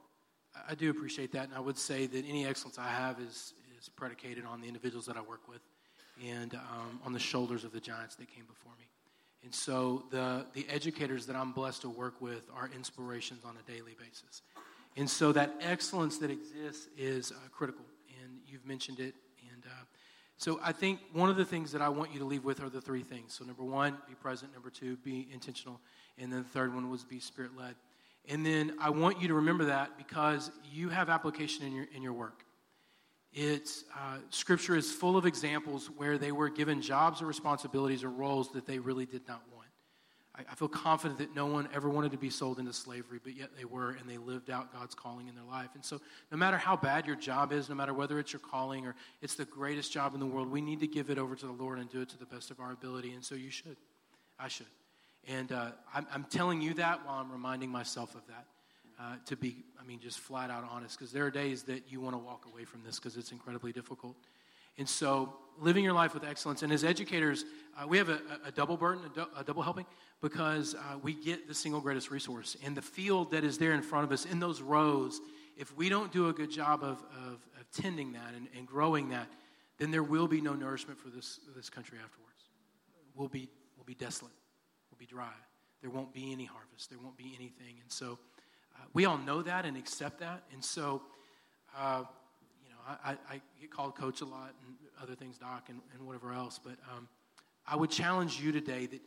I 0.69 0.75
do 0.75 0.91
appreciate 0.91 1.33
that, 1.33 1.45
and 1.45 1.55
I 1.55 1.61
would 1.61 1.79
say 1.79 2.07
that 2.07 2.25
any 2.27 2.47
excellence 2.47 2.79
I 2.79 2.89
have 2.89 3.21
is, 3.21 3.53
is 3.79 3.89
predicated 3.89 4.45
on 4.45 4.61
the 4.61 4.67
individuals 4.67 5.07
that 5.07 5.17
I 5.17 5.21
work 5.21 5.49
with 5.49 5.61
and 6.27 6.55
um, 6.55 7.01
on 7.05 7.13
the 7.13 7.19
shoulders 7.19 7.65
of 7.65 7.73
the 7.73 7.81
giants 7.81 8.17
that 8.17 8.29
came 8.35 8.45
before 8.45 8.73
me. 8.79 8.87
And 9.45 9.55
so 9.55 10.05
the, 10.11 10.45
the 10.53 10.67
educators 10.69 11.27
that 11.27 11.37
I'm 11.37 11.53
blessed 11.53 11.83
to 11.83 11.89
work 11.89 12.21
with 12.21 12.43
are 12.55 12.69
inspirations 12.75 13.45
on 13.45 13.57
a 13.57 13.71
daily 13.71 13.97
basis. 13.99 14.43
And 14.97 15.09
so 15.09 15.33
that 15.33 15.55
excellence 15.61 16.19
that 16.19 16.31
exists 16.31 16.89
is 16.97 17.31
uh, 17.31 17.35
critical, 17.53 17.85
and 18.21 18.39
you've 18.49 18.67
mentioned 18.67 18.99
it. 18.99 19.15
And 19.53 19.63
uh, 19.65 19.85
so 20.39 20.59
I 20.63 20.73
think 20.73 20.99
one 21.13 21.31
of 21.31 21.37
the 21.37 21.45
things 21.45 21.71
that 21.73 21.83
I 21.83 21.89
want 21.89 22.13
you 22.13 22.19
to 22.19 22.25
leave 22.25 22.45
with 22.45 22.61
are 22.63 22.69
the 22.69 22.81
three 22.81 23.03
things. 23.03 23.35
So, 23.35 23.45
number 23.45 23.63
one, 23.63 23.97
be 24.09 24.15
present. 24.15 24.53
Number 24.53 24.71
two, 24.71 24.97
be 24.99 25.29
intentional. 25.33 25.81
And 26.19 26.33
then 26.33 26.43
the 26.43 26.49
third 26.49 26.75
one 26.75 26.91
was 26.91 27.05
be 27.05 27.21
spirit 27.21 27.53
led. 27.57 27.77
And 28.29 28.45
then 28.45 28.75
I 28.81 28.91
want 28.91 29.23
you 29.23 29.29
to 29.29 29.35
remember 29.35 29.67
that 29.67 29.97
because 29.97 30.51
you 30.71 30.89
have 30.89 31.09
application 31.09 31.65
in 31.65 31.73
your, 31.75 31.87
in 31.95 32.03
your 32.03 32.13
work. 32.13 32.45
It's, 33.33 33.85
uh, 33.95 34.19
scripture 34.31 34.77
is 34.77 34.91
full 34.91 35.17
of 35.17 35.27
examples 35.27 35.91
where 35.97 36.19
they 36.19 36.33
were 36.33 36.49
given 36.49 36.81
jobs 36.81 37.21
or 37.21 37.27
responsibilities 37.27 38.03
or 38.03 38.11
roles 38.11 38.51
that 38.53 38.67
they 38.67 38.79
really 38.79 39.07
did 39.07 39.29
not 39.29 39.43
want. 39.55 39.69
I, 40.35 40.45
I 40.51 40.55
feel 40.55 40.69
confident 40.69 41.19
that 41.19 41.35
no 41.35 41.47
one 41.47 41.69
ever 41.75 41.89
wanted 41.89 42.13
to 42.13 42.19
be 42.19 42.31
sold 42.31 42.59
into 42.59 42.73
slavery, 42.73 43.21
but 43.23 43.37
yet 43.37 43.51
they 43.57 43.65
were, 43.65 43.91
and 43.91 44.09
they 44.09 44.17
lived 44.17 44.51
out 44.51 44.73
God's 44.73 44.95
calling 44.95 45.29
in 45.29 45.35
their 45.35 45.45
life. 45.45 45.71
And 45.75 45.85
so, 45.85 46.01
no 46.31 46.39
matter 46.39 46.57
how 46.57 46.77
bad 46.77 47.07
your 47.07 47.17
job 47.17 47.53
is, 47.53 47.69
no 47.69 47.75
matter 47.75 47.93
whether 47.93 48.19
it's 48.19 48.33
your 48.33 48.41
calling 48.41 48.87
or 48.87 48.95
it's 49.21 49.35
the 49.35 49.45
greatest 49.45 49.93
job 49.93 50.15
in 50.15 50.21
the 50.21 50.27
world, 50.27 50.51
we 50.51 50.61
need 50.61 50.81
to 50.81 50.87
give 50.87 51.11
it 51.11 51.19
over 51.19 51.35
to 51.35 51.47
the 51.47 51.53
Lord 51.53 51.79
and 51.79 51.91
do 51.91 52.01
it 52.01 52.09
to 52.11 52.19
the 52.19 52.27
best 52.27 52.51
of 52.51 52.61
our 52.61 52.73
ability. 52.73 53.13
And 53.13 53.25
so, 53.25 53.35
you 53.35 53.51
should. 53.51 53.77
I 54.39 54.49
should. 54.49 54.67
And 55.27 55.53
uh, 55.53 55.73
I'm, 55.93 56.07
I'm, 56.13 56.25
telling 56.25 56.63
you 56.63 56.75
that 56.75 57.05
while 57.05 57.19
I'm 57.19 57.31
reminding 57.31 57.71
myself 57.71 58.15
of 58.15 58.27
that. 58.29 58.47
Uh, 59.01 59.15
to 59.25 59.37
be, 59.37 59.65
I 59.81 59.85
mean, 59.85 60.01
just 60.01 60.19
flat 60.19 60.51
out 60.51 60.69
honest, 60.69 60.99
because 60.99 61.13
there 61.13 61.25
are 61.25 61.31
days 61.31 61.63
that 61.63 61.85
you 61.89 62.01
want 62.01 62.15
to 62.15 62.19
walk 62.19 62.47
away 62.53 62.65
from 62.65 62.83
this 62.85 62.97
because 62.99 63.17
it's 63.17 63.31
incredibly 63.31 63.71
difficult. 63.71 64.17
And 64.77 64.89
so, 64.89 65.35
living 65.61 65.85
your 65.85 65.93
life 65.93 66.15
with 66.15 66.25
excellence. 66.25 66.63
And 66.63 66.73
as 66.73 66.85
educators, 66.85 67.45
uh, 67.77 67.87
we 67.87 67.99
have 67.99 68.09
a, 68.09 68.21
a, 68.45 68.53
double 68.53 68.77
burden, 68.77 69.05
a, 69.05 69.09
do, 69.09 69.27
a 69.37 69.45
double 69.45 69.63
helping, 69.63 69.87
because 70.21 70.75
uh, 70.75 70.99
we 71.03 71.15
get 71.15 71.49
the 71.49 71.55
single 71.55 71.81
greatest 71.81 72.11
resource. 72.11 72.57
And 72.65 72.77
the 72.77 72.83
field 72.83 73.33
that 73.33 73.45
is 73.45 73.59
there 73.59 73.73
in 73.73 73.83
front 73.83 74.05
of 74.05 74.13
us, 74.13 74.25
in 74.25 74.39
those 74.39 74.63
rows, 74.63 75.21
if 75.57 75.77
we 75.77 75.89
don't 75.89 76.13
do 76.13 76.29
a 76.29 76.33
good 76.33 76.51
job 76.51 76.83
of, 76.83 77.03
of, 77.27 77.45
of 77.59 77.71
tending 77.73 78.13
that 78.13 78.35
and, 78.37 78.47
and, 78.57 78.67
growing 78.67 79.09
that, 79.11 79.27
then 79.79 79.91
there 79.91 80.05
will 80.05 80.29
be 80.29 80.41
no 80.41 80.55
nourishment 80.55 80.99
for 80.99 81.09
this, 81.09 81.41
this 81.57 81.69
country 81.69 81.99
afterwards. 82.03 82.45
We'll 83.17 83.29
be, 83.29 83.49
we'll 83.77 83.85
be 83.85 83.95
desolate, 83.95 84.33
we'll 84.91 84.99
be 84.99 85.07
dry. 85.07 85.33
There 85.81 85.91
won't 85.91 86.13
be 86.13 86.33
any 86.33 86.45
harvest, 86.45 86.91
there 86.91 86.99
won't 87.03 87.17
be 87.17 87.35
anything. 87.37 87.79
And 87.83 87.91
so, 87.91 88.19
we 88.93 89.05
all 89.05 89.19
know 89.19 89.43
that 89.43 89.65
and 89.65 89.77
accept 89.77 90.21
that. 90.21 90.43
And 90.53 90.65
so, 90.65 91.03
uh, 91.77 92.05
you 92.65 92.71
know, 92.71 92.77
I, 93.05 93.17
I, 93.31 93.41
get 93.61 93.71
called 93.71 93.97
coach 93.97 94.21
a 94.21 94.25
lot 94.25 94.55
and 94.67 94.77
other 95.03 95.15
things, 95.15 95.39
doc, 95.39 95.67
and, 95.69 95.81
and 95.95 96.07
whatever 96.07 96.33
else. 96.33 96.59
But 96.63 96.77
um, 96.95 97.09
I 97.67 97.77
would 97.77 97.91
challenge 97.91 98.41
you 98.41 98.53
today 98.53 98.87
that 98.87 99.01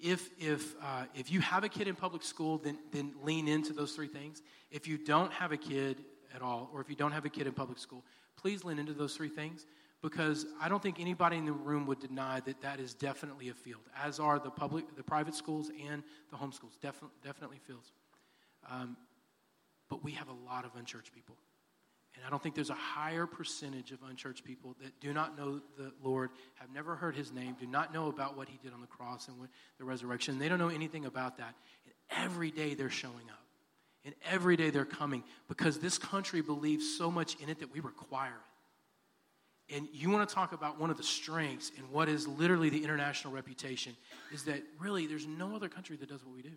if, 0.00 0.30
if, 0.38 0.74
uh, 0.82 1.04
if 1.14 1.30
you 1.30 1.40
have 1.40 1.64
a 1.64 1.68
kid 1.68 1.88
in 1.88 1.94
public 1.94 2.22
school, 2.22 2.58
then, 2.58 2.78
then 2.92 3.12
lean 3.22 3.48
into 3.48 3.72
those 3.72 3.92
three 3.92 4.08
things. 4.08 4.42
If 4.70 4.86
you 4.86 4.98
don't 4.98 5.32
have 5.32 5.52
a 5.52 5.56
kid 5.56 6.04
at 6.34 6.42
all, 6.42 6.70
or 6.72 6.80
if 6.80 6.90
you 6.90 6.96
don't 6.96 7.12
have 7.12 7.24
a 7.24 7.30
kid 7.30 7.46
in 7.46 7.52
public 7.52 7.78
school, 7.78 8.04
please 8.36 8.64
lean 8.64 8.78
into 8.78 8.92
those 8.92 9.16
three 9.16 9.28
things 9.28 9.66
because 10.02 10.44
I 10.60 10.68
don't 10.68 10.82
think 10.82 11.00
anybody 11.00 11.38
in 11.38 11.46
the 11.46 11.52
room 11.52 11.86
would 11.86 12.00
deny 12.00 12.40
that 12.40 12.60
that 12.60 12.78
is 12.78 12.92
definitely 12.92 13.48
a 13.48 13.54
field, 13.54 13.80
as 14.02 14.20
are 14.20 14.38
the 14.38 14.50
public, 14.50 14.94
the 14.96 15.02
private 15.02 15.34
schools 15.34 15.70
and 15.88 16.02
the 16.30 16.36
homeschools. 16.36 16.78
Definitely, 16.82 17.16
definitely 17.24 17.58
fields. 17.66 17.92
Um, 18.70 18.98
but 19.94 20.02
we 20.02 20.10
have 20.10 20.26
a 20.26 20.52
lot 20.52 20.64
of 20.64 20.72
unchurched 20.76 21.14
people. 21.14 21.36
And 22.16 22.24
I 22.26 22.28
don't 22.28 22.42
think 22.42 22.56
there's 22.56 22.68
a 22.68 22.74
higher 22.74 23.26
percentage 23.26 23.92
of 23.92 24.00
unchurched 24.02 24.42
people 24.42 24.74
that 24.82 24.98
do 24.98 25.12
not 25.12 25.38
know 25.38 25.60
the 25.78 25.92
Lord, 26.02 26.30
have 26.54 26.68
never 26.74 26.96
heard 26.96 27.14
his 27.14 27.30
name, 27.30 27.54
do 27.60 27.66
not 27.68 27.94
know 27.94 28.08
about 28.08 28.36
what 28.36 28.48
he 28.48 28.58
did 28.60 28.72
on 28.72 28.80
the 28.80 28.88
cross 28.88 29.28
and 29.28 29.36
the 29.78 29.84
resurrection. 29.84 30.40
They 30.40 30.48
don't 30.48 30.58
know 30.58 30.68
anything 30.68 31.04
about 31.04 31.38
that. 31.38 31.54
And 31.84 32.24
every 32.24 32.50
day 32.50 32.74
they're 32.74 32.90
showing 32.90 33.30
up. 33.30 33.38
And 34.04 34.16
every 34.28 34.56
day 34.56 34.70
they're 34.70 34.84
coming 34.84 35.22
because 35.46 35.78
this 35.78 35.96
country 35.96 36.40
believes 36.40 36.98
so 36.98 37.08
much 37.08 37.36
in 37.40 37.48
it 37.48 37.60
that 37.60 37.72
we 37.72 37.78
require 37.78 38.34
it. 39.70 39.76
And 39.76 39.86
you 39.92 40.10
want 40.10 40.28
to 40.28 40.34
talk 40.34 40.52
about 40.52 40.80
one 40.80 40.90
of 40.90 40.96
the 40.96 41.04
strengths 41.04 41.70
and 41.78 41.88
what 41.92 42.08
is 42.08 42.26
literally 42.26 42.68
the 42.68 42.82
international 42.82 43.32
reputation 43.32 43.96
is 44.32 44.42
that 44.46 44.60
really 44.80 45.06
there's 45.06 45.28
no 45.28 45.54
other 45.54 45.68
country 45.68 45.94
that 45.98 46.08
does 46.08 46.24
what 46.24 46.34
we 46.34 46.42
do 46.42 46.50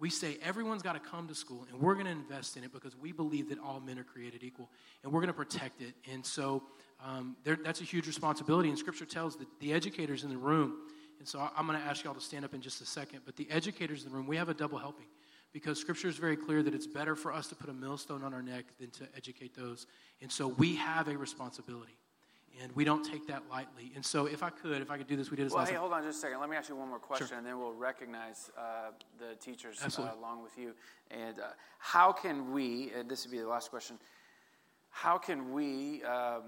we 0.00 0.10
say 0.10 0.38
everyone's 0.42 0.82
got 0.82 0.92
to 0.92 1.00
come 1.00 1.26
to 1.28 1.34
school 1.34 1.66
and 1.70 1.80
we're 1.80 1.94
going 1.94 2.06
to 2.06 2.12
invest 2.12 2.56
in 2.56 2.64
it 2.64 2.72
because 2.72 2.96
we 2.96 3.12
believe 3.12 3.48
that 3.48 3.58
all 3.58 3.80
men 3.80 3.98
are 3.98 4.04
created 4.04 4.42
equal 4.44 4.70
and 5.02 5.12
we're 5.12 5.20
going 5.20 5.28
to 5.28 5.32
protect 5.32 5.82
it. 5.82 5.94
And 6.12 6.24
so 6.24 6.62
um, 7.04 7.36
there, 7.44 7.58
that's 7.62 7.80
a 7.80 7.84
huge 7.84 8.06
responsibility. 8.06 8.68
And 8.68 8.78
Scripture 8.78 9.04
tells 9.04 9.36
the, 9.36 9.46
the 9.60 9.72
educators 9.72 10.24
in 10.24 10.30
the 10.30 10.36
room, 10.36 10.74
and 11.18 11.26
so 11.26 11.48
I'm 11.56 11.66
going 11.66 11.78
to 11.78 11.84
ask 11.84 12.04
y'all 12.04 12.14
to 12.14 12.20
stand 12.20 12.44
up 12.44 12.54
in 12.54 12.60
just 12.60 12.80
a 12.80 12.86
second, 12.86 13.20
but 13.26 13.36
the 13.36 13.50
educators 13.50 14.04
in 14.04 14.10
the 14.10 14.16
room, 14.16 14.26
we 14.26 14.36
have 14.36 14.48
a 14.48 14.54
double 14.54 14.78
helping 14.78 15.06
because 15.52 15.80
Scripture 15.80 16.08
is 16.08 16.16
very 16.16 16.36
clear 16.36 16.62
that 16.62 16.74
it's 16.74 16.86
better 16.86 17.16
for 17.16 17.32
us 17.32 17.48
to 17.48 17.54
put 17.54 17.70
a 17.70 17.72
millstone 17.72 18.22
on 18.22 18.34
our 18.34 18.42
neck 18.42 18.66
than 18.78 18.90
to 18.90 19.04
educate 19.16 19.56
those. 19.56 19.86
And 20.22 20.30
so 20.30 20.46
we 20.46 20.76
have 20.76 21.08
a 21.08 21.16
responsibility 21.16 21.96
and 22.62 22.72
we 22.74 22.84
don't 22.84 23.04
take 23.04 23.26
that 23.28 23.42
lightly. 23.50 23.92
And 23.94 24.04
so, 24.04 24.26
if 24.26 24.42
I 24.42 24.50
could, 24.50 24.82
if 24.82 24.90
I 24.90 24.98
could 24.98 25.06
do 25.06 25.16
this, 25.16 25.30
we 25.30 25.36
did 25.36 25.46
this 25.46 25.52
well, 25.52 25.60
last. 25.60 25.70
hey, 25.70 25.76
hold 25.76 25.92
on 25.92 26.02
just 26.02 26.18
a 26.18 26.20
second. 26.20 26.40
Let 26.40 26.50
me 26.50 26.56
ask 26.56 26.68
you 26.68 26.76
one 26.76 26.88
more 26.88 26.98
question, 26.98 27.28
sure. 27.28 27.38
and 27.38 27.46
then 27.46 27.58
we'll 27.58 27.72
recognize 27.72 28.50
uh, 28.58 28.90
the 29.18 29.36
teachers 29.36 29.78
uh, 29.82 30.14
along 30.18 30.42
with 30.42 30.58
you. 30.58 30.74
And 31.10 31.38
uh, 31.38 31.48
how 31.78 32.12
can 32.12 32.52
we? 32.52 32.92
And 32.96 33.08
this 33.08 33.24
would 33.24 33.32
be 33.32 33.38
the 33.38 33.48
last 33.48 33.70
question. 33.70 33.98
How 34.90 35.18
can 35.18 35.52
we 35.52 36.02
um, 36.02 36.42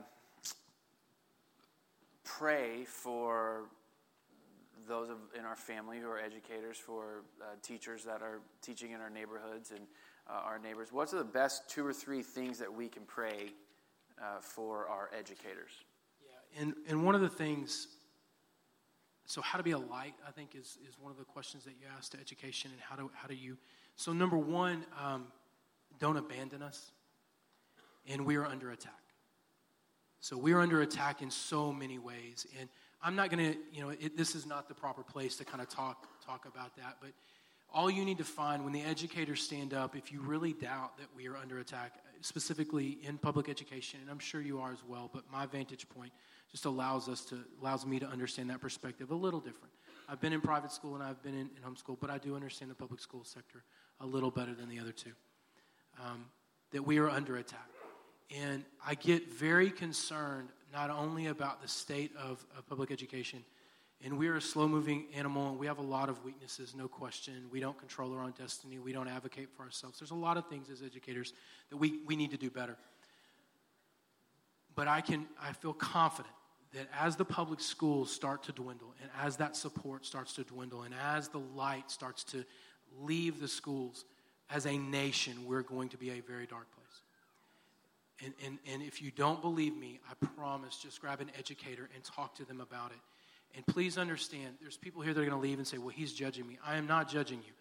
pray 2.25 2.85
for 2.85 3.65
those 4.89 5.11
of, 5.11 5.19
in 5.39 5.45
our 5.45 5.57
family 5.57 5.99
who 5.99 6.09
are 6.09 6.19
educators, 6.19 6.77
for 6.77 7.23
uh, 7.41 7.45
teachers 7.63 8.05
that 8.05 8.23
are 8.23 8.41
teaching 8.63 8.91
in 8.91 9.01
our 9.01 9.11
neighborhoods 9.11 9.71
and 9.71 9.87
uh, 10.29 10.41
our 10.45 10.59
neighbors? 10.59 10.89
What's 10.91 11.13
the 11.13 11.25
best 11.25 11.69
two 11.71 11.87
or 11.87 11.93
three 11.93 12.23
things 12.23 12.59
that 12.59 12.73
we 12.73 12.89
can 12.89 13.05
pray 13.05 13.53
uh, 14.21 14.41
for 14.41 14.89
our 14.89 15.11
educators? 15.17 15.71
And, 16.59 16.75
and 16.89 17.05
one 17.05 17.15
of 17.15 17.21
the 17.21 17.29
things, 17.29 17.89
so 19.27 19.41
how 19.41 19.59
to 19.59 19.65
be 19.65 19.73
a 19.73 19.79
light, 19.79 20.15
I 20.27 20.31
think, 20.31 20.55
is, 20.55 20.79
is 20.89 20.99
one 21.01 21.13
of 21.13 21.19
the 21.19 21.25
questions 21.25 21.65
that 21.65 21.73
you 21.81 21.87
ask 21.97 22.13
to 22.13 22.21
education, 22.21 22.71
and 22.73 22.81
how 22.81 22.97
do, 22.97 23.11
how 23.15 23.29
do 23.29 23.35
you, 23.35 23.57
so 23.97 24.13
number 24.13 24.37
one, 24.37 24.85
um, 25.03 25.27
don't 25.99 26.17
abandon 26.17 26.63
us, 26.63 26.93
and 28.09 28.25
we 28.25 28.37
are 28.37 28.47
under 28.47 28.71
attack. 28.71 28.95
So 30.21 30.37
we 30.37 30.53
are 30.53 30.61
under 30.61 30.83
attack 30.83 31.23
in 31.23 31.31
so 31.31 31.73
many 31.73 31.99
ways, 31.99 32.47
and 32.59 32.69
I'm 33.03 33.17
not 33.17 33.31
going 33.31 33.53
to, 33.53 33.59
you 33.73 33.83
know, 33.83 33.91
it, 33.91 34.17
this 34.17 34.35
is 34.35 34.47
not 34.47 34.69
the 34.69 34.75
proper 34.75 35.03
place 35.03 35.37
to 35.37 35.45
kind 35.45 35.63
of 35.63 35.69
talk 35.69 36.07
talk 36.25 36.47
about 36.47 36.77
that, 36.77 36.97
but 37.01 37.11
all 37.73 37.91
you 37.91 38.05
need 38.05 38.19
to 38.19 38.25
find 38.25 38.65
when 38.65 38.73
the 38.73 38.83
educators 38.83 39.43
stand 39.43 39.73
up, 39.73 39.97
if 39.97 40.13
you 40.13 40.21
really 40.21 40.53
doubt 40.53 40.99
that 40.99 41.07
we 41.17 41.29
are 41.29 41.37
under 41.37 41.59
attack, 41.61 41.95
specifically 42.21 42.99
in 43.03 43.17
public 43.17 43.49
education, 43.49 44.01
and 44.03 44.11
I'm 44.11 44.19
sure 44.19 44.41
you 44.41 44.61
are 44.61 44.73
as 44.73 44.83
well, 44.87 45.09
but 45.13 45.25
my 45.33 45.47
vantage 45.47 45.89
point 45.89 46.13
just 46.51 46.65
allows 46.65 47.09
us 47.09 47.25
to 47.27 47.39
allows 47.61 47.87
me 47.87 47.99
to 48.01 48.07
understand 48.07 48.51
that 48.51 48.61
perspective 48.61 49.11
a 49.11 49.15
little 49.15 49.41
different. 49.41 49.73
I've 50.09 50.21
been 50.21 50.33
in 50.33 50.41
private 50.41 50.73
school 50.73 50.95
and 50.95 51.05
I've 51.05 51.23
been 51.23 51.35
in, 51.35 51.51
in 51.57 51.63
homeschool, 51.65 51.97
but 52.01 52.11
I 52.11 52.19
do 52.19 52.35
understand 52.35 52.71
the 52.71 52.75
public 52.75 53.01
school 53.01 53.23
sector 53.25 53.63
a 54.01 54.07
little 54.07 54.31
better 54.31 54.55
than 54.55 54.69
the 54.69 54.81
other 54.81 54.93
two. 54.93 55.13
Um, 56.05 56.27
that 56.73 56.85
we 56.85 56.99
are 56.99 57.09
under 57.09 57.37
attack. 57.37 57.69
And 58.37 58.65
I 58.87 58.95
get 58.95 59.33
very 59.33 59.71
concerned 59.71 60.49
not 60.73 60.91
only 60.91 61.27
about 61.27 61.61
the 61.61 61.69
state 61.69 62.13
of, 62.17 62.45
of 62.57 62.67
public 62.69 62.93
education, 62.93 63.45
and 64.03 64.17
we're 64.17 64.37
a 64.37 64.41
slow 64.41 64.69
moving 64.69 65.07
animal 65.15 65.51
and 65.51 65.59
we 65.59 65.67
have 65.67 65.79
a 65.79 65.83
lot 65.83 66.09
of 66.09 66.25
weaknesses, 66.25 66.75
no 66.75 66.89
question. 66.89 67.35
We 67.51 67.61
don't 67.61 67.77
control 67.77 68.13
our 68.15 68.23
own 68.23 68.33
destiny, 68.39 68.79
we 68.79 68.93
don't 68.93 69.09
advocate 69.09 69.49
for 69.57 69.65
ourselves. 69.65 69.99
There's 69.99 70.13
a 70.13 70.15
lot 70.15 70.37
of 70.37 70.47
things 70.47 70.71
as 70.71 70.83
educators 70.83 71.35
that 71.71 71.77
we, 71.77 72.01
we 72.07 72.17
need 72.17 72.31
to 72.31 72.37
do 72.37 72.51
better. 72.51 72.77
But 74.75 74.89
I 74.89 75.01
can 75.01 75.27
I 75.43 75.53
feel 75.53 75.75
confident 75.75 76.35
that 76.73 76.89
as 76.99 77.17
the 77.17 77.25
public 77.25 77.61
schools 77.61 78.13
start 78.13 78.45
to 78.45 78.53
dwindle, 78.53 78.95
and 79.01 79.11
as 79.21 79.37
that 79.39 79.57
support 79.57 80.07
starts 80.07 80.35
to 80.35 80.45
dwindle, 80.45 80.83
and 80.83 80.95
as 80.95 81.29
the 81.29 81.39
light 81.39 81.91
starts 81.91 82.25
to 82.25 82.45
leave 83.01 83.41
the 83.41 83.49
schools, 83.49 84.05
as 84.51 84.67
a 84.67 84.77
nation, 84.77 85.35
we're 85.47 85.63
going 85.63 85.89
to 85.89 85.97
be 85.97 86.11
a 86.11 86.21
very 86.21 86.47
dark 86.47 86.67
place. 86.73 86.87
And, 88.25 88.35
and, 88.45 88.59
and 88.73 88.83
if 88.83 89.01
you 89.01 89.11
don't 89.11 89.41
believe 89.41 89.77
me, 89.77 90.01
I 90.09 90.27
promise, 90.27 90.79
just 90.83 91.01
grab 91.01 91.21
an 91.21 91.31
educator 91.39 91.89
and 91.95 92.05
talk 92.05 92.35
to 92.37 92.45
them 92.45 92.61
about 92.61 92.91
it. 92.91 92.99
And 93.57 93.67
please 93.67 93.99
understand, 93.99 94.55
there's 94.61 94.77
people 94.77 95.03
here 95.03 95.15
that 95.15 95.21
are 95.21 95.25
going 95.25 95.37
to 95.37 95.43
leave 95.43 95.59
and 95.59 95.67
say, 95.67 95.79
well, 95.79 95.89
he's 95.89 96.13
judging 96.13 96.47
me. 96.47 96.59
I 96.65 96.77
am 96.77 96.87
not 96.87 97.09
judging 97.09 97.39
you. 97.39 97.53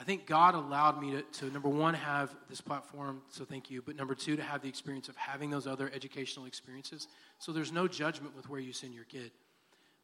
I 0.00 0.04
think 0.04 0.26
God 0.26 0.54
allowed 0.54 1.00
me 1.00 1.10
to, 1.10 1.22
to, 1.22 1.50
number 1.50 1.68
one, 1.68 1.92
have 1.94 2.32
this 2.48 2.60
platform, 2.60 3.20
so 3.28 3.44
thank 3.44 3.68
you, 3.68 3.82
but 3.82 3.96
number 3.96 4.14
two, 4.14 4.36
to 4.36 4.42
have 4.42 4.62
the 4.62 4.68
experience 4.68 5.08
of 5.08 5.16
having 5.16 5.50
those 5.50 5.66
other 5.66 5.90
educational 5.92 6.46
experiences. 6.46 7.08
So 7.40 7.50
there's 7.50 7.72
no 7.72 7.88
judgment 7.88 8.36
with 8.36 8.48
where 8.48 8.60
you 8.60 8.72
send 8.72 8.94
your 8.94 9.04
kid. 9.04 9.32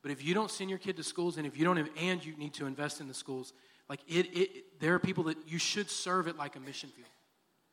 But 0.03 0.11
if 0.11 0.25
you 0.25 0.35
don't 0.35 0.51
send 0.51 0.69
your 0.69 0.81
kid 0.81 0.97
to 0.97 1.05
schools, 1.05 1.39
and 1.39 1.47
if 1.47 1.57
you 1.57 1.65
don't, 1.65 1.77
have, 1.77 1.89
and 1.97 2.25
you 2.25 2.37
need 2.37 2.55
to 2.55 2.67
invest 2.67 3.01
in 3.01 3.07
the 3.07 3.15
schools, 3.15 3.53
like 3.89 4.01
it, 4.09 4.37
it, 4.37 4.81
there 4.81 4.95
are 4.95 4.99
people 4.99 5.25
that 5.25 5.37
you 5.47 5.59
should 5.59 5.89
serve 5.89 6.27
it 6.27 6.37
like 6.37 6.57
a 6.57 6.61
mission 6.61 6.89
field. 6.91 7.09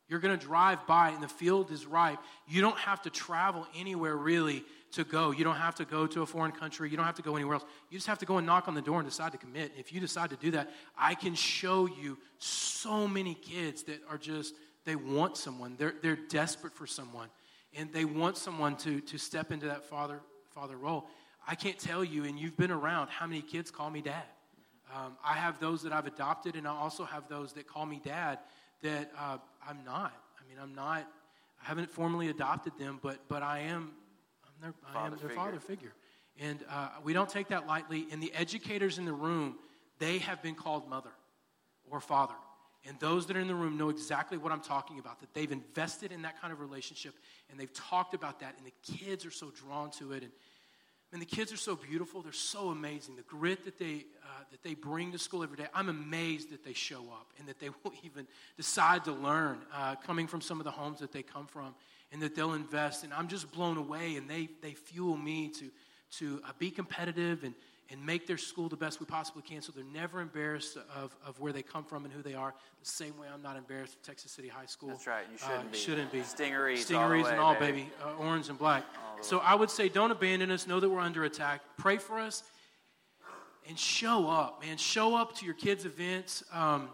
You're 0.07 0.19
going 0.19 0.37
to 0.37 0.45
drive 0.45 0.85
by, 0.85 1.09
and 1.09 1.23
the 1.23 1.27
field 1.27 1.71
is 1.71 1.85
ripe. 1.87 2.19
You 2.47 2.61
don't 2.61 2.77
have 2.77 3.01
to 3.03 3.09
travel 3.09 3.65
anywhere 3.75 4.15
really 4.15 4.63
to 4.91 5.03
go. 5.03 5.31
You 5.31 5.43
don't 5.43 5.55
have 5.55 5.75
to 5.75 5.85
go 5.85 6.05
to 6.07 6.21
a 6.21 6.25
foreign 6.25 6.51
country. 6.51 6.89
You 6.89 6.97
don't 6.97 7.05
have 7.05 7.15
to 7.15 7.21
go 7.21 7.35
anywhere 7.35 7.55
else. 7.55 7.65
You 7.89 7.97
just 7.97 8.07
have 8.07 8.19
to 8.19 8.25
go 8.25 8.37
and 8.37 8.45
knock 8.45 8.67
on 8.67 8.75
the 8.75 8.81
door 8.81 8.99
and 8.99 9.07
decide 9.07 9.31
to 9.31 9.37
commit. 9.37 9.71
If 9.77 9.93
you 9.93 9.99
decide 9.99 10.29
to 10.31 10.35
do 10.35 10.51
that, 10.51 10.69
I 10.97 11.15
can 11.15 11.35
show 11.35 11.87
you 11.87 12.17
so 12.39 13.07
many 13.07 13.33
kids 13.35 13.83
that 13.83 14.01
are 14.09 14.17
just, 14.17 14.55
they 14.85 14.95
want 14.95 15.37
someone. 15.37 15.75
They're, 15.77 15.93
they're 16.01 16.17
desperate 16.17 16.73
for 16.73 16.87
someone. 16.87 17.29
And 17.77 17.91
they 17.93 18.05
want 18.05 18.37
someone 18.37 18.75
to, 18.77 18.99
to 19.01 19.17
step 19.17 19.51
into 19.51 19.67
that 19.67 19.85
father, 19.85 20.19
father 20.49 20.75
role. 20.75 21.07
I 21.47 21.55
can't 21.55 21.79
tell 21.79 22.03
you, 22.03 22.25
and 22.25 22.37
you've 22.37 22.57
been 22.57 22.71
around, 22.71 23.09
how 23.09 23.25
many 23.25 23.41
kids 23.41 23.71
call 23.71 23.89
me 23.89 24.01
dad. 24.01 24.23
Um, 24.93 25.15
I 25.25 25.33
have 25.33 25.59
those 25.59 25.83
that 25.83 25.93
I've 25.93 26.05
adopted, 26.05 26.55
and 26.55 26.67
I 26.67 26.71
also 26.71 27.05
have 27.05 27.29
those 27.29 27.53
that 27.53 27.65
call 27.65 27.85
me 27.85 28.01
dad 28.03 28.39
that 28.81 29.11
uh, 29.17 29.37
I'm 29.67 29.79
not. 29.85 30.13
I 30.37 30.49
mean, 30.49 30.57
I'm 30.61 30.75
not, 30.75 31.07
I 31.63 31.67
haven't 31.67 31.89
formally 31.89 32.29
adopted 32.29 32.73
them, 32.77 32.99
but, 33.01 33.19
but 33.29 33.41
I 33.41 33.59
am 33.59 33.91
their, 34.61 34.73
I 34.93 35.05
am 35.05 35.11
their 35.11 35.19
figure. 35.19 35.35
father 35.35 35.59
figure. 35.59 35.93
And 36.39 36.59
uh, 36.69 36.89
we 37.03 37.13
don't 37.13 37.29
take 37.29 37.49
that 37.49 37.67
lightly. 37.67 38.07
And 38.11 38.21
the 38.21 38.33
educators 38.33 38.97
in 38.97 39.05
the 39.05 39.13
room, 39.13 39.55
they 39.99 40.19
have 40.19 40.41
been 40.41 40.55
called 40.55 40.89
mother. 40.89 41.11
or 41.89 41.99
father. 41.99 42.35
And 42.87 42.99
those 42.99 43.27
that 43.27 43.37
are 43.37 43.39
in 43.39 43.47
the 43.47 43.55
room 43.55 43.77
know 43.77 43.89
exactly 43.89 44.37
what 44.37 44.51
I'm 44.51 44.61
talking 44.61 44.97
about, 44.97 45.19
that 45.19 45.33
they've 45.33 45.51
invested 45.51 46.11
in 46.11 46.23
that 46.23 46.41
kind 46.41 46.51
of 46.51 46.59
relationship 46.59 47.13
and 47.49 47.59
they've 47.59 47.71
talked 47.73 48.13
about 48.13 48.39
that, 48.39 48.55
and 48.57 48.65
the 48.65 48.97
kids 48.97 49.25
are 49.25 49.31
so 49.31 49.51
drawn 49.51 49.91
to 49.91 50.13
it. 50.13 50.23
And, 50.23 50.31
and 51.13 51.21
the 51.21 51.25
kids 51.25 51.53
are 51.53 51.57
so 51.57 51.75
beautiful, 51.75 52.21
they're 52.21 52.31
so 52.31 52.69
amazing. 52.69 53.17
The 53.17 53.21
grit 53.23 53.65
that 53.65 53.77
they, 53.77 54.05
uh, 54.23 54.43
that 54.49 54.63
they 54.63 54.73
bring 54.73 55.11
to 55.11 55.19
school 55.19 55.43
every 55.43 55.57
day, 55.57 55.67
I'm 55.75 55.89
amazed 55.89 56.51
that 56.51 56.63
they 56.63 56.73
show 56.73 57.01
up 57.11 57.27
and 57.37 57.47
that 57.47 57.59
they 57.59 57.69
will 57.83 57.93
even 58.03 58.25
decide 58.57 59.03
to 59.05 59.11
learn 59.11 59.59
uh, 59.73 59.95
coming 59.97 60.25
from 60.25 60.41
some 60.41 60.59
of 60.59 60.63
the 60.63 60.71
homes 60.71 60.99
that 61.01 61.11
they 61.11 61.21
come 61.23 61.45
from 61.45 61.75
and 62.11 62.21
that 62.21 62.35
they'll 62.35 62.53
invest. 62.53 63.03
And 63.03 63.13
I'm 63.13 63.27
just 63.27 63.51
blown 63.51 63.77
away, 63.77 64.15
and 64.15 64.29
they, 64.29 64.49
they 64.61 64.73
fuel 64.73 65.17
me 65.17 65.49
to, 65.49 65.69
to 66.17 66.41
uh, 66.45 66.51
be 66.59 66.71
competitive 66.71 67.43
and, 67.43 67.53
and 67.89 68.05
make 68.05 68.27
their 68.27 68.37
school 68.37 68.69
the 68.69 68.75
best 68.75 68.99
we 68.99 69.05
possibly 69.05 69.41
can 69.41 69.61
so 69.61 69.71
they're 69.73 69.83
never 69.93 70.21
embarrassed 70.21 70.77
of, 70.95 71.15
of 71.25 71.39
where 71.39 71.51
they 71.51 71.61
come 71.61 71.83
from 71.83 72.05
and 72.05 72.13
who 72.13 72.21
they 72.21 72.33
are. 72.33 72.53
The 72.81 72.89
same 72.89 73.17
way 73.17 73.27
I'm 73.33 73.41
not 73.41 73.57
embarrassed 73.57 73.95
of 73.95 74.01
Texas 74.03 74.31
City 74.31 74.47
High 74.47 74.65
School. 74.65 74.89
That's 74.89 75.07
right. 75.07 75.25
You 75.31 75.37
shouldn't 75.37 75.59
uh, 75.59 75.71
be. 75.71 75.77
Shouldn't 75.77 76.11
be. 76.11 76.19
Stingarees. 76.19 76.85
Stingarees 76.85 76.95
all 76.95 77.23
way, 77.23 77.31
and 77.31 77.39
all, 77.39 77.53
baby. 77.53 77.71
baby. 77.71 77.89
Uh, 78.03 78.23
orange 78.25 78.49
and 78.49 78.57
black. 78.57 78.83
So 79.21 79.39
I 79.39 79.55
would 79.55 79.69
say 79.69 79.89
don't 79.89 80.11
abandon 80.11 80.51
us. 80.51 80.67
Know 80.67 80.79
that 80.79 80.89
we're 80.89 80.99
under 80.99 81.25
attack. 81.25 81.61
Pray 81.77 81.97
for 81.97 82.19
us 82.19 82.43
and 83.67 83.77
show 83.77 84.27
up, 84.27 84.61
man. 84.63 84.77
Show 84.77 85.15
up 85.15 85.35
to 85.37 85.45
your 85.45 85.53
kids' 85.53 85.85
events. 85.85 86.43
Um, 86.51 86.89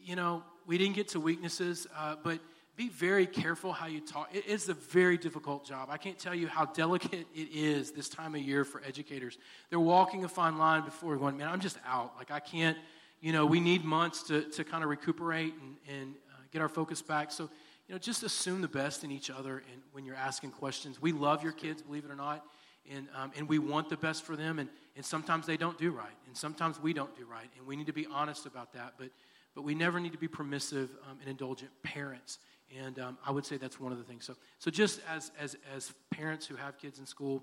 you 0.00 0.16
know, 0.16 0.42
we 0.66 0.78
didn't 0.78 0.94
get 0.94 1.08
to 1.08 1.20
weaknesses, 1.20 1.86
uh, 1.96 2.16
but 2.22 2.38
be 2.78 2.88
very 2.88 3.26
careful 3.26 3.72
how 3.72 3.88
you 3.88 4.00
talk. 4.00 4.30
It 4.32 4.46
is 4.46 4.68
a 4.68 4.74
very 4.74 5.18
difficult 5.18 5.66
job. 5.66 5.88
I 5.90 5.96
can't 5.96 6.16
tell 6.16 6.34
you 6.34 6.46
how 6.46 6.64
delicate 6.66 7.26
it 7.34 7.48
is 7.52 7.90
this 7.90 8.08
time 8.08 8.36
of 8.36 8.40
year 8.40 8.64
for 8.64 8.80
educators. 8.86 9.36
They're 9.68 9.80
walking 9.80 10.22
a 10.22 10.28
fine 10.28 10.58
line 10.58 10.84
before 10.84 11.16
going, 11.16 11.36
man, 11.36 11.48
I'm 11.48 11.58
just 11.58 11.76
out. 11.84 12.12
Like, 12.16 12.30
I 12.30 12.38
can't, 12.38 12.78
you 13.20 13.32
know, 13.32 13.46
we 13.46 13.58
need 13.58 13.84
months 13.84 14.22
to, 14.28 14.42
to 14.42 14.62
kind 14.62 14.84
of 14.84 14.90
recuperate 14.90 15.54
and, 15.60 15.98
and 15.98 16.14
uh, 16.32 16.40
get 16.52 16.62
our 16.62 16.68
focus 16.68 17.02
back. 17.02 17.32
So, 17.32 17.50
you 17.88 17.96
know, 17.96 17.98
just 17.98 18.22
assume 18.22 18.60
the 18.60 18.68
best 18.68 19.02
in 19.02 19.10
each 19.10 19.28
other 19.28 19.56
and 19.72 19.82
when 19.90 20.04
you're 20.04 20.14
asking 20.14 20.52
questions. 20.52 21.02
We 21.02 21.10
love 21.10 21.42
your 21.42 21.52
kids, 21.52 21.82
believe 21.82 22.04
it 22.04 22.12
or 22.12 22.16
not, 22.16 22.44
and, 22.88 23.08
um, 23.16 23.32
and 23.36 23.48
we 23.48 23.58
want 23.58 23.88
the 23.88 23.96
best 23.96 24.22
for 24.22 24.36
them. 24.36 24.60
And, 24.60 24.68
and 24.94 25.04
sometimes 25.04 25.46
they 25.46 25.56
don't 25.56 25.78
do 25.78 25.90
right, 25.90 26.16
and 26.28 26.36
sometimes 26.36 26.80
we 26.80 26.92
don't 26.92 27.14
do 27.16 27.24
right, 27.24 27.50
and 27.58 27.66
we 27.66 27.74
need 27.74 27.86
to 27.86 27.92
be 27.92 28.06
honest 28.06 28.46
about 28.46 28.72
that. 28.74 28.94
But, 28.98 29.08
but 29.56 29.62
we 29.62 29.74
never 29.74 29.98
need 29.98 30.12
to 30.12 30.18
be 30.18 30.28
permissive 30.28 30.90
um, 31.10 31.18
and 31.20 31.28
indulgent 31.28 31.72
parents. 31.82 32.38
And 32.76 32.98
um, 32.98 33.16
I 33.24 33.30
would 33.30 33.46
say 33.46 33.56
that's 33.56 33.80
one 33.80 33.92
of 33.92 33.98
the 33.98 34.04
things. 34.04 34.24
So, 34.24 34.34
so 34.58 34.70
just 34.70 35.00
as, 35.08 35.30
as, 35.40 35.56
as 35.74 35.92
parents 36.10 36.46
who 36.46 36.56
have 36.56 36.78
kids 36.78 36.98
in 36.98 37.06
school, 37.06 37.42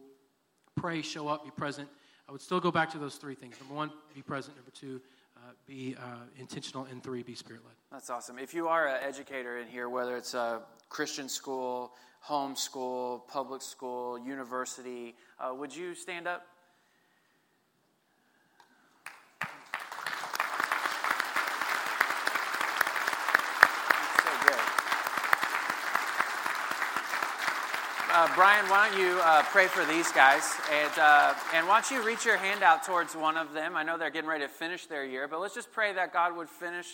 pray, 0.75 1.01
show 1.01 1.27
up, 1.27 1.43
be 1.43 1.51
present. 1.51 1.89
I 2.27 2.31
would 2.31 2.41
still 2.41 2.59
go 2.59 2.71
back 2.71 2.89
to 2.91 2.97
those 2.97 3.15
three 3.15 3.35
things. 3.35 3.55
Number 3.59 3.75
one, 3.75 3.91
be 4.13 4.21
present. 4.21 4.57
Number 4.57 4.71
two, 4.71 5.01
uh, 5.37 5.51
be 5.67 5.95
uh, 5.97 6.25
intentional. 6.39 6.85
And 6.91 7.03
three, 7.03 7.23
be 7.23 7.35
spirit 7.35 7.61
led. 7.65 7.75
That's 7.91 8.09
awesome. 8.09 8.39
If 8.39 8.53
you 8.53 8.67
are 8.67 8.87
an 8.87 9.03
educator 9.03 9.59
in 9.59 9.67
here, 9.67 9.89
whether 9.89 10.17
it's 10.17 10.33
a 10.33 10.61
Christian 10.89 11.29
school, 11.29 11.93
home 12.19 12.55
school, 12.55 13.25
public 13.27 13.61
school, 13.61 14.17
university, 14.17 15.15
uh, 15.39 15.53
would 15.53 15.75
you 15.75 15.93
stand 15.93 16.27
up? 16.27 16.47
That's 19.41 19.53
so 24.23 24.29
great. 24.41 24.59
Uh, 28.11 28.24
Brian, 28.35 28.65
why 28.69 28.89
don't 28.89 28.99
you 28.99 29.17
uh, 29.23 29.43
pray 29.43 29.67
for 29.67 29.85
these 29.85 30.11
guys? 30.11 30.43
And, 30.69 30.99
uh, 30.99 31.33
and 31.53 31.65
why 31.69 31.79
don't 31.79 31.89
you 31.89 32.05
reach 32.05 32.25
your 32.25 32.35
hand 32.35 32.63
out 32.63 32.83
towards 32.83 33.15
one 33.15 33.37
of 33.37 33.53
them? 33.53 33.77
I 33.77 33.83
know 33.83 33.97
they're 33.97 34.09
getting 34.09 34.29
ready 34.29 34.43
to 34.43 34.49
finish 34.49 34.87
their 34.87 35.05
year, 35.05 35.29
but 35.29 35.39
let's 35.39 35.55
just 35.55 35.71
pray 35.71 35.93
that 35.93 36.11
God 36.11 36.35
would 36.35 36.49
finish 36.49 36.85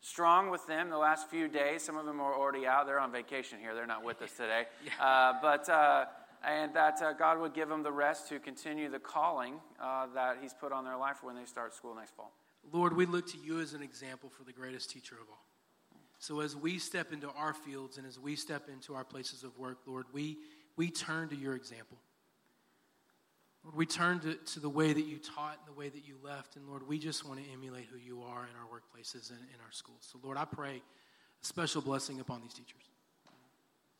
strong 0.00 0.50
with 0.50 0.66
them 0.66 0.90
the 0.90 0.98
last 0.98 1.30
few 1.30 1.46
days. 1.46 1.84
Some 1.84 1.96
of 1.96 2.04
them 2.04 2.18
are 2.18 2.34
already 2.34 2.66
out. 2.66 2.86
They're 2.86 2.98
on 2.98 3.12
vacation 3.12 3.60
here. 3.60 3.76
They're 3.76 3.86
not 3.86 4.02
with 4.02 4.22
us 4.22 4.32
today. 4.32 4.64
Uh, 5.00 5.34
but, 5.40 5.68
uh, 5.68 6.06
and 6.44 6.74
that 6.74 7.00
uh, 7.00 7.12
God 7.12 7.40
would 7.40 7.54
give 7.54 7.68
them 7.68 7.84
the 7.84 7.92
rest 7.92 8.28
to 8.30 8.40
continue 8.40 8.90
the 8.90 8.98
calling 8.98 9.54
uh, 9.80 10.06
that 10.14 10.38
He's 10.42 10.52
put 10.52 10.72
on 10.72 10.84
their 10.84 10.96
life 10.96 11.18
when 11.22 11.36
they 11.36 11.44
start 11.44 11.74
school 11.74 11.94
next 11.94 12.16
fall. 12.16 12.32
Lord, 12.72 12.96
we 12.96 13.06
look 13.06 13.28
to 13.28 13.38
you 13.38 13.60
as 13.60 13.72
an 13.72 13.82
example 13.84 14.30
for 14.30 14.42
the 14.42 14.52
greatest 14.52 14.90
teacher 14.90 15.14
of 15.14 15.28
all. 15.30 15.44
So 16.18 16.40
as 16.40 16.56
we 16.56 16.80
step 16.80 17.12
into 17.12 17.30
our 17.30 17.54
fields 17.54 17.96
and 17.96 18.06
as 18.06 18.18
we 18.18 18.34
step 18.34 18.68
into 18.68 18.94
our 18.94 19.04
places 19.04 19.44
of 19.44 19.56
work, 19.56 19.78
Lord, 19.86 20.06
we, 20.12 20.38
we 20.78 20.90
turn 20.90 21.28
to 21.28 21.36
your 21.36 21.54
example. 21.54 21.98
Lord, 23.64 23.76
we 23.76 23.84
turn 23.84 24.20
to, 24.20 24.34
to 24.34 24.60
the 24.60 24.70
way 24.70 24.92
that 24.92 25.04
you 25.04 25.18
taught 25.18 25.58
and 25.58 25.74
the 25.74 25.78
way 25.78 25.88
that 25.88 26.06
you 26.06 26.14
left. 26.22 26.56
And 26.56 26.66
Lord, 26.66 26.86
we 26.86 26.98
just 26.98 27.26
want 27.26 27.44
to 27.44 27.50
emulate 27.52 27.86
who 27.92 27.98
you 27.98 28.22
are 28.22 28.44
in 28.44 28.56
our 28.56 28.66
workplaces 28.72 29.30
and 29.30 29.40
in 29.40 29.60
our 29.62 29.72
schools. 29.72 30.08
So, 30.10 30.20
Lord, 30.22 30.38
I 30.38 30.44
pray 30.44 30.76
a 30.76 31.44
special 31.44 31.82
blessing 31.82 32.20
upon 32.20 32.40
these 32.40 32.54
teachers. 32.54 32.82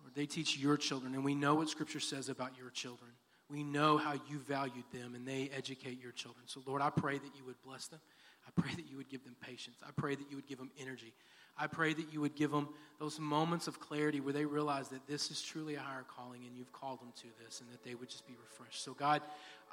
Lord, 0.00 0.14
they 0.14 0.26
teach 0.26 0.56
your 0.56 0.76
children, 0.76 1.14
and 1.14 1.24
we 1.24 1.34
know 1.34 1.56
what 1.56 1.68
Scripture 1.68 2.00
says 2.00 2.28
about 2.28 2.52
your 2.56 2.70
children. 2.70 3.10
We 3.50 3.64
know 3.64 3.98
how 3.98 4.12
you 4.12 4.38
valued 4.46 4.84
them, 4.92 5.14
and 5.16 5.26
they 5.26 5.50
educate 5.56 6.00
your 6.00 6.12
children. 6.12 6.44
So, 6.46 6.62
Lord, 6.64 6.80
I 6.80 6.90
pray 6.90 7.18
that 7.18 7.36
you 7.36 7.44
would 7.44 7.60
bless 7.62 7.88
them. 7.88 8.00
I 8.48 8.60
pray 8.60 8.74
that 8.74 8.90
you 8.90 8.96
would 8.96 9.08
give 9.08 9.24
them 9.24 9.36
patience. 9.40 9.76
I 9.86 9.90
pray 9.94 10.14
that 10.14 10.30
you 10.30 10.36
would 10.36 10.46
give 10.46 10.58
them 10.58 10.70
energy. 10.80 11.12
I 11.58 11.66
pray 11.66 11.92
that 11.92 12.12
you 12.12 12.20
would 12.20 12.34
give 12.34 12.50
them 12.50 12.68
those 13.00 13.18
moments 13.18 13.66
of 13.66 13.80
clarity 13.80 14.20
where 14.20 14.32
they 14.32 14.44
realize 14.44 14.88
that 14.88 15.06
this 15.06 15.30
is 15.30 15.42
truly 15.42 15.74
a 15.74 15.80
higher 15.80 16.04
calling 16.16 16.44
and 16.46 16.56
you've 16.56 16.72
called 16.72 17.00
them 17.00 17.12
to 17.16 17.26
this 17.44 17.60
and 17.60 17.70
that 17.72 17.82
they 17.82 17.94
would 17.94 18.08
just 18.08 18.26
be 18.26 18.34
refreshed. 18.40 18.82
So, 18.82 18.94
God, 18.94 19.22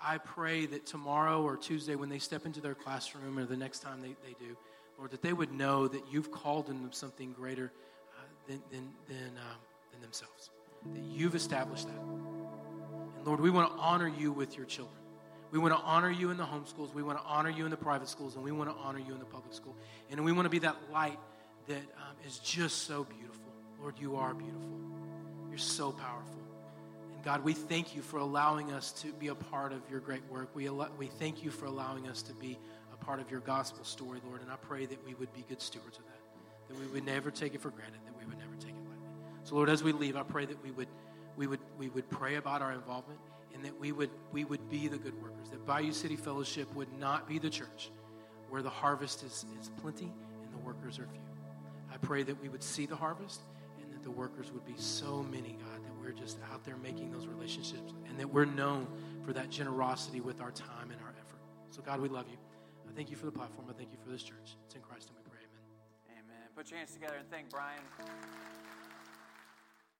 I 0.03 0.17
pray 0.17 0.65
that 0.65 0.85
tomorrow 0.85 1.43
or 1.43 1.57
Tuesday 1.57 1.95
when 1.95 2.09
they 2.09 2.19
step 2.19 2.45
into 2.45 2.59
their 2.59 2.75
classroom 2.75 3.37
or 3.37 3.45
the 3.45 3.55
next 3.55 3.79
time 3.79 4.01
they, 4.01 4.15
they 4.25 4.35
do, 4.39 4.57
Lord, 4.97 5.11
that 5.11 5.21
they 5.21 5.33
would 5.33 5.53
know 5.53 5.87
that 5.87 6.01
you've 6.11 6.31
called 6.31 6.67
them 6.67 6.89
something 6.91 7.33
greater 7.33 7.71
uh, 8.17 8.23
than, 8.47 8.61
than, 8.71 8.89
than, 9.07 9.37
um, 9.37 9.59
than 9.91 10.01
themselves, 10.01 10.49
that 10.93 11.03
you've 11.03 11.35
established 11.35 11.87
that. 11.87 11.99
And 11.99 13.25
Lord, 13.25 13.39
we 13.39 13.49
want 13.49 13.71
to 13.71 13.77
honor 13.77 14.07
you 14.07 14.31
with 14.31 14.57
your 14.57 14.65
children. 14.65 15.04
We 15.51 15.59
want 15.59 15.73
to 15.73 15.79
honor 15.79 16.09
you 16.09 16.31
in 16.31 16.37
the 16.37 16.43
homeschools. 16.43 16.93
We 16.93 17.03
want 17.03 17.19
to 17.19 17.23
honor 17.25 17.49
you 17.49 17.65
in 17.65 17.71
the 17.71 17.77
private 17.77 18.09
schools. 18.09 18.35
And 18.35 18.43
we 18.43 18.51
want 18.51 18.69
to 18.69 18.75
honor 18.75 18.99
you 18.99 19.13
in 19.13 19.19
the 19.19 19.25
public 19.25 19.53
school. 19.53 19.75
And 20.09 20.23
we 20.23 20.31
want 20.31 20.45
to 20.45 20.49
be 20.49 20.59
that 20.59 20.75
light 20.91 21.19
that 21.67 21.77
um, 21.77 22.15
is 22.25 22.39
just 22.39 22.83
so 22.83 23.03
beautiful. 23.03 23.41
Lord, 23.79 23.95
you 23.99 24.15
are 24.15 24.33
beautiful. 24.33 24.79
You're 25.49 25.57
so 25.57 25.91
powerful. 25.91 26.39
And 27.13 27.23
God, 27.23 27.43
we 27.43 27.53
thank 27.53 27.95
you 27.95 28.01
for 28.01 28.17
allowing 28.17 28.71
us 28.71 28.91
to 29.03 29.13
be 29.13 29.27
a 29.27 29.35
part 29.35 29.71
of 29.71 29.81
your 29.89 29.99
great 29.99 30.23
work. 30.29 30.49
We, 30.53 30.67
al- 30.67 30.89
we 30.97 31.07
thank 31.07 31.43
you 31.43 31.51
for 31.51 31.65
allowing 31.65 32.07
us 32.07 32.21
to 32.23 32.33
be 32.33 32.57
a 32.93 33.05
part 33.05 33.19
of 33.19 33.29
your 33.31 33.39
gospel 33.41 33.83
story, 33.83 34.19
Lord. 34.27 34.41
And 34.41 34.51
I 34.51 34.55
pray 34.57 34.85
that 34.85 35.05
we 35.05 35.13
would 35.13 35.33
be 35.33 35.45
good 35.47 35.61
stewards 35.61 35.97
of 35.97 36.05
that, 36.05 36.19
that 36.69 36.79
we 36.79 36.87
would 36.87 37.05
never 37.05 37.31
take 37.31 37.53
it 37.55 37.61
for 37.61 37.69
granted, 37.69 37.99
that 38.05 38.17
we 38.19 38.25
would 38.25 38.37
never 38.37 38.55
take 38.55 38.71
it 38.71 38.89
lightly. 38.89 39.09
So, 39.43 39.55
Lord, 39.55 39.69
as 39.69 39.83
we 39.83 39.91
leave, 39.91 40.15
I 40.15 40.23
pray 40.23 40.45
that 40.45 40.61
we 40.63 40.71
would, 40.71 40.87
we 41.37 41.47
would, 41.47 41.59
we 41.77 41.89
would 41.89 42.09
pray 42.09 42.35
about 42.35 42.61
our 42.61 42.71
involvement 42.71 43.19
and 43.55 43.63
that 43.63 43.79
we 43.79 43.91
would, 43.91 44.09
we 44.31 44.43
would 44.43 44.69
be 44.69 44.87
the 44.87 44.97
good 44.97 45.19
workers, 45.21 45.49
that 45.49 45.65
Bayou 45.65 45.93
City 45.93 46.15
Fellowship 46.15 46.73
would 46.75 46.91
not 46.99 47.27
be 47.27 47.39
the 47.39 47.49
church 47.49 47.89
where 48.49 48.61
the 48.61 48.69
harvest 48.69 49.23
is, 49.23 49.45
is 49.59 49.71
plenty 49.81 50.11
and 50.43 50.53
the 50.53 50.57
workers 50.57 50.99
are 50.99 51.07
few. 51.07 51.21
I 51.91 51.97
pray 51.97 52.23
that 52.23 52.39
we 52.41 52.49
would 52.49 52.61
see 52.61 52.85
the 52.85 52.95
harvest 52.95 53.41
and 53.81 53.91
that 53.93 54.03
the 54.03 54.11
workers 54.11 54.51
would 54.51 54.65
be 54.65 54.75
so 54.77 55.23
many, 55.23 55.57
God, 55.59 55.83
that 55.83 55.91
we're 56.01 56.11
just 56.11 56.37
out 56.51 56.63
there 56.65 56.77
making 56.77 57.11
those 57.11 57.27
relationships 57.27 57.93
and 58.07 58.19
that 58.19 58.27
we're 58.27 58.45
known 58.45 58.87
for 59.25 59.33
that 59.33 59.49
generosity 59.49 60.19
with 60.19 60.41
our 60.41 60.51
time 60.51 60.91
and 60.91 61.01
our 61.01 61.15
effort. 61.19 61.39
So, 61.71 61.81
God, 61.81 62.01
we 62.01 62.09
love 62.09 62.25
you. 62.29 62.37
I 62.87 62.91
thank 62.93 63.09
you 63.09 63.15
for 63.15 63.25
the 63.25 63.31
platform. 63.31 63.67
I 63.69 63.73
thank 63.73 63.91
you 63.91 63.97
for 64.03 64.11
this 64.11 64.23
church. 64.23 64.57
It's 64.65 64.75
in 64.75 64.81
Christ 64.81 65.09
and 65.09 65.17
we 65.17 65.23
pray. 65.29 65.39
Amen. 66.11 66.25
Amen. 66.27 66.49
Put 66.55 66.69
your 66.69 66.77
hands 66.77 66.91
together 66.91 67.15
and 67.19 67.29
thank 67.29 67.49
Brian. 67.49 67.81